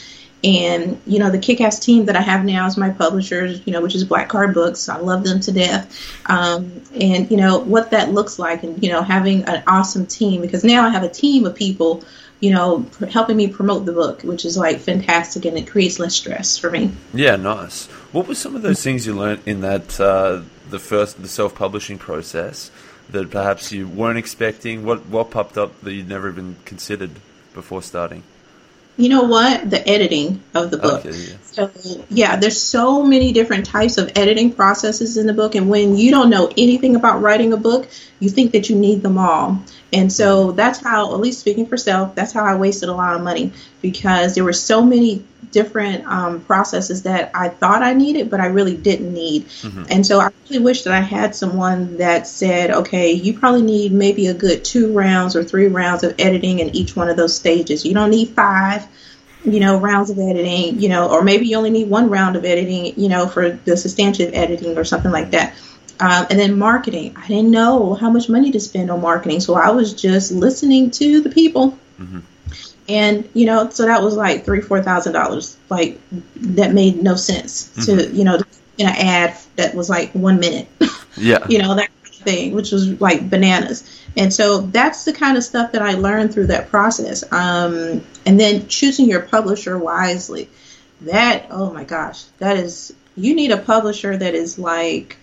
And 0.42 1.00
you 1.06 1.18
know, 1.18 1.30
the 1.30 1.38
kick-ass 1.38 1.80
team 1.80 2.06
that 2.06 2.16
I 2.16 2.22
have 2.22 2.44
now 2.44 2.66
is 2.66 2.76
my 2.76 2.90
publishers, 2.90 3.60
you 3.66 3.72
know, 3.72 3.82
which 3.82 3.94
is 3.94 4.04
Black 4.04 4.28
Card 4.28 4.54
Books. 4.54 4.88
I 4.88 4.96
love 4.96 5.22
them 5.22 5.40
to 5.40 5.52
death. 5.52 5.94
Um, 6.26 6.82
and 6.98 7.30
you 7.30 7.36
know 7.36 7.58
what 7.58 7.90
that 7.90 8.10
looks 8.10 8.38
like, 8.38 8.62
and 8.62 8.82
you 8.82 8.90
know, 8.90 9.02
having 9.02 9.44
an 9.44 9.62
awesome 9.66 10.06
team 10.06 10.40
because 10.40 10.64
now 10.64 10.86
I 10.86 10.90
have 10.90 11.02
a 11.02 11.08
team 11.08 11.44
of 11.44 11.54
people 11.54 12.02
you 12.40 12.50
know, 12.50 12.86
pr- 12.92 13.04
helping 13.04 13.36
me 13.36 13.48
promote 13.48 13.84
the 13.84 13.92
book, 13.92 14.22
which 14.22 14.46
is 14.46 14.56
like 14.56 14.80
fantastic 14.80 15.44
and 15.44 15.58
it 15.58 15.66
creates 15.66 15.98
less 15.98 16.14
stress 16.14 16.56
for 16.56 16.70
me. 16.70 16.90
Yeah, 17.12 17.36
nice. 17.36 17.86
What 18.12 18.26
were 18.26 18.34
some 18.34 18.56
of 18.56 18.62
those 18.62 18.82
things 18.82 19.04
you 19.04 19.14
learned 19.14 19.42
in 19.44 19.60
that 19.60 20.00
uh, 20.00 20.40
the 20.70 20.78
first 20.78 21.20
the 21.20 21.28
self 21.28 21.54
publishing 21.54 21.98
process 21.98 22.70
that 23.10 23.30
perhaps 23.30 23.72
you 23.72 23.88
weren't 23.88 24.18
expecting? 24.18 24.84
What 24.84 25.06
what 25.06 25.30
popped 25.30 25.58
up 25.58 25.80
that 25.82 25.92
you'd 25.92 26.08
never 26.08 26.28
even 26.28 26.56
considered 26.64 27.10
before 27.54 27.82
starting? 27.82 28.22
You 28.96 29.08
know 29.08 29.22
what? 29.22 29.70
The 29.70 29.86
editing 29.88 30.42
of 30.54 30.70
the 30.70 30.76
book. 30.76 31.06
Okay, 31.06 31.16
yeah. 31.16 31.36
So 31.42 31.70
yeah, 32.10 32.36
there's 32.36 32.60
so 32.60 33.02
many 33.02 33.32
different 33.32 33.64
types 33.64 33.96
of 33.96 34.12
editing 34.14 34.52
processes 34.52 35.16
in 35.16 35.26
the 35.26 35.32
book, 35.32 35.54
and 35.54 35.70
when 35.70 35.96
you 35.96 36.10
don't 36.10 36.28
know 36.28 36.52
anything 36.56 36.96
about 36.96 37.22
writing 37.22 37.52
a 37.52 37.56
book, 37.56 37.88
you 38.18 38.28
think 38.28 38.52
that 38.52 38.68
you 38.68 38.76
need 38.76 39.02
them 39.02 39.16
all. 39.16 39.62
And 39.92 40.12
so 40.12 40.52
that's 40.52 40.78
how, 40.78 41.12
at 41.12 41.20
least 41.20 41.40
speaking 41.40 41.66
for 41.66 41.76
self, 41.76 42.14
that's 42.14 42.32
how 42.32 42.44
I 42.44 42.56
wasted 42.56 42.88
a 42.88 42.94
lot 42.94 43.16
of 43.16 43.22
money 43.22 43.52
because 43.82 44.34
there 44.34 44.44
were 44.44 44.52
so 44.52 44.82
many 44.82 45.24
different 45.50 46.06
um, 46.06 46.40
processes 46.42 47.02
that 47.02 47.32
I 47.34 47.48
thought 47.48 47.82
I 47.82 47.94
needed, 47.94 48.30
but 48.30 48.40
I 48.40 48.46
really 48.46 48.76
didn't 48.76 49.12
need. 49.12 49.48
Mm-hmm. 49.48 49.84
And 49.90 50.06
so 50.06 50.20
I 50.20 50.30
really 50.48 50.62
wish 50.62 50.84
that 50.84 50.92
I 50.92 51.00
had 51.00 51.34
someone 51.34 51.96
that 51.96 52.26
said, 52.28 52.70
okay, 52.70 53.12
you 53.12 53.36
probably 53.36 53.62
need 53.62 53.92
maybe 53.92 54.28
a 54.28 54.34
good 54.34 54.64
two 54.64 54.92
rounds 54.92 55.34
or 55.34 55.42
three 55.42 55.66
rounds 55.66 56.04
of 56.04 56.14
editing 56.20 56.60
in 56.60 56.74
each 56.76 56.94
one 56.94 57.08
of 57.08 57.16
those 57.16 57.34
stages. 57.34 57.84
You 57.84 57.94
don't 57.94 58.10
need 58.10 58.28
five 58.30 58.86
you 59.44 59.60
know, 59.60 59.78
rounds 59.78 60.10
of 60.10 60.18
editing, 60.18 60.80
you 60.80 60.88
know, 60.88 61.10
or 61.10 61.22
maybe 61.22 61.46
you 61.46 61.56
only 61.56 61.70
need 61.70 61.88
one 61.88 62.10
round 62.10 62.36
of 62.36 62.44
editing, 62.44 62.92
you 63.00 63.08
know, 63.08 63.26
for 63.26 63.52
the 63.64 63.76
substantive 63.76 64.34
editing 64.34 64.76
or 64.76 64.84
something 64.84 65.10
like 65.10 65.30
that. 65.30 65.54
Um, 66.00 66.26
and 66.30 66.38
then 66.38 66.58
marketing. 66.58 67.14
I 67.16 67.26
didn't 67.28 67.50
know 67.50 67.94
how 67.94 68.10
much 68.10 68.28
money 68.28 68.50
to 68.52 68.60
spend 68.60 68.90
on 68.90 69.00
marketing, 69.02 69.40
so 69.40 69.54
I 69.54 69.70
was 69.70 69.92
just 69.92 70.32
listening 70.32 70.90
to 70.92 71.20
the 71.20 71.30
people. 71.30 71.78
Mm-hmm. 72.00 72.20
And 72.88 73.28
you 73.34 73.46
know, 73.46 73.68
so 73.70 73.86
that 73.86 74.02
was 74.02 74.16
like 74.16 74.44
three, 74.44 74.62
four 74.62 74.82
thousand 74.82 75.12
dollars. 75.12 75.56
Like 75.68 76.00
that 76.36 76.72
made 76.72 77.02
no 77.02 77.14
sense 77.14 77.68
Mm-hmm. 77.76 77.98
to 77.98 78.16
you 78.16 78.24
know 78.24 78.40
in 78.78 78.88
an 78.88 78.96
ad 78.96 79.36
that 79.56 79.74
was 79.74 79.88
like 79.90 80.12
one 80.12 80.40
minute. 80.40 80.68
Yeah. 81.16 81.44
you 81.48 81.58
know 81.58 81.74
that 81.74 81.88
kind 81.88 82.14
of 82.14 82.20
thing, 82.22 82.52
which 82.54 82.70
was 82.70 82.98
like 83.00 83.28
bananas. 83.28 84.00
And 84.16 84.32
so 84.32 84.60
that's 84.62 85.04
the 85.04 85.12
kind 85.12 85.36
of 85.36 85.42
stuff 85.44 85.72
that 85.72 85.82
I 85.82 85.94
learned 85.94 86.32
through 86.32 86.46
that 86.46 86.68
process. 86.70 87.24
Um, 87.32 88.02
and 88.24 88.38
then 88.40 88.68
choosing 88.68 89.08
your 89.08 89.20
publisher 89.20 89.76
wisely. 89.76 90.48
That 91.02 91.46
oh 91.50 91.72
my 91.72 91.84
gosh, 91.84 92.22
that 92.38 92.56
is 92.56 92.94
you 93.16 93.34
need 93.34 93.50
a 93.50 93.56
publisher 93.58 94.16
that 94.16 94.34
is 94.34 94.58
like 94.58 95.16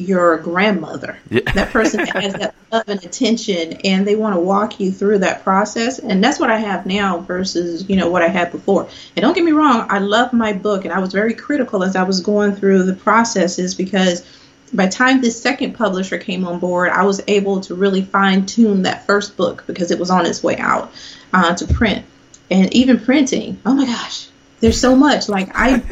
your 0.00 0.38
grandmother. 0.38 1.18
Yeah. 1.30 1.40
That 1.54 1.70
person 1.70 2.06
has 2.06 2.34
that 2.34 2.54
love 2.72 2.88
and 2.88 3.04
attention 3.04 3.74
and 3.84 4.06
they 4.06 4.16
want 4.16 4.34
to 4.34 4.40
walk 4.40 4.80
you 4.80 4.90
through 4.90 5.18
that 5.18 5.44
process. 5.44 5.98
And 5.98 6.22
that's 6.22 6.38
what 6.38 6.50
I 6.50 6.58
have 6.58 6.86
now 6.86 7.18
versus, 7.18 7.88
you 7.88 7.96
know, 7.96 8.10
what 8.10 8.22
I 8.22 8.28
had 8.28 8.52
before. 8.52 8.88
And 9.16 9.22
don't 9.22 9.34
get 9.34 9.44
me 9.44 9.52
wrong, 9.52 9.86
I 9.88 9.98
love 9.98 10.32
my 10.32 10.52
book 10.52 10.84
and 10.84 10.92
I 10.92 10.98
was 10.98 11.12
very 11.12 11.34
critical 11.34 11.82
as 11.82 11.96
I 11.96 12.02
was 12.04 12.20
going 12.20 12.56
through 12.56 12.84
the 12.84 12.94
processes 12.94 13.74
because 13.74 14.26
by 14.72 14.86
the 14.86 14.92
time 14.92 15.20
this 15.20 15.40
second 15.40 15.74
publisher 15.74 16.18
came 16.18 16.46
on 16.46 16.58
board, 16.58 16.90
I 16.90 17.04
was 17.04 17.20
able 17.26 17.60
to 17.62 17.74
really 17.74 18.02
fine 18.02 18.46
tune 18.46 18.82
that 18.82 19.06
first 19.06 19.36
book 19.36 19.64
because 19.66 19.90
it 19.90 19.98
was 19.98 20.10
on 20.10 20.26
its 20.26 20.42
way 20.42 20.56
out 20.58 20.92
uh, 21.32 21.54
to 21.56 21.66
print. 21.66 22.04
And 22.50 22.72
even 22.74 22.98
printing, 22.98 23.60
oh 23.64 23.74
my 23.74 23.86
gosh, 23.86 24.28
there's 24.60 24.80
so 24.80 24.96
much. 24.96 25.28
Like 25.28 25.50
I 25.54 25.82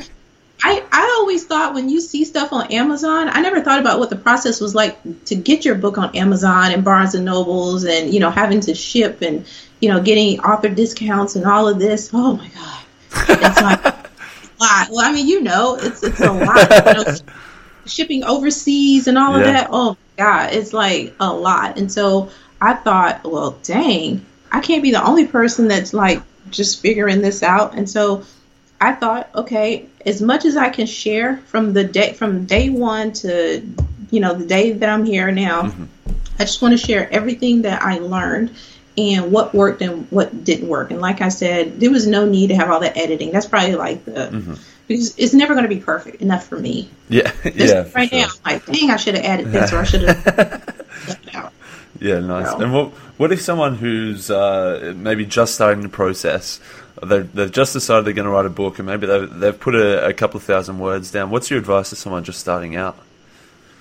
I, 0.63 0.85
I 0.91 1.17
always 1.19 1.47
thought 1.47 1.75
when 1.75 1.89
you 1.89 2.01
see 2.01 2.25
stuff 2.25 2.53
on 2.53 2.73
Amazon, 2.73 3.29
I 3.31 3.41
never 3.41 3.61
thought 3.61 3.81
about 3.81 4.01
what 4.01 4.11
the 4.11 4.17
process 4.17 4.61
was 4.61 4.75
like 4.75 4.99
to 5.27 5.37
get 5.37 5.65
your 5.65 5.77
book 5.77 5.99
on 5.99 6.17
Amazon 6.17 6.73
and 6.73 6.85
Barnes 6.85 7.15
and 7.15 7.25
Nobles 7.25 7.85
and, 7.85 8.13
you 8.13 8.19
know, 8.19 8.31
having 8.31 8.61
to 8.63 8.75
ship 8.75 9.23
and, 9.23 9.47
you 9.81 9.89
know, 9.89 10.03
getting 10.03 10.41
author 10.41 10.69
discounts 10.69 11.37
and 11.37 11.47
all 11.47 11.69
of 11.69 11.79
this. 11.79 12.11
Oh 12.13 12.37
my 12.37 12.49
God. 12.49 12.85
It's 13.29 13.63
like 13.63 13.85
a 13.85 14.09
lot. 14.61 14.89
Well, 14.91 15.01
I 15.01 15.13
mean, 15.13 15.29
you 15.29 15.43
know, 15.43 15.77
it's, 15.81 16.03
it's 16.03 16.21
a 16.21 16.33
lot. 16.33 16.87
You 16.87 17.05
know, 17.05 17.15
shipping 17.87 18.25
overseas 18.25 19.07
and 19.07 19.17
all 19.17 19.37
of 19.37 19.45
that. 19.45 19.69
Oh 19.71 19.91
my 19.91 20.25
God. 20.25 20.55
It's 20.55 20.73
like 20.73 21.15
a 21.21 21.33
lot. 21.33 21.79
And 21.79 21.91
so 21.91 22.31
I 22.61 22.75
thought, 22.75 23.23
well, 23.23 23.53
dang, 23.63 24.27
I 24.51 24.61
can't 24.61 24.83
be 24.83 24.91
the 24.91 25.05
only 25.05 25.29
person 25.29 25.69
that's 25.69 25.95
like 25.95 26.21
just 26.51 26.83
figuring 26.83 27.21
this 27.23 27.45
out. 27.45 27.75
And 27.75 27.89
so 27.89 28.25
I 28.81 28.93
thought, 28.93 29.31
okay, 29.35 29.87
as 30.09 30.23
much 30.23 30.45
as 30.45 30.57
I 30.57 30.71
can 30.71 30.87
share 30.87 31.37
from 31.37 31.75
the 31.75 31.85
day 31.85 32.15
from 32.15 32.47
day 32.47 32.71
one 32.71 33.13
to 33.15 33.63
you 34.11 34.21
know 34.21 34.35
the 34.35 34.47
day 34.47 34.73
that 34.73 34.89
I'm 34.89 35.05
here 35.05 35.31
now, 35.31 35.73
I 36.39 36.45
just 36.45 36.63
want 36.63 36.73
to 36.73 36.79
share 36.79 37.13
everything 37.13 37.63
that 37.63 37.83
I 37.83 37.99
learned 37.99 38.55
and 38.97 39.31
what 39.31 39.55
worked 39.55 39.83
and 39.83 40.11
what 40.11 40.45
didn't 40.45 40.69
work. 40.69 40.91
And 40.91 41.01
like 41.01 41.21
I 41.21 41.29
said, 41.29 41.79
there 41.79 41.91
was 41.91 42.07
no 42.07 42.27
need 42.27 42.49
to 42.49 42.57
have 42.57 42.71
all 42.71 42.81
that 42.81 42.97
editing. 42.97 43.31
That's 43.31 43.47
probably 43.47 43.77
like 43.77 44.05
the 44.05 44.59
because 44.89 45.15
it's 45.19 45.35
never 45.35 45.53
going 45.55 45.69
to 45.69 45.75
be 45.75 45.81
perfect 45.81 46.23
enough 46.23 46.47
for 46.47 46.59
me. 46.59 46.91
Yeah. 47.11 47.31
This- 47.45 47.71
yeah. 47.71 47.89
right 47.95 48.09
sure. 48.09 48.21
now, 48.21 48.29
I'm 48.45 48.55
like, 48.55 48.67
dang, 48.67 48.91
I 48.91 48.97
should 48.97 49.15
have 49.15 49.25
added 49.25 49.53
this 49.53 49.73
or 49.73 49.79
I 49.79 49.85
should 49.85 50.03
have 50.03 50.27
left 51.07 51.29
it 51.29 51.35
out. 51.35 51.53
Yeah, 52.01 52.21
nice. 52.21 52.53
And 52.55 52.73
what 52.73 52.89
what 53.19 53.33
if 53.33 53.41
someone 53.41 53.77
who's 53.77 54.31
uh, 54.31 54.95
maybe 54.97 55.27
just 55.27 55.55
starting 55.55 55.83
the 55.83 55.89
process, 55.89 56.61
they've, 57.05 57.33
they've 57.33 57.51
just 57.51 57.73
decided 57.73 58.05
they're 58.05 58.13
going 58.13 58.27
to 58.27 58.31
write 58.31 58.47
a 58.47 58.51
book, 58.51 58.79
and 58.79 58.87
maybe 58.87 59.07
they've, 59.07 59.33
they've 59.33 59.59
put 59.59 59.75
a, 59.75 60.07
a 60.07 60.13
couple 60.13 60.39
of 60.39 60.45
thousand 60.45 60.79
words 60.79 61.11
down. 61.11 61.31
What's 61.31 61.51
your 61.51 61.59
advice 61.59 61.91
to 61.91 61.97
someone 61.97 62.25
just 62.25 62.41
starting 62.41 62.77
out? 62.77 62.99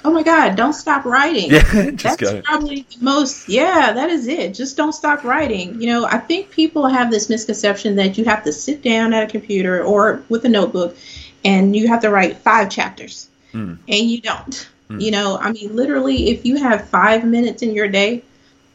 Oh 0.06 0.12
my 0.12 0.24
God, 0.24 0.56
don't 0.56 0.74
stop 0.74 1.06
writing. 1.06 1.52
Yeah, 1.52 1.62
just 1.92 2.20
That's 2.20 2.32
go. 2.32 2.42
probably 2.42 2.86
the 2.90 3.04
most, 3.04 3.50
yeah, 3.50 3.92
that 3.94 4.10
is 4.10 4.28
it. 4.28 4.54
Just 4.54 4.78
don't 4.78 4.94
stop 4.94 5.24
writing. 5.24 5.82
You 5.82 5.88
know, 5.88 6.06
I 6.06 6.18
think 6.20 6.52
people 6.52 6.88
have 6.88 7.12
this 7.12 7.30
misconception 7.30 7.96
that 7.96 8.18
you 8.18 8.24
have 8.26 8.44
to 8.46 8.54
sit 8.54 8.82
down 8.82 9.14
at 9.14 9.24
a 9.24 9.28
computer 9.28 9.84
or 9.84 10.24
with 10.30 10.46
a 10.46 10.50
notebook 10.50 10.96
and 11.44 11.76
you 11.76 11.88
have 11.88 12.02
to 12.02 12.10
write 12.10 12.38
five 12.38 12.70
chapters. 12.70 13.28
Mm. 13.54 13.80
And 13.88 14.10
you 14.10 14.22
don't. 14.22 14.70
You 14.90 15.12
know, 15.12 15.38
I 15.38 15.52
mean, 15.52 15.76
literally, 15.76 16.30
if 16.30 16.46
you 16.46 16.56
have 16.58 16.88
five 16.88 17.26
minutes 17.26 17.62
in 17.62 17.74
your 17.74 17.90
day, 17.90 18.24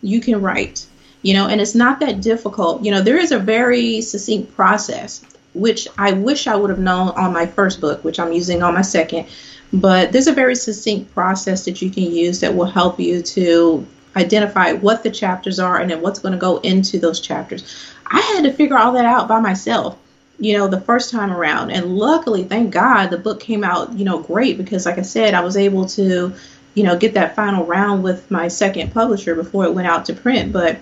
you 0.03 0.21
can 0.21 0.43
write. 0.43 0.85
You 1.23 1.35
know, 1.35 1.47
and 1.47 1.61
it's 1.61 1.75
not 1.75 2.01
that 2.01 2.21
difficult. 2.21 2.85
You 2.85 2.91
know, 2.91 3.01
there 3.01 3.17
is 3.17 3.33
a 3.33 3.39
very 3.39 4.01
succinct 4.01 4.55
process, 4.55 5.25
which 5.55 5.87
I 5.97 6.13
wish 6.13 6.47
I 6.47 6.57
would 6.57 6.71
have 6.71 6.81
known 6.81 7.11
on 7.11 7.33
my 7.33 7.47
first 7.47 7.81
book, 7.81 8.03
which 8.03 8.19
I'm 8.19 8.33
using 8.33 8.63
on 8.63 8.75
my 8.75 8.83
second. 8.83 9.27
But 9.73 10.13
there's 10.13 10.27
a 10.27 10.33
very 10.33 10.55
succinct 10.55 11.15
process 11.15 11.65
that 11.65 11.81
you 11.81 11.91
can 11.91 12.05
use 12.05 12.41
that 12.41 12.55
will 12.55 12.67
help 12.67 13.01
you 13.01 13.23
to 13.23 13.87
identify 14.17 14.73
what 14.73 15.03
the 15.03 15.11
chapters 15.11 15.59
are 15.59 15.79
and 15.79 15.91
then 15.91 16.03
what's 16.03 16.19
going 16.19 16.33
to 16.33 16.39
go 16.39 16.59
into 16.59 16.99
those 16.99 17.21
chapters. 17.21 17.65
I 18.07 18.21
had 18.21 18.45
to 18.45 18.53
figure 18.53 18.77
all 18.77 18.93
that 18.93 19.07
out 19.07 19.29
by 19.29 19.41
myself, 19.41 19.97
you 20.39 20.59
know, 20.59 20.69
the 20.69 20.81
first 20.81 21.11
time 21.11 21.33
around. 21.33 21.71
And 21.71 21.97
luckily, 21.97 22.45
thank 22.45 22.71
God, 22.73 23.07
the 23.07 23.17
book 23.17 23.41
came 23.41 23.65
out, 23.65 23.93
you 23.99 24.05
know, 24.05 24.19
great 24.19 24.59
because, 24.59 24.85
like 24.85 24.99
I 24.99 25.03
said, 25.03 25.33
I 25.33 25.41
was 25.41 25.57
able 25.57 25.87
to, 25.87 26.35
you 26.75 26.83
know, 26.83 26.99
get 26.99 27.15
that 27.15 27.35
final 27.35 27.65
round 27.65 28.03
with 28.03 28.31
my 28.31 28.49
second 28.49 28.93
publisher 28.93 29.35
before 29.35 29.65
it 29.65 29.73
went 29.73 29.89
out 29.89 30.05
to 30.07 30.15
print. 30.15 30.53
But 30.53 30.79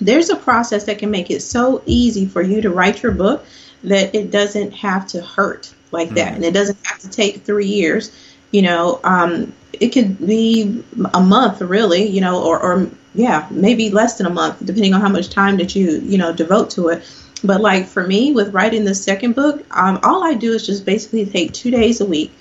there's 0.00 0.30
a 0.30 0.36
process 0.36 0.84
that 0.84 0.98
can 0.98 1.10
make 1.10 1.30
it 1.30 1.40
so 1.40 1.82
easy 1.86 2.26
for 2.26 2.42
you 2.42 2.60
to 2.60 2.70
write 2.70 3.02
your 3.02 3.12
book 3.12 3.44
that 3.84 4.14
it 4.14 4.30
doesn't 4.30 4.72
have 4.72 5.06
to 5.08 5.22
hurt 5.22 5.72
like 5.92 6.10
that. 6.10 6.34
And 6.34 6.44
it 6.44 6.52
doesn't 6.52 6.78
have 6.86 6.98
to 7.00 7.08
take 7.08 7.42
three 7.42 7.66
years 7.66 8.12
you 8.50 8.62
know 8.62 9.00
um, 9.04 9.52
it 9.72 9.88
could 9.88 10.18
be 10.24 10.82
a 11.14 11.20
month 11.20 11.60
really 11.60 12.06
you 12.06 12.20
know 12.20 12.42
or, 12.42 12.58
or 12.60 12.90
yeah 13.14 13.46
maybe 13.50 13.90
less 13.90 14.18
than 14.18 14.26
a 14.26 14.30
month 14.30 14.64
depending 14.64 14.94
on 14.94 15.00
how 15.00 15.08
much 15.08 15.30
time 15.30 15.56
that 15.56 15.74
you 15.74 16.00
you 16.00 16.18
know 16.18 16.32
devote 16.32 16.70
to 16.70 16.88
it. 16.88 17.02
But 17.44 17.60
like 17.60 17.86
for 17.86 18.04
me 18.04 18.32
with 18.32 18.52
writing 18.52 18.84
the 18.84 18.94
second 18.94 19.34
book 19.34 19.64
um, 19.70 20.00
all 20.02 20.24
i 20.24 20.34
do 20.34 20.52
is 20.52 20.66
just 20.66 20.84
basically 20.84 21.24
take 21.26 21.52
two 21.52 21.70
days 21.70 22.00
a 22.00 22.06
week 22.06 22.32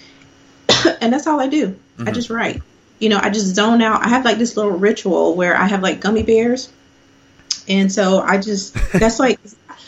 and 1.02 1.14
that's 1.14 1.28
all 1.28 1.40
i 1.40 1.48
do. 1.48 1.78
I 2.00 2.12
just 2.12 2.30
write. 2.30 2.62
You 3.00 3.10
know 3.10 3.20
i 3.22 3.30
just 3.30 3.48
zone 3.56 3.82
out. 3.82 4.04
I 4.04 4.10
have 4.10 4.26
like 4.26 4.38
this 4.38 4.56
little 4.58 4.72
ritual 4.72 5.36
where 5.36 5.56
i 5.56 5.68
have 5.68 5.82
like 5.82 6.00
gummy 6.00 6.24
bears 6.24 6.72
and 7.68 7.92
so 7.92 8.20
I 8.20 8.38
just 8.38 8.74
that's 8.94 9.20
like 9.20 9.40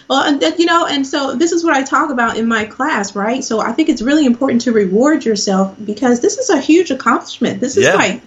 well 0.08 0.24
and 0.24 0.42
that, 0.42 0.60
you 0.60 0.66
know 0.66 0.86
and 0.86 1.06
so 1.06 1.36
this 1.36 1.52
is 1.52 1.64
what 1.64 1.76
I 1.76 1.84
talk 1.84 2.10
about 2.10 2.38
in 2.38 2.48
my 2.48 2.66
class 2.66 3.16
right? 3.16 3.44
So 3.44 3.60
I 3.60 3.72
think 3.72 3.90
it's 3.90 4.02
really 4.02 4.26
important 4.26 4.62
to 4.62 4.72
reward 4.72 5.26
yourself 5.26 5.76
because 5.84 6.22
this 6.22 6.38
is 6.38 6.50
a 6.50 6.60
huge 6.60 6.92
accomplishment. 6.92 7.60
This 7.60 7.78
is 7.78 7.86
Yeah. 7.86 7.96
like 7.96 8.22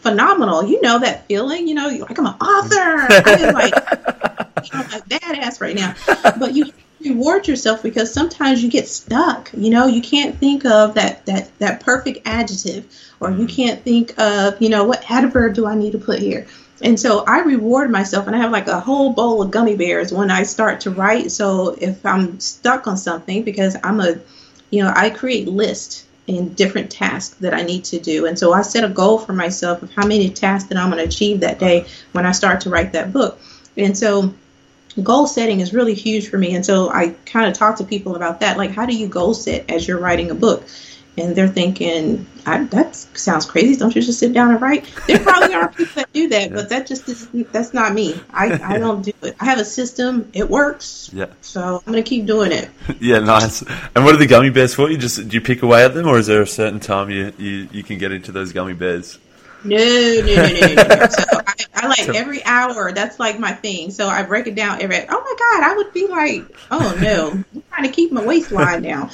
phenomenal. 0.00 0.64
You 0.64 0.80
know 0.82 0.98
that 1.00 1.26
feeling 1.26 1.66
you 1.68 1.74
know 1.74 1.88
you're 1.88 2.06
like 2.06 2.18
I'm 2.18 2.26
an 2.26 2.34
author. 2.34 2.76
I 3.28 3.38
am 3.40 3.54
like 3.54 3.74
know, 3.74 4.80
like 4.80 5.08
badass 5.08 5.60
right 5.60 5.76
now. 5.76 5.94
But 6.38 6.54
you 6.54 6.72
reward 7.04 7.46
yourself 7.46 7.82
because 7.82 8.12
sometimes 8.12 8.62
you 8.62 8.70
get 8.70 8.88
stuck 8.88 9.50
you 9.56 9.70
know? 9.70 9.86
You 9.86 10.02
can't 10.02 10.36
think 10.38 10.64
of 10.64 10.94
that 10.94 11.26
that 11.26 11.56
that 11.58 11.80
perfect 11.80 12.26
adjective 12.26 12.86
or 13.20 13.30
you 13.30 13.36
mm-hmm. 13.36 13.46
can't 13.46 13.82
think 13.82 14.18
of 14.18 14.60
you 14.60 14.68
know 14.68 14.84
what 14.84 15.08
adverb 15.10 15.54
do 15.54 15.66
I 15.66 15.74
need 15.74 15.92
to 15.92 15.98
put 15.98 16.18
here 16.18 16.46
And 16.82 17.00
so 17.00 17.24
I 17.24 17.40
reward 17.40 17.90
myself, 17.90 18.26
and 18.26 18.36
I 18.36 18.38
have 18.40 18.50
like 18.50 18.68
a 18.68 18.80
whole 18.80 19.12
bowl 19.12 19.40
of 19.42 19.50
gummy 19.50 19.76
bears 19.76 20.12
when 20.12 20.30
I 20.30 20.42
start 20.42 20.80
to 20.82 20.90
write. 20.90 21.32
So 21.32 21.76
if 21.80 22.04
I'm 22.04 22.38
stuck 22.38 22.86
on 22.86 22.98
something, 22.98 23.44
because 23.44 23.76
I'm 23.82 24.00
a, 24.00 24.18
you 24.70 24.82
know, 24.82 24.92
I 24.94 25.10
create 25.10 25.48
lists 25.48 26.04
in 26.26 26.54
different 26.54 26.90
tasks 26.90 27.36
that 27.38 27.54
I 27.54 27.62
need 27.62 27.84
to 27.84 27.98
do. 27.98 28.26
And 28.26 28.38
so 28.38 28.52
I 28.52 28.62
set 28.62 28.84
a 28.84 28.88
goal 28.88 29.18
for 29.18 29.32
myself 29.32 29.82
of 29.82 29.92
how 29.92 30.06
many 30.06 30.28
tasks 30.30 30.68
that 30.68 30.78
I'm 30.78 30.90
going 30.90 31.02
to 31.02 31.08
achieve 31.08 31.40
that 31.40 31.58
day 31.58 31.86
when 32.12 32.26
I 32.26 32.32
start 32.32 32.62
to 32.62 32.70
write 32.70 32.92
that 32.92 33.12
book. 33.12 33.38
And 33.76 33.96
so 33.96 34.34
goal 35.02 35.26
setting 35.26 35.60
is 35.60 35.72
really 35.72 35.94
huge 35.94 36.28
for 36.28 36.38
me. 36.38 36.54
And 36.54 36.66
so 36.66 36.90
I 36.90 37.10
kind 37.26 37.48
of 37.48 37.54
talk 37.54 37.76
to 37.76 37.84
people 37.84 38.16
about 38.16 38.40
that. 38.40 38.56
Like, 38.56 38.72
how 38.72 38.86
do 38.86 38.96
you 38.96 39.06
goal 39.08 39.34
set 39.34 39.70
as 39.70 39.86
you're 39.86 40.00
writing 40.00 40.30
a 40.30 40.34
book? 40.34 40.64
And 41.18 41.34
they're 41.34 41.48
thinking, 41.48 42.26
that 42.44 42.94
sounds 42.94 43.46
crazy. 43.46 43.76
Don't 43.76 43.94
you 43.96 44.02
just 44.02 44.18
sit 44.18 44.32
down 44.32 44.50
and 44.50 44.60
write? 44.60 44.84
There 45.06 45.18
probably 45.18 45.54
are 45.54 45.68
people 45.68 45.94
that 45.94 46.12
do 46.12 46.28
that, 46.28 46.52
but 46.52 46.68
that 46.68 46.86
just 46.86 47.08
is, 47.08 47.28
that's 47.52 47.72
not 47.72 47.94
me. 47.94 48.20
I, 48.30 48.74
I 48.74 48.78
don't 48.78 49.02
do 49.02 49.12
it. 49.22 49.34
I 49.40 49.46
have 49.46 49.58
a 49.58 49.64
system. 49.64 50.30
It 50.34 50.48
works. 50.50 51.10
Yeah. 51.12 51.26
So 51.40 51.82
I'm 51.86 51.92
going 51.92 52.04
to 52.04 52.08
keep 52.08 52.26
doing 52.26 52.52
it. 52.52 52.68
yeah, 53.00 53.20
nice. 53.20 53.62
And 53.94 54.04
what 54.04 54.14
are 54.14 54.18
the 54.18 54.26
gummy 54.26 54.50
bears 54.50 54.74
for? 54.74 54.90
You 54.90 54.98
just 54.98 55.28
do 55.28 55.34
you 55.34 55.40
pick 55.40 55.62
away 55.62 55.84
at 55.84 55.94
them, 55.94 56.06
or 56.06 56.18
is 56.18 56.26
there 56.26 56.42
a 56.42 56.46
certain 56.46 56.80
time 56.80 57.10
you, 57.10 57.32
you, 57.38 57.68
you 57.72 57.82
can 57.82 57.98
get 57.98 58.12
into 58.12 58.30
those 58.30 58.52
gummy 58.52 58.74
bears? 58.74 59.18
No, 59.64 59.76
no, 59.76 60.22
no, 60.22 60.34
no, 60.34 60.74
no. 60.74 60.96
no. 60.96 61.06
So 61.10 61.24
I, 61.32 61.54
I 61.74 61.86
like 61.88 62.08
every 62.14 62.44
hour. 62.44 62.92
That's 62.92 63.18
like 63.18 63.38
my 63.38 63.52
thing. 63.52 63.90
So 63.90 64.06
I 64.06 64.22
break 64.22 64.46
it 64.46 64.54
down 64.54 64.80
every. 64.80 64.98
Oh 64.98 65.02
my 65.08 65.34
god, 65.38 65.70
I 65.70 65.74
would 65.76 65.92
be 65.92 66.06
like, 66.06 66.44
oh 66.70 66.98
no, 67.00 67.30
I'm 67.30 67.62
trying 67.70 67.84
to 67.84 67.90
keep 67.90 68.12
my 68.12 68.24
waistline 68.24 68.82
down. 68.82 69.10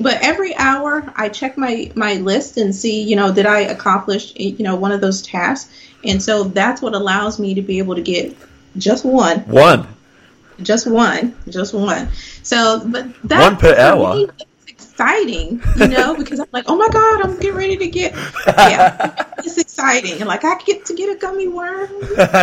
But 0.00 0.22
every 0.22 0.56
hour, 0.56 1.12
I 1.14 1.28
check 1.28 1.58
my 1.58 1.92
my 1.94 2.14
list 2.14 2.56
and 2.56 2.74
see, 2.74 3.02
you 3.02 3.16
know, 3.16 3.32
did 3.32 3.46
I 3.46 3.60
accomplish, 3.60 4.32
you 4.34 4.64
know, 4.64 4.74
one 4.76 4.92
of 4.92 5.00
those 5.00 5.20
tasks? 5.20 5.70
And 6.02 6.22
so 6.22 6.44
that's 6.44 6.80
what 6.80 6.94
allows 6.94 7.38
me 7.38 7.54
to 7.54 7.62
be 7.62 7.78
able 7.78 7.94
to 7.94 8.00
get 8.00 8.34
just 8.78 9.04
one. 9.04 9.40
One. 9.40 9.86
Just 10.62 10.86
one. 10.86 11.36
Just 11.48 11.74
one. 11.74 12.08
So, 12.42 12.82
but 12.86 13.06
that 13.24 13.40
one 13.40 13.56
per 13.56 13.76
hour. 13.76 14.14
Me, 14.14 14.28
exciting, 14.66 15.62
you 15.76 15.88
know, 15.88 16.14
because 16.18 16.40
I'm 16.40 16.48
like, 16.52 16.64
oh 16.68 16.76
my 16.76 16.88
god, 16.88 17.22
I'm 17.22 17.36
getting 17.36 17.56
ready 17.56 17.76
to 17.76 17.86
get, 17.88 18.12
yeah, 18.46 19.24
it's 19.38 19.56
exciting, 19.56 20.20
and 20.20 20.26
like 20.26 20.44
I 20.44 20.58
get 20.58 20.86
to 20.86 20.94
get 20.94 21.14
a 21.14 21.18
gummy 21.18 21.48
worm, 21.48 21.90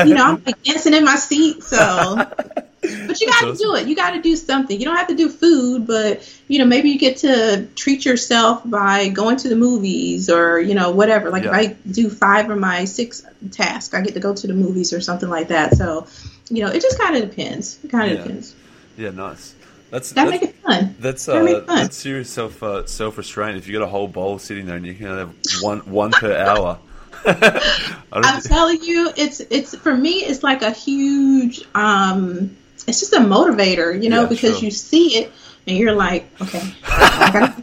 you 0.08 0.16
know, 0.16 0.26
I'm 0.26 0.44
like 0.44 0.62
dancing 0.64 0.94
in 0.94 1.06
my 1.06 1.16
seat, 1.16 1.64
so. 1.64 2.26
But 3.08 3.20
you 3.20 3.28
got 3.28 3.42
to 3.42 3.52
awesome. 3.52 3.58
do 3.58 3.76
it. 3.76 3.88
You 3.88 3.96
got 3.96 4.12
to 4.12 4.22
do 4.22 4.36
something. 4.36 4.80
You 4.80 4.86
don't 4.86 4.96
have 4.96 5.08
to 5.08 5.16
do 5.16 5.30
food, 5.30 5.88
but 5.88 6.28
you 6.48 6.60
know, 6.60 6.66
maybe 6.66 6.90
you 6.90 7.00
get 7.00 7.18
to 7.18 7.68
treat 7.76 8.06
yourself 8.06 8.62
by 8.66 9.10
going 9.10 9.38
to 9.38 9.50
the 9.50 9.56
movies 9.56 10.30
or 10.30 10.60
you 10.60 10.76
know 10.76 10.92
whatever. 10.92 11.30
Like 11.30 11.44
yeah. 11.44 11.50
if 11.50 11.56
I 11.56 11.92
do 11.92 12.10
five 12.10 12.50
of 12.50 12.58
my 12.58 12.86
six 12.86 13.26
tasks, 13.52 13.94
I 13.94 14.02
get 14.02 14.14
to 14.14 14.20
go 14.20 14.34
to 14.34 14.48
the 14.48 14.54
movies 14.54 14.94
or 14.94 15.02
something 15.02 15.30
like 15.30 15.50
that. 15.50 15.76
So, 15.76 16.08
you 16.50 16.64
know, 16.64 16.72
it 16.72 16.82
just 16.82 17.00
kind 17.00 17.16
of 17.16 17.30
depends. 17.30 17.84
It 17.84 17.92
kind 17.92 18.12
of 18.12 18.18
yeah. 18.18 18.24
depends. 18.24 18.56
Yeah, 18.98 19.10
nice. 19.12 19.54
That's 19.90 20.12
that 20.14 20.30
make 20.30 20.42
it 20.42 20.56
fun. 20.56 20.96
That's 21.00 21.30
uh, 21.30 21.46
fun. 21.46 21.66
that's 21.66 21.96
serious 21.96 22.30
self 22.30 22.62
uh, 22.62 22.86
self 22.86 23.18
restraint. 23.18 23.58
If 23.58 23.68
you 23.68 23.78
got 23.78 23.86
a 23.86 23.90
whole 23.90 24.08
bowl 24.08 24.38
sitting 24.38 24.66
there 24.66 24.76
and 24.76 24.86
you 24.86 24.94
can 24.94 25.08
have 25.08 25.34
one 25.62 25.80
one 25.80 26.12
per 26.12 26.36
hour. 26.36 26.80
I'm 27.26 28.42
telling 28.42 28.84
you, 28.84 29.12
it's 29.16 29.40
it's 29.40 29.76
for 29.76 29.96
me. 29.96 30.26
It's 30.26 30.44
like 30.44 30.62
a 30.62 30.72
huge. 30.72 31.64
um 31.74 32.56
It's 32.86 33.00
just 33.00 33.14
a 33.14 33.20
motivator, 33.20 34.02
you 34.02 34.10
know, 34.10 34.24
yeah, 34.24 34.30
because 34.30 34.56
sure. 34.58 34.66
you 34.66 34.72
see 34.72 35.18
it 35.18 35.32
and 35.66 35.78
you're 35.78 35.94
like, 35.94 36.30
okay, 36.42 36.74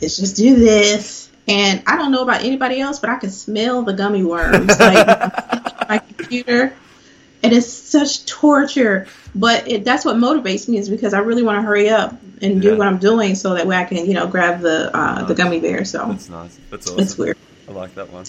let's 0.00 0.16
just 0.16 0.36
do 0.36 0.56
this. 0.56 1.30
And 1.48 1.82
I 1.86 1.96
don't 1.96 2.12
know 2.12 2.22
about 2.22 2.44
anybody 2.44 2.80
else, 2.80 2.98
but 2.98 3.10
I 3.10 3.16
can 3.16 3.30
smell 3.30 3.82
the 3.82 3.92
gummy 3.92 4.22
worms 4.22 4.78
like 4.78 5.06
my 5.88 5.98
computer 5.98 6.74
and 7.42 7.52
it's 7.52 7.66
such 7.66 8.26
torture 8.26 9.08
but 9.34 9.68
it, 9.68 9.84
that's 9.84 10.04
what 10.04 10.16
motivates 10.16 10.68
me 10.68 10.78
is 10.78 10.88
because 10.88 11.14
I 11.14 11.20
really 11.20 11.42
want 11.42 11.58
to 11.58 11.62
hurry 11.62 11.88
up 11.88 12.14
and 12.42 12.60
do 12.60 12.70
yeah. 12.70 12.76
what 12.76 12.86
I'm 12.86 12.98
doing 12.98 13.34
so 13.34 13.54
that 13.54 13.66
way 13.66 13.76
I 13.76 13.84
can 13.84 14.06
you 14.06 14.14
know 14.14 14.26
grab 14.26 14.60
the 14.60 14.96
uh, 14.96 15.14
nice. 15.14 15.28
the 15.28 15.34
gummy 15.34 15.60
bear. 15.60 15.84
So 15.84 16.06
that's 16.06 16.28
nice. 16.28 16.58
That's 16.70 16.86
awesome. 16.88 17.00
It's 17.00 17.18
weird. 17.18 17.38
I 17.68 17.72
like 17.72 17.94
that 17.94 18.10
one. 18.10 18.24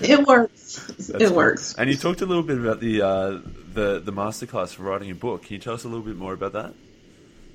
it 0.00 0.26
works. 0.26 0.86
That's 0.86 1.10
it 1.10 1.28
cool. 1.28 1.36
works. 1.36 1.74
And 1.76 1.90
you 1.90 1.96
talked 1.96 2.22
a 2.22 2.26
little 2.26 2.42
bit 2.42 2.58
about 2.58 2.80
the 2.80 3.02
uh, 3.02 3.38
the 3.78 4.00
the 4.00 4.12
masterclass 4.12 4.74
for 4.74 4.82
writing 4.82 5.10
a 5.10 5.14
book. 5.14 5.44
Can 5.44 5.54
you 5.54 5.60
tell 5.60 5.74
us 5.74 5.84
a 5.84 5.88
little 5.88 6.04
bit 6.04 6.16
more 6.16 6.32
about 6.32 6.52
that? 6.52 6.74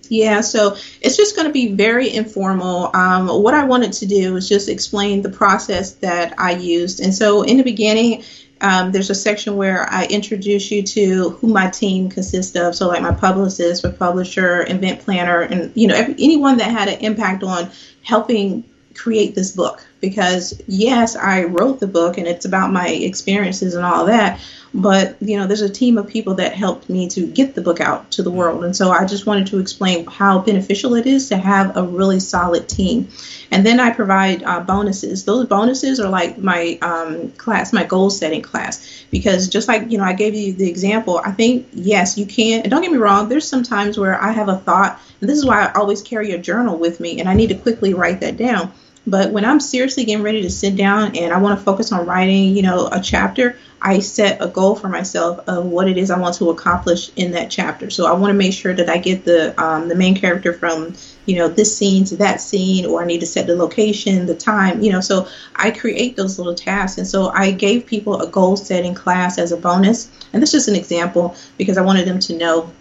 Yeah, 0.10 0.42
so 0.42 0.76
it's 1.02 1.16
just 1.16 1.36
going 1.36 1.48
to 1.48 1.54
be 1.54 1.72
very 1.72 2.14
informal. 2.14 2.94
Um, 2.94 3.28
what 3.28 3.54
I 3.54 3.64
wanted 3.64 3.94
to 3.94 4.06
do 4.06 4.34
was 4.34 4.50
just 4.50 4.68
explain 4.68 5.22
the 5.22 5.30
process 5.30 5.94
that 5.96 6.36
I 6.38 6.52
used. 6.52 7.00
And 7.00 7.16
so 7.16 7.44
in 7.44 7.56
the 7.56 7.64
beginning, 7.64 8.24
um, 8.60 8.92
there's 8.92 9.10
a 9.10 9.16
section 9.16 9.56
where 9.56 9.90
I 9.90 10.06
introduce 10.06 10.72
you 10.72 10.84
to 10.84 11.30
who 11.32 11.48
my 11.48 11.70
team 11.70 12.10
consists 12.10 12.56
of. 12.56 12.76
So, 12.76 12.88
like 12.88 13.02
my 13.02 13.14
publicist, 13.14 13.84
my 13.84 13.92
publisher, 13.92 14.66
event 14.68 15.02
planner, 15.02 15.42
and 15.42 15.72
you 15.76 15.88
know 15.88 15.96
every, 15.96 16.16
anyone 16.20 16.58
that 16.58 16.72
had 16.72 16.88
an 16.88 17.00
impact 17.00 17.44
on 17.44 17.70
helping 18.04 18.64
create 18.96 19.36
this 19.36 19.52
book. 19.52 19.86
Because 20.04 20.62
yes, 20.68 21.16
I 21.16 21.46
wrote 21.46 21.80
the 21.80 21.88
book 21.88 22.18
and 22.18 22.28
it's 22.28 22.44
about 22.44 22.74
my 22.74 22.90
experiences 22.90 23.74
and 23.74 23.86
all 23.86 24.06
that, 24.08 24.42
but 24.74 25.16
you 25.22 25.38
know 25.38 25.48
there's 25.48 25.62
a 25.62 25.70
team 25.70 25.98
of 25.98 26.08
people 26.08 26.34
that 26.36 26.54
helped 26.54 26.90
me 26.90 27.08
to 27.08 27.26
get 27.26 27.56
the 27.56 27.62
book 27.62 27.80
out 27.80 28.12
to 28.12 28.22
the 28.22 28.30
world. 28.30 28.66
And 28.66 28.76
so 28.76 28.92
i 28.92 29.06
just 29.06 29.26
wanted 29.26 29.48
to 29.48 29.60
explain 29.60 30.06
how 30.08 30.40
beneficial 30.40 30.96
it 30.96 31.06
is 31.06 31.30
to 31.30 31.38
have 31.38 31.78
a 31.78 31.84
really 31.84 32.20
solid 32.20 32.68
team. 32.68 33.08
And 33.50 33.66
then 33.66 33.80
i 33.80 33.92
provide 33.92 34.44
uh, 34.44 34.60
bonuses. 34.60 35.24
Those 35.24 35.48
bonuses 35.48 36.02
are 36.02 36.10
like 36.10 36.38
my 36.38 36.78
um, 36.82 37.32
class 37.34 37.72
my 37.72 37.86
goal 37.86 38.10
setting 38.10 38.42
class 38.42 39.06
because 39.10 39.48
just 39.48 39.70
like 39.70 39.90
you 39.90 39.98
know 39.98 40.04
i 40.04 40.14
gave 40.14 40.36
you 40.36 40.52
the 40.52 40.70
example 40.70 41.22
i 41.24 41.32
think 41.32 41.68
yes 41.72 42.18
you 42.18 42.26
can 42.26 42.62
and 42.62 42.72
don't 42.72 42.82
get 42.82 42.92
me 42.92 42.98
wrong 42.98 43.30
there's 43.30 43.48
some 43.48 43.64
times 43.64 43.98
where 43.98 44.22
i 44.22 44.32
have 44.32 44.50
a 44.50 44.58
thought 44.58 45.00
and 45.22 45.30
this 45.30 45.38
is 45.38 45.46
why 45.46 45.66
i 45.66 45.72
always 45.74 46.02
carry 46.02 46.32
a 46.32 46.38
journal 46.38 46.78
with 46.78 47.00
me 47.00 47.20
and 47.20 47.30
i 47.30 47.34
need 47.34 47.48
to 47.48 47.56
quickly 47.56 47.94
write 47.94 48.20
that 48.20 48.38
down 48.38 48.72
but 49.06 49.32
when 49.32 49.44
I'm 49.44 49.60
seriously 49.60 50.06
getting 50.06 50.24
ready 50.24 50.42
to 50.44 50.50
sit 50.50 50.78
down 50.78 51.18
and 51.18 51.34
I 51.34 51.38
want 51.38 51.60
to 51.60 51.64
focus 51.64 51.92
on 51.92 52.06
writing, 52.06 52.56
you 52.56 52.62
know, 52.62 52.88
a 52.88 53.02
chapter, 53.02 53.58
I 53.82 54.00
set 54.00 54.42
a 54.42 54.48
goal 54.48 54.76
for 54.76 54.88
myself 54.88 55.46
of 55.46 55.66
what 55.66 55.90
it 55.90 55.98
is 55.98 56.10
I 56.10 56.18
want 56.18 56.36
to 56.36 56.50
accomplish 56.52 57.12
in 57.18 57.32
that 57.32 57.52
chapter. 57.52 57.90
So 57.90 58.06
I 58.08 58.14
want 58.14 58.30
to 58.30 58.34
make 58.34 58.54
sure 58.54 58.74
that 58.74 58.90
I 58.90 58.98
get 58.98 59.26
the 59.26 59.62
um, 59.62 59.90
the 59.90 59.96
main 59.96 60.16
character 60.16 60.54
from 60.54 60.96
you 61.26 61.36
know 61.36 61.50
this 61.50 61.78
scene 61.78 62.06
to 62.06 62.16
that 62.18 62.40
scene, 62.40 62.86
or 62.86 63.02
I 63.02 63.06
need 63.06 63.20
to 63.20 63.26
set 63.26 63.46
the 63.46 63.58
location, 63.58 64.26
the 64.26 64.36
time, 64.36 64.82
you 64.82 64.92
know. 64.92 65.02
So 65.02 65.28
I 65.54 65.72
create 65.72 66.16
those 66.16 66.38
little 66.38 66.56
tasks, 66.56 66.98
and 66.98 67.06
so 67.06 67.28
I 67.28 67.52
gave 67.52 67.86
people 67.86 68.22
a 68.22 68.28
goal 68.28 68.56
setting 68.56 68.96
class 68.96 69.38
as 69.38 69.52
a 69.52 69.58
bonus, 69.58 70.10
and 70.32 70.42
this 70.42 70.54
is 70.54 70.62
just 70.62 70.70
an 70.70 70.76
example 70.76 71.36
because 71.58 71.78
I 71.78 71.82
wanted 71.82 72.08
them 72.08 72.20
to 72.20 72.38
know 72.38 72.72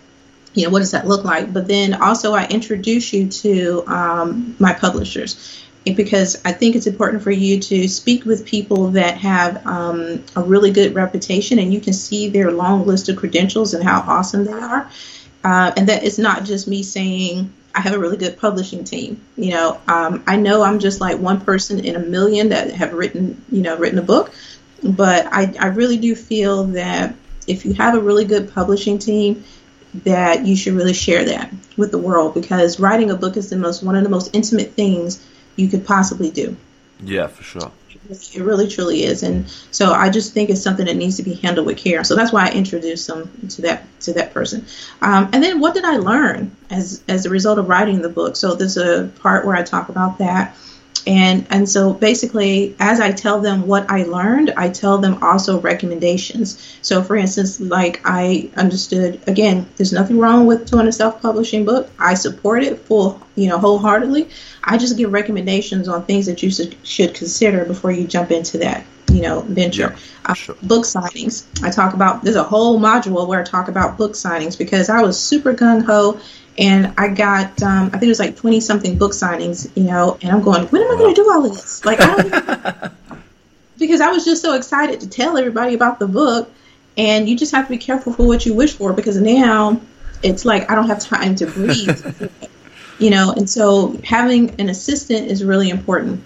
you 0.54 0.64
know 0.64 0.70
what 0.70 0.80
does 0.80 0.90
that 0.90 1.06
look 1.06 1.24
like 1.24 1.50
but 1.52 1.66
then 1.66 1.94
also 1.94 2.34
i 2.34 2.46
introduce 2.48 3.12
you 3.12 3.26
to 3.28 3.82
um, 3.86 4.54
my 4.58 4.72
publishers 4.72 5.61
because 5.84 6.40
I 6.44 6.52
think 6.52 6.76
it's 6.76 6.86
important 6.86 7.22
for 7.22 7.30
you 7.30 7.58
to 7.60 7.88
speak 7.88 8.24
with 8.24 8.46
people 8.46 8.88
that 8.92 9.18
have 9.18 9.66
um, 9.66 10.24
a 10.36 10.42
really 10.42 10.70
good 10.70 10.94
reputation 10.94 11.58
and 11.58 11.72
you 11.72 11.80
can 11.80 11.92
see 11.92 12.28
their 12.28 12.52
long 12.52 12.86
list 12.86 13.08
of 13.08 13.16
credentials 13.16 13.74
and 13.74 13.82
how 13.82 14.00
awesome 14.00 14.44
they 14.44 14.52
are. 14.52 14.88
Uh, 15.44 15.72
and 15.76 15.88
that 15.88 16.04
it's 16.04 16.18
not 16.18 16.44
just 16.44 16.68
me 16.68 16.84
saying, 16.84 17.52
I 17.74 17.80
have 17.80 17.94
a 17.94 17.98
really 17.98 18.16
good 18.16 18.38
publishing 18.38 18.84
team. 18.84 19.20
You 19.36 19.50
know, 19.50 19.80
um, 19.88 20.22
I 20.26 20.36
know 20.36 20.62
I'm 20.62 20.78
just 20.78 21.00
like 21.00 21.18
one 21.18 21.40
person 21.40 21.84
in 21.84 21.96
a 21.96 21.98
million 21.98 22.50
that 22.50 22.70
have 22.70 22.92
written, 22.92 23.44
you 23.50 23.62
know, 23.62 23.76
written 23.76 23.98
a 23.98 24.02
book, 24.02 24.32
but 24.84 25.26
I, 25.32 25.52
I 25.58 25.66
really 25.68 25.96
do 25.96 26.14
feel 26.14 26.64
that 26.64 27.16
if 27.48 27.64
you 27.64 27.74
have 27.74 27.96
a 27.96 28.00
really 28.00 28.24
good 28.24 28.52
publishing 28.52 28.98
team, 28.98 29.42
that 30.04 30.46
you 30.46 30.56
should 30.56 30.74
really 30.74 30.94
share 30.94 31.24
that 31.24 31.52
with 31.76 31.90
the 31.90 31.98
world 31.98 32.34
because 32.34 32.80
writing 32.80 33.10
a 33.10 33.16
book 33.16 33.36
is 33.36 33.50
the 33.50 33.56
most 33.56 33.82
one 33.82 33.94
of 33.94 34.02
the 34.02 34.08
most 34.08 34.34
intimate 34.34 34.72
things 34.72 35.22
you 35.56 35.68
could 35.68 35.86
possibly 35.86 36.30
do. 36.30 36.56
Yeah, 37.02 37.26
for 37.26 37.42
sure. 37.42 37.70
It 38.10 38.42
really 38.42 38.68
truly 38.68 39.04
is, 39.04 39.22
and 39.22 39.48
so 39.70 39.92
I 39.92 40.10
just 40.10 40.34
think 40.34 40.50
it's 40.50 40.60
something 40.60 40.86
that 40.86 40.96
needs 40.96 41.16
to 41.16 41.22
be 41.22 41.34
handled 41.34 41.66
with 41.66 41.78
care. 41.78 42.04
So 42.04 42.16
that's 42.16 42.32
why 42.32 42.48
I 42.48 42.52
introduced 42.52 43.06
them 43.06 43.30
to 43.50 43.62
that 43.62 43.84
to 44.00 44.12
that 44.14 44.34
person. 44.34 44.66
Um, 45.00 45.30
and 45.32 45.42
then 45.42 45.60
what 45.60 45.74
did 45.74 45.84
I 45.84 45.96
learn 45.96 46.54
as 46.70 47.02
as 47.08 47.26
a 47.26 47.30
result 47.30 47.58
of 47.58 47.68
writing 47.68 48.02
the 48.02 48.08
book? 48.08 48.36
So 48.36 48.54
there's 48.54 48.76
a 48.76 49.10
part 49.20 49.46
where 49.46 49.56
I 49.56 49.62
talk 49.62 49.88
about 49.88 50.18
that 50.18 50.56
and 51.06 51.46
and 51.50 51.68
so 51.68 51.92
basically 51.92 52.76
as 52.78 53.00
i 53.00 53.10
tell 53.10 53.40
them 53.40 53.66
what 53.66 53.90
i 53.90 54.04
learned 54.04 54.52
i 54.56 54.68
tell 54.68 54.98
them 54.98 55.18
also 55.22 55.60
recommendations. 55.60 56.78
So 56.82 57.02
for 57.02 57.16
instance 57.16 57.60
like 57.60 58.00
i 58.04 58.50
understood 58.56 59.20
again 59.26 59.66
there's 59.76 59.92
nothing 59.92 60.18
wrong 60.18 60.46
with 60.46 60.70
doing 60.70 60.86
a 60.86 60.92
self-publishing 60.92 61.64
book. 61.64 61.90
I 61.98 62.14
support 62.14 62.62
it 62.62 62.78
full 62.80 63.20
you 63.34 63.48
know 63.48 63.58
wholeheartedly. 63.58 64.28
I 64.62 64.78
just 64.78 64.96
give 64.96 65.12
recommendations 65.12 65.88
on 65.88 66.04
things 66.04 66.26
that 66.26 66.42
you 66.42 66.50
should 66.50 67.14
consider 67.14 67.64
before 67.64 67.90
you 67.90 68.06
jump 68.06 68.30
into 68.30 68.58
that 68.58 68.84
you 69.10 69.22
know 69.22 69.40
venture. 69.40 69.96
Yeah, 70.28 70.34
sure. 70.34 70.54
uh, 70.54 70.66
book 70.66 70.84
signings. 70.84 71.46
I 71.64 71.70
talk 71.70 71.94
about 71.94 72.22
there's 72.22 72.36
a 72.36 72.44
whole 72.44 72.78
module 72.80 73.26
where 73.26 73.40
i 73.40 73.44
talk 73.44 73.68
about 73.68 73.98
book 73.98 74.12
signings 74.12 74.56
because 74.56 74.88
i 74.88 75.02
was 75.02 75.20
super 75.20 75.52
gung-ho 75.52 76.20
and 76.58 76.94
I 76.98 77.08
got 77.08 77.62
um, 77.62 77.86
I 77.86 77.90
think 77.90 78.04
it 78.04 78.08
was 78.08 78.18
like 78.18 78.36
twenty 78.36 78.60
something 78.60 78.98
book 78.98 79.12
signings, 79.12 79.70
you 79.76 79.84
know, 79.84 80.18
and 80.22 80.30
I'm 80.30 80.42
going, 80.42 80.66
when 80.68 80.82
am 80.82 80.90
I 80.92 80.98
going 80.98 81.14
to 81.14 81.22
do 81.22 81.30
all 81.30 81.42
this? 81.42 81.84
Like 81.84 82.00
I 82.00 82.16
don't. 82.16 82.92
because 83.78 84.00
I 84.00 84.10
was 84.10 84.24
just 84.24 84.42
so 84.42 84.54
excited 84.54 85.00
to 85.00 85.08
tell 85.08 85.36
everybody 85.36 85.74
about 85.74 85.98
the 85.98 86.06
book, 86.06 86.50
and 86.96 87.28
you 87.28 87.36
just 87.36 87.52
have 87.52 87.66
to 87.66 87.70
be 87.70 87.78
careful 87.78 88.12
for 88.12 88.26
what 88.26 88.44
you 88.46 88.54
wish 88.54 88.74
for 88.74 88.92
because 88.92 89.16
now 89.20 89.80
it's 90.22 90.44
like 90.44 90.70
I 90.70 90.74
don't 90.74 90.88
have 90.88 91.00
time 91.00 91.34
to 91.36 91.46
breathe, 91.46 92.30
you 92.98 93.10
know. 93.10 93.32
And 93.32 93.48
so 93.48 93.98
having 94.04 94.60
an 94.60 94.68
assistant 94.68 95.28
is 95.30 95.44
really 95.44 95.70
important. 95.70 96.24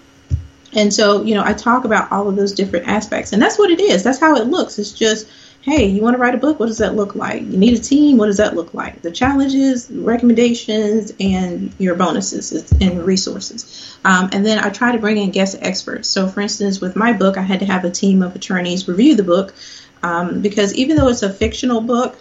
And 0.73 0.93
so, 0.93 1.23
you 1.23 1.33
know, 1.33 1.43
I 1.43 1.53
talk 1.53 1.85
about 1.85 2.11
all 2.11 2.27
of 2.27 2.35
those 2.35 2.51
different 2.51 2.87
aspects, 2.87 3.33
and 3.33 3.41
that's 3.41 3.57
what 3.57 3.71
it 3.71 3.79
is. 3.79 4.03
That's 4.03 4.19
how 4.19 4.35
it 4.35 4.47
looks. 4.47 4.77
It's 4.77 4.91
just, 4.91 5.27
hey, 5.67 5.85
you 5.85 6.01
want 6.01 6.13
to 6.13 6.17
write 6.17 6.33
a 6.33 6.37
book? 6.37 6.61
What 6.61 6.67
does 6.67 6.77
that 6.77 6.95
look 6.95 7.13
like? 7.13 7.41
You 7.41 7.57
need 7.57 7.77
a 7.77 7.81
team? 7.81 8.15
What 8.17 8.27
does 8.27 8.37
that 8.37 8.55
look 8.55 8.73
like? 8.73 9.01
The 9.01 9.11
challenges, 9.11 9.91
recommendations, 9.91 11.11
and 11.19 11.73
your 11.77 11.95
bonuses 11.95 12.71
and 12.79 13.05
resources. 13.05 13.97
Um, 14.05 14.29
and 14.31 14.45
then 14.45 14.59
I 14.59 14.69
try 14.69 14.93
to 14.93 14.97
bring 14.97 15.17
in 15.17 15.31
guest 15.31 15.57
experts. 15.59 16.07
So, 16.07 16.29
for 16.29 16.39
instance, 16.39 16.79
with 16.79 16.95
my 16.95 17.11
book, 17.11 17.37
I 17.37 17.41
had 17.41 17.59
to 17.59 17.65
have 17.65 17.83
a 17.83 17.91
team 17.91 18.21
of 18.21 18.33
attorneys 18.33 18.87
review 18.87 19.15
the 19.17 19.25
book 19.25 19.53
um, 20.01 20.41
because 20.41 20.73
even 20.73 20.95
though 20.95 21.09
it's 21.09 21.21
a 21.21 21.33
fictional 21.33 21.81
book, 21.81 22.17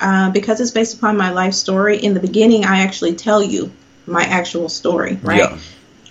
uh, 0.00 0.30
because 0.30 0.62
it's 0.62 0.70
based 0.70 0.96
upon 0.96 1.18
my 1.18 1.32
life 1.32 1.52
story, 1.52 1.98
in 1.98 2.14
the 2.14 2.20
beginning, 2.20 2.64
I 2.64 2.80
actually 2.80 3.14
tell 3.14 3.42
you 3.42 3.70
my 4.06 4.24
actual 4.24 4.70
story, 4.70 5.18
right? 5.22 5.36
Yeah. 5.40 5.58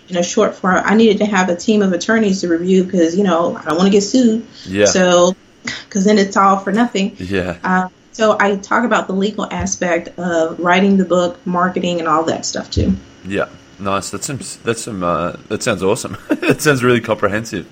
In 0.09 0.17
a 0.17 0.23
short 0.23 0.53
form, 0.53 0.83
I 0.86 0.93
needed 0.93 1.17
to 1.17 1.25
have 1.25 1.49
a 1.49 1.55
team 1.55 1.81
of 1.81 1.93
attorneys 1.93 2.41
to 2.41 2.47
review 2.47 2.83
because, 2.83 3.17
you 3.17 3.23
know, 3.23 3.57
I 3.57 3.63
don't 3.63 3.75
want 3.75 3.88
to 3.88 3.91
get 3.91 4.01
sued. 4.01 4.45
Yeah. 4.67 4.86
So, 4.86 5.36
because 5.86 6.05
then 6.05 6.18
it's 6.18 6.38
all 6.38 6.57
for 6.59 6.72
nothing. 6.72 7.16
Yeah. 7.20 7.57
Um, 7.63 7.91
so 8.11 8.38
I 8.39 8.55
talk 8.55 8.86
about 8.86 9.07
the 9.07 9.13
legal 9.13 9.45
aspect 9.51 10.07
of 10.18 10.59
writing 10.59 10.97
the 10.97 11.05
book, 11.05 11.45
marketing, 11.45 11.99
and 11.99 12.07
all 12.07 12.24
that 12.26 12.45
stuff 12.45 12.72
too. 12.72 12.95
Yeah. 13.26 13.49
Nice. 13.78 14.09
That's 14.09 14.26
some. 14.26 14.39
That's 14.63 14.84
some. 14.84 15.03
Uh, 15.03 15.34
that 15.49 15.61
sounds 15.61 15.84
awesome. 15.84 16.18
that 16.30 16.61
sounds 16.61 16.84
really 16.84 17.01
comprehensive. 17.01 17.68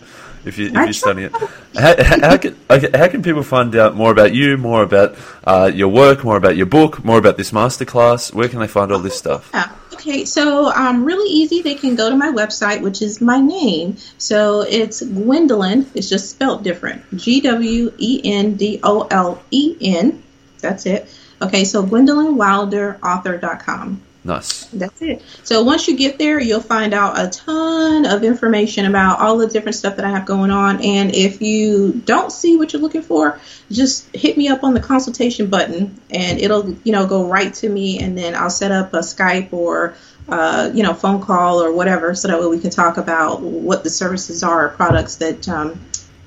If 0.45 0.57
you 0.57 0.67
if 0.67 0.73
you're 0.73 0.93
studying 0.93 1.27
it, 1.27 1.33
how, 1.75 2.03
how, 2.03 2.29
how 2.29 2.37
can 2.37 2.57
okay, 2.69 2.97
how 2.97 3.07
can 3.07 3.23
people 3.23 3.43
find 3.43 3.75
out 3.75 3.95
more 3.95 4.11
about 4.11 4.33
you, 4.33 4.57
more 4.57 4.83
about 4.83 5.15
uh, 5.45 5.71
your 5.73 5.87
work, 5.87 6.23
more 6.23 6.37
about 6.37 6.57
your 6.57 6.65
book, 6.65 7.03
more 7.03 7.17
about 7.17 7.37
this 7.37 7.51
masterclass? 7.51 8.33
Where 8.33 8.49
can 8.49 8.59
they 8.59 8.67
find 8.67 8.91
all 8.91 8.99
this 8.99 9.17
stuff? 9.17 9.49
Yeah. 9.53 9.71
Okay, 9.93 10.25
so 10.25 10.69
um, 10.73 11.05
really 11.05 11.31
easy. 11.31 11.61
They 11.61 11.75
can 11.75 11.95
go 11.95 12.09
to 12.09 12.17
my 12.17 12.27
website, 12.27 12.81
which 12.81 13.01
is 13.01 13.21
my 13.21 13.39
name. 13.39 13.95
So 14.17 14.61
it's 14.61 15.01
Gwendolen. 15.01 15.89
It's 15.93 16.09
just 16.09 16.29
spelled 16.29 16.61
different. 16.61 17.05
G 17.15 17.39
W 17.39 17.93
E 17.97 18.21
N 18.25 18.55
D 18.55 18.81
O 18.83 19.07
L 19.09 19.41
E 19.49 19.77
N. 19.79 20.21
That's 20.59 20.85
it. 20.85 21.09
Okay, 21.41 21.63
so 21.63 21.85
GwendolenWilderAuthor.com. 21.85 24.01
Nice. 24.25 24.65
That's 24.67 25.01
it. 25.01 25.21
So 25.43 25.63
once 25.63 25.87
you 25.87 25.97
get 25.97 26.17
there, 26.17 26.39
you'll 26.39 26.61
find 26.61 26.93
out 26.93 27.19
a 27.19 27.27
ton 27.29 28.05
of 28.05 28.23
information 28.23 28.85
about 28.85 29.19
all 29.19 29.37
the 29.37 29.47
different 29.47 29.75
stuff 29.75 29.97
that 29.97 30.05
I 30.05 30.11
have 30.11 30.25
going 30.25 30.49
on. 30.49 30.81
And 30.81 31.13
if 31.13 31.41
you 31.41 31.91
don't 32.05 32.31
see 32.31 32.55
what 32.55 32.71
you're 32.71 32.81
looking 32.81 33.01
for, 33.01 33.39
just 33.69 34.15
hit 34.15 34.37
me 34.37 34.47
up 34.47 34.63
on 34.63 34.73
the 34.73 34.79
consultation 34.79 35.47
button, 35.47 35.99
and 36.09 36.39
it'll 36.39 36.73
you 36.85 36.93
know 36.93 37.05
go 37.05 37.27
right 37.27 37.53
to 37.55 37.67
me, 37.67 37.99
and 37.99 38.17
then 38.17 38.33
I'll 38.33 38.49
set 38.49 38.71
up 38.71 38.93
a 38.93 38.99
Skype 38.99 39.51
or 39.51 39.95
uh, 40.29 40.71
you 40.73 40.83
know 40.83 40.93
phone 40.93 41.21
call 41.21 41.61
or 41.61 41.73
whatever, 41.73 42.15
so 42.15 42.29
that 42.29 42.39
way 42.39 42.47
we 42.47 42.59
can 42.59 42.69
talk 42.69 42.97
about 42.97 43.41
what 43.41 43.83
the 43.83 43.89
services 43.89 44.41
are, 44.41 44.67
or 44.67 44.69
products 44.69 45.17
that 45.17 45.49
um, 45.49 45.81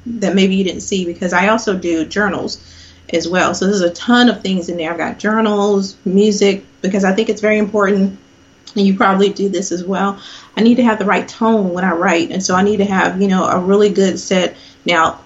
that 0.04 0.34
maybe 0.34 0.56
you 0.56 0.64
didn't 0.64 0.82
see. 0.82 1.06
Because 1.06 1.32
I 1.32 1.48
also 1.48 1.78
do 1.78 2.04
journals 2.04 2.58
as 3.10 3.28
well. 3.28 3.54
So 3.54 3.66
there's 3.66 3.80
a 3.80 3.92
ton 3.92 4.28
of 4.28 4.42
things 4.42 4.68
in 4.68 4.76
there. 4.76 4.90
I've 4.90 4.98
got 4.98 5.18
journals, 5.18 5.96
music, 6.04 6.64
because 6.82 7.04
I 7.04 7.12
think 7.12 7.28
it's 7.28 7.40
very 7.40 7.58
important, 7.58 8.18
and 8.74 8.86
you 8.86 8.96
probably 8.96 9.30
do 9.30 9.48
this 9.48 9.72
as 9.72 9.84
well. 9.84 10.20
I 10.56 10.62
need 10.62 10.76
to 10.76 10.84
have 10.84 10.98
the 10.98 11.04
right 11.04 11.26
tone 11.26 11.72
when 11.72 11.84
I 11.84 11.92
write, 11.92 12.30
and 12.30 12.42
so 12.42 12.54
I 12.54 12.62
need 12.62 12.78
to 12.78 12.84
have, 12.84 13.20
you 13.20 13.28
know, 13.28 13.44
a 13.46 13.58
really 13.58 13.90
good 13.90 14.18
set. 14.18 14.56
Now, 14.84 15.20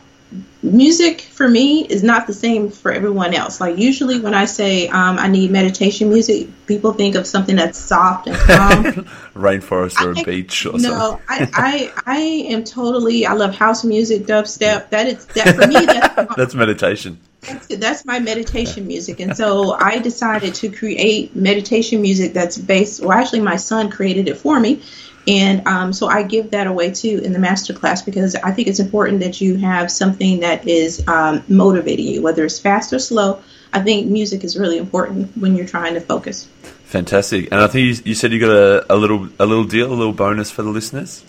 music 0.62 1.22
for 1.22 1.48
me 1.48 1.84
is 1.86 2.02
not 2.02 2.26
the 2.26 2.32
same 2.32 2.70
for 2.70 2.92
everyone 2.92 3.34
else. 3.34 3.60
Like 3.60 3.78
usually 3.78 4.20
when 4.20 4.34
I 4.34 4.44
say 4.44 4.88
um, 4.88 5.18
I 5.18 5.28
need 5.28 5.50
meditation 5.50 6.08
music, 6.08 6.48
people 6.66 6.92
think 6.92 7.14
of 7.14 7.26
something 7.26 7.56
that's 7.56 7.78
soft 7.78 8.26
and 8.26 8.36
calm. 8.36 8.84
Rainforest 9.34 10.00
or 10.04 10.18
I- 10.18 10.22
beach 10.22 10.66
or 10.66 10.72
no, 10.72 10.78
something. 10.78 11.24
I, 11.28 11.50
I 11.54 12.02
I 12.06 12.18
am 12.52 12.64
totally. 12.64 13.26
I 13.26 13.32
love 13.32 13.54
house 13.54 13.84
music, 13.84 14.26
dubstep. 14.26 14.90
That 14.90 15.06
is 15.06 15.24
that 15.26 15.56
for 15.56 15.66
me. 15.66 15.86
That's 15.86 16.34
That's 16.36 16.54
meditation. 16.54 17.18
That's, 17.40 17.66
that's 17.66 18.04
my 18.04 18.18
meditation 18.18 18.86
music. 18.86 19.20
And 19.20 19.36
so 19.36 19.72
I 19.72 19.98
decided 19.98 20.54
to 20.56 20.70
create 20.70 21.34
meditation 21.34 22.02
music 22.02 22.32
that's 22.32 22.58
based, 22.58 23.00
well, 23.00 23.12
actually, 23.12 23.40
my 23.40 23.56
son 23.56 23.90
created 23.90 24.28
it 24.28 24.36
for 24.36 24.58
me. 24.58 24.82
And 25.26 25.66
um, 25.66 25.92
so 25.92 26.06
I 26.06 26.22
give 26.22 26.50
that 26.52 26.66
away 26.66 26.90
too 26.92 27.20
in 27.22 27.32
the 27.32 27.38
master 27.38 27.74
class 27.74 28.02
because 28.02 28.34
I 28.34 28.52
think 28.52 28.68
it's 28.68 28.80
important 28.80 29.20
that 29.20 29.40
you 29.40 29.56
have 29.56 29.90
something 29.90 30.40
that 30.40 30.66
is 30.66 31.06
um, 31.06 31.42
motivating 31.46 32.06
you, 32.06 32.22
whether 32.22 32.44
it's 32.44 32.58
fast 32.58 32.92
or 32.92 32.98
slow. 32.98 33.40
I 33.72 33.80
think 33.80 34.10
music 34.10 34.44
is 34.44 34.58
really 34.58 34.78
important 34.78 35.36
when 35.36 35.56
you're 35.56 35.66
trying 35.66 35.94
to 35.94 36.00
focus. 36.00 36.48
Fantastic. 36.84 37.52
And 37.52 37.60
I 37.60 37.68
think 37.68 37.98
you, 37.98 38.02
you 38.10 38.14
said 38.14 38.32
you 38.32 38.40
got 38.40 38.50
a, 38.50 38.92
a 38.92 38.96
little 38.96 39.28
a 39.38 39.46
little 39.46 39.64
deal, 39.64 39.92
a 39.92 39.94
little 39.94 40.12
bonus 40.12 40.50
for 40.50 40.62
the 40.62 40.70
listeners. 40.70 41.24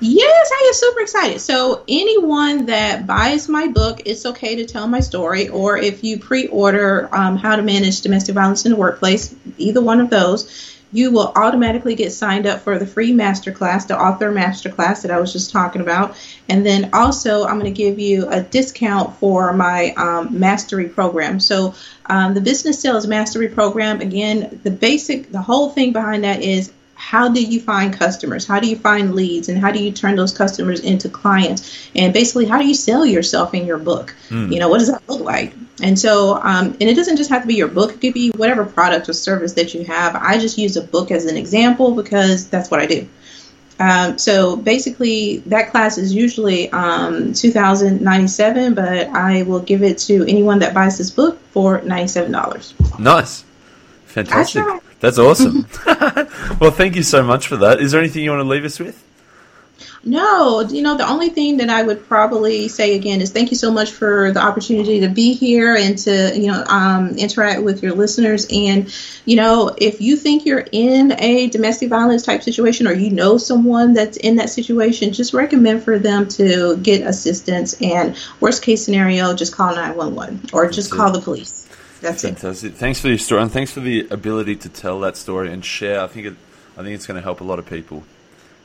Yes, 0.00 0.50
I 0.52 0.64
am 0.66 0.74
super 0.74 1.00
excited. 1.00 1.40
So, 1.40 1.84
anyone 1.88 2.66
that 2.66 3.06
buys 3.06 3.48
my 3.48 3.68
book, 3.68 4.02
it's 4.04 4.26
okay 4.26 4.56
to 4.56 4.66
tell 4.66 4.86
my 4.86 5.00
story, 5.00 5.48
or 5.48 5.78
if 5.78 6.02
you 6.02 6.18
pre 6.18 6.48
order 6.48 7.08
um, 7.14 7.36
How 7.36 7.56
to 7.56 7.62
Manage 7.62 8.00
Domestic 8.00 8.34
Violence 8.34 8.64
in 8.64 8.72
the 8.72 8.76
Workplace, 8.76 9.34
either 9.56 9.80
one 9.80 10.00
of 10.00 10.10
those, 10.10 10.74
you 10.92 11.10
will 11.10 11.32
automatically 11.36 11.94
get 11.94 12.12
signed 12.12 12.46
up 12.46 12.60
for 12.60 12.78
the 12.78 12.86
free 12.86 13.12
masterclass, 13.12 13.86
the 13.86 13.98
author 13.98 14.32
masterclass 14.32 15.02
that 15.02 15.10
I 15.10 15.18
was 15.18 15.32
just 15.32 15.50
talking 15.50 15.80
about. 15.80 16.16
And 16.48 16.64
then 16.66 16.90
also, 16.92 17.44
I'm 17.44 17.58
going 17.58 17.72
to 17.72 17.76
give 17.76 17.98
you 17.98 18.28
a 18.28 18.40
discount 18.40 19.16
for 19.16 19.52
my 19.52 19.92
um, 19.96 20.38
mastery 20.38 20.88
program. 20.88 21.40
So, 21.40 21.74
um, 22.06 22.34
the 22.34 22.40
business 22.40 22.80
sales 22.80 23.06
mastery 23.06 23.48
program, 23.48 24.00
again, 24.00 24.60
the 24.64 24.70
basic, 24.70 25.30
the 25.30 25.42
whole 25.42 25.70
thing 25.70 25.92
behind 25.92 26.24
that 26.24 26.42
is 26.42 26.72
how 27.04 27.28
do 27.28 27.44
you 27.44 27.60
find 27.60 27.92
customers? 27.92 28.46
How 28.46 28.58
do 28.58 28.66
you 28.66 28.76
find 28.76 29.14
leads? 29.14 29.50
And 29.50 29.58
how 29.58 29.70
do 29.70 29.78
you 29.78 29.92
turn 29.92 30.16
those 30.16 30.36
customers 30.36 30.80
into 30.80 31.10
clients? 31.10 31.90
And 31.94 32.14
basically, 32.14 32.46
how 32.46 32.58
do 32.58 32.66
you 32.66 32.74
sell 32.74 33.04
yourself 33.04 33.52
in 33.52 33.66
your 33.66 33.76
book? 33.76 34.16
You 34.50 34.58
know, 34.58 34.70
what 34.70 34.78
does 34.78 34.90
that 34.90 35.06
look 35.06 35.20
like? 35.20 35.52
And 35.82 35.98
so, 35.98 36.36
um, 36.36 36.68
and 36.80 36.82
it 36.82 36.94
doesn't 36.94 37.18
just 37.18 37.28
have 37.28 37.42
to 37.42 37.48
be 37.48 37.56
your 37.56 37.68
book, 37.68 37.92
it 37.92 38.00
could 38.00 38.14
be 38.14 38.30
whatever 38.30 38.64
product 38.64 39.08
or 39.10 39.12
service 39.12 39.52
that 39.52 39.74
you 39.74 39.84
have. 39.84 40.16
I 40.16 40.38
just 40.38 40.56
use 40.56 40.78
a 40.78 40.82
book 40.82 41.10
as 41.10 41.26
an 41.26 41.36
example 41.36 41.94
because 41.94 42.48
that's 42.48 42.70
what 42.70 42.80
I 42.80 42.86
do. 42.86 43.06
Um, 43.78 44.16
so 44.16 44.56
basically, 44.56 45.38
that 45.46 45.70
class 45.70 45.98
is 45.98 46.14
usually 46.14 46.70
um, 46.72 47.34
2097, 47.34 48.74
but 48.74 49.08
I 49.08 49.42
will 49.42 49.60
give 49.60 49.82
it 49.82 49.98
to 49.98 50.22
anyone 50.22 50.60
that 50.60 50.72
buys 50.72 50.96
this 50.96 51.10
book 51.10 51.38
for 51.50 51.80
$97. 51.80 52.98
Nice. 52.98 53.44
Fantastic. 54.06 54.64
That's 55.04 55.18
awesome. 55.18 55.66
well, 56.58 56.70
thank 56.70 56.96
you 56.96 57.02
so 57.02 57.22
much 57.22 57.46
for 57.46 57.58
that. 57.58 57.78
Is 57.78 57.92
there 57.92 58.00
anything 58.00 58.24
you 58.24 58.30
want 58.30 58.40
to 58.40 58.48
leave 58.48 58.64
us 58.64 58.80
with? 58.80 59.04
No, 60.02 60.62
you 60.62 60.80
know, 60.80 60.96
the 60.96 61.06
only 61.06 61.28
thing 61.28 61.58
that 61.58 61.68
I 61.68 61.82
would 61.82 62.08
probably 62.08 62.68
say 62.68 62.96
again 62.96 63.20
is 63.20 63.30
thank 63.30 63.50
you 63.50 63.56
so 63.58 63.70
much 63.70 63.90
for 63.90 64.32
the 64.32 64.40
opportunity 64.40 65.00
to 65.00 65.10
be 65.10 65.34
here 65.34 65.76
and 65.76 65.98
to, 65.98 66.32
you 66.34 66.46
know, 66.46 66.64
um, 66.64 67.10
interact 67.18 67.62
with 67.62 67.82
your 67.82 67.92
listeners. 67.92 68.46
And, 68.50 68.94
you 69.26 69.36
know, 69.36 69.74
if 69.76 70.00
you 70.00 70.16
think 70.16 70.46
you're 70.46 70.66
in 70.72 71.12
a 71.20 71.48
domestic 71.50 71.90
violence 71.90 72.22
type 72.22 72.42
situation 72.42 72.88
or 72.88 72.94
you 72.94 73.10
know 73.10 73.36
someone 73.36 73.92
that's 73.92 74.16
in 74.16 74.36
that 74.36 74.48
situation, 74.48 75.12
just 75.12 75.34
recommend 75.34 75.82
for 75.82 75.98
them 75.98 76.28
to 76.28 76.78
get 76.78 77.06
assistance. 77.06 77.74
And 77.82 78.16
worst 78.40 78.62
case 78.62 78.82
scenario, 78.82 79.34
just 79.34 79.54
call 79.54 79.74
911 79.74 80.48
or 80.54 80.70
just 80.70 80.88
That's 80.88 80.94
it. 80.94 80.96
call 80.96 81.12
the 81.12 81.20
police. 81.20 81.68
That's 82.04 82.22
it. 82.22 82.38
Fantastic. 82.38 82.74
Thanks 82.74 83.00
for 83.00 83.08
your 83.08 83.16
story 83.18 83.40
and 83.40 83.50
thanks 83.50 83.70
for 83.72 83.80
the 83.80 84.06
ability 84.10 84.56
to 84.56 84.68
tell 84.68 85.00
that 85.00 85.16
story 85.16 85.50
and 85.50 85.64
share. 85.64 86.00
I 86.00 86.06
think 86.06 86.26
it, 86.26 86.34
I 86.76 86.82
think 86.82 86.94
it's 86.94 87.06
going 87.06 87.16
to 87.16 87.22
help 87.22 87.40
a 87.40 87.44
lot 87.44 87.58
of 87.58 87.64
people. 87.66 88.04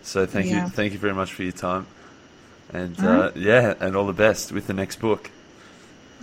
So 0.03 0.25
thank 0.25 0.47
Yeah. 0.47 0.65
you, 0.65 0.69
thank 0.69 0.91
you 0.91 0.99
very 0.99 1.13
much 1.13 1.31
for 1.33 1.43
your 1.43 1.51
time, 1.53 1.87
and 2.73 2.99
All 2.99 3.21
uh, 3.23 3.31
yeah, 3.35 3.75
and 3.79 3.95
all 3.95 4.05
the 4.07 4.13
best 4.13 4.51
with 4.51 4.67
the 4.67 4.73
next 4.73 4.99
book. 4.99 5.31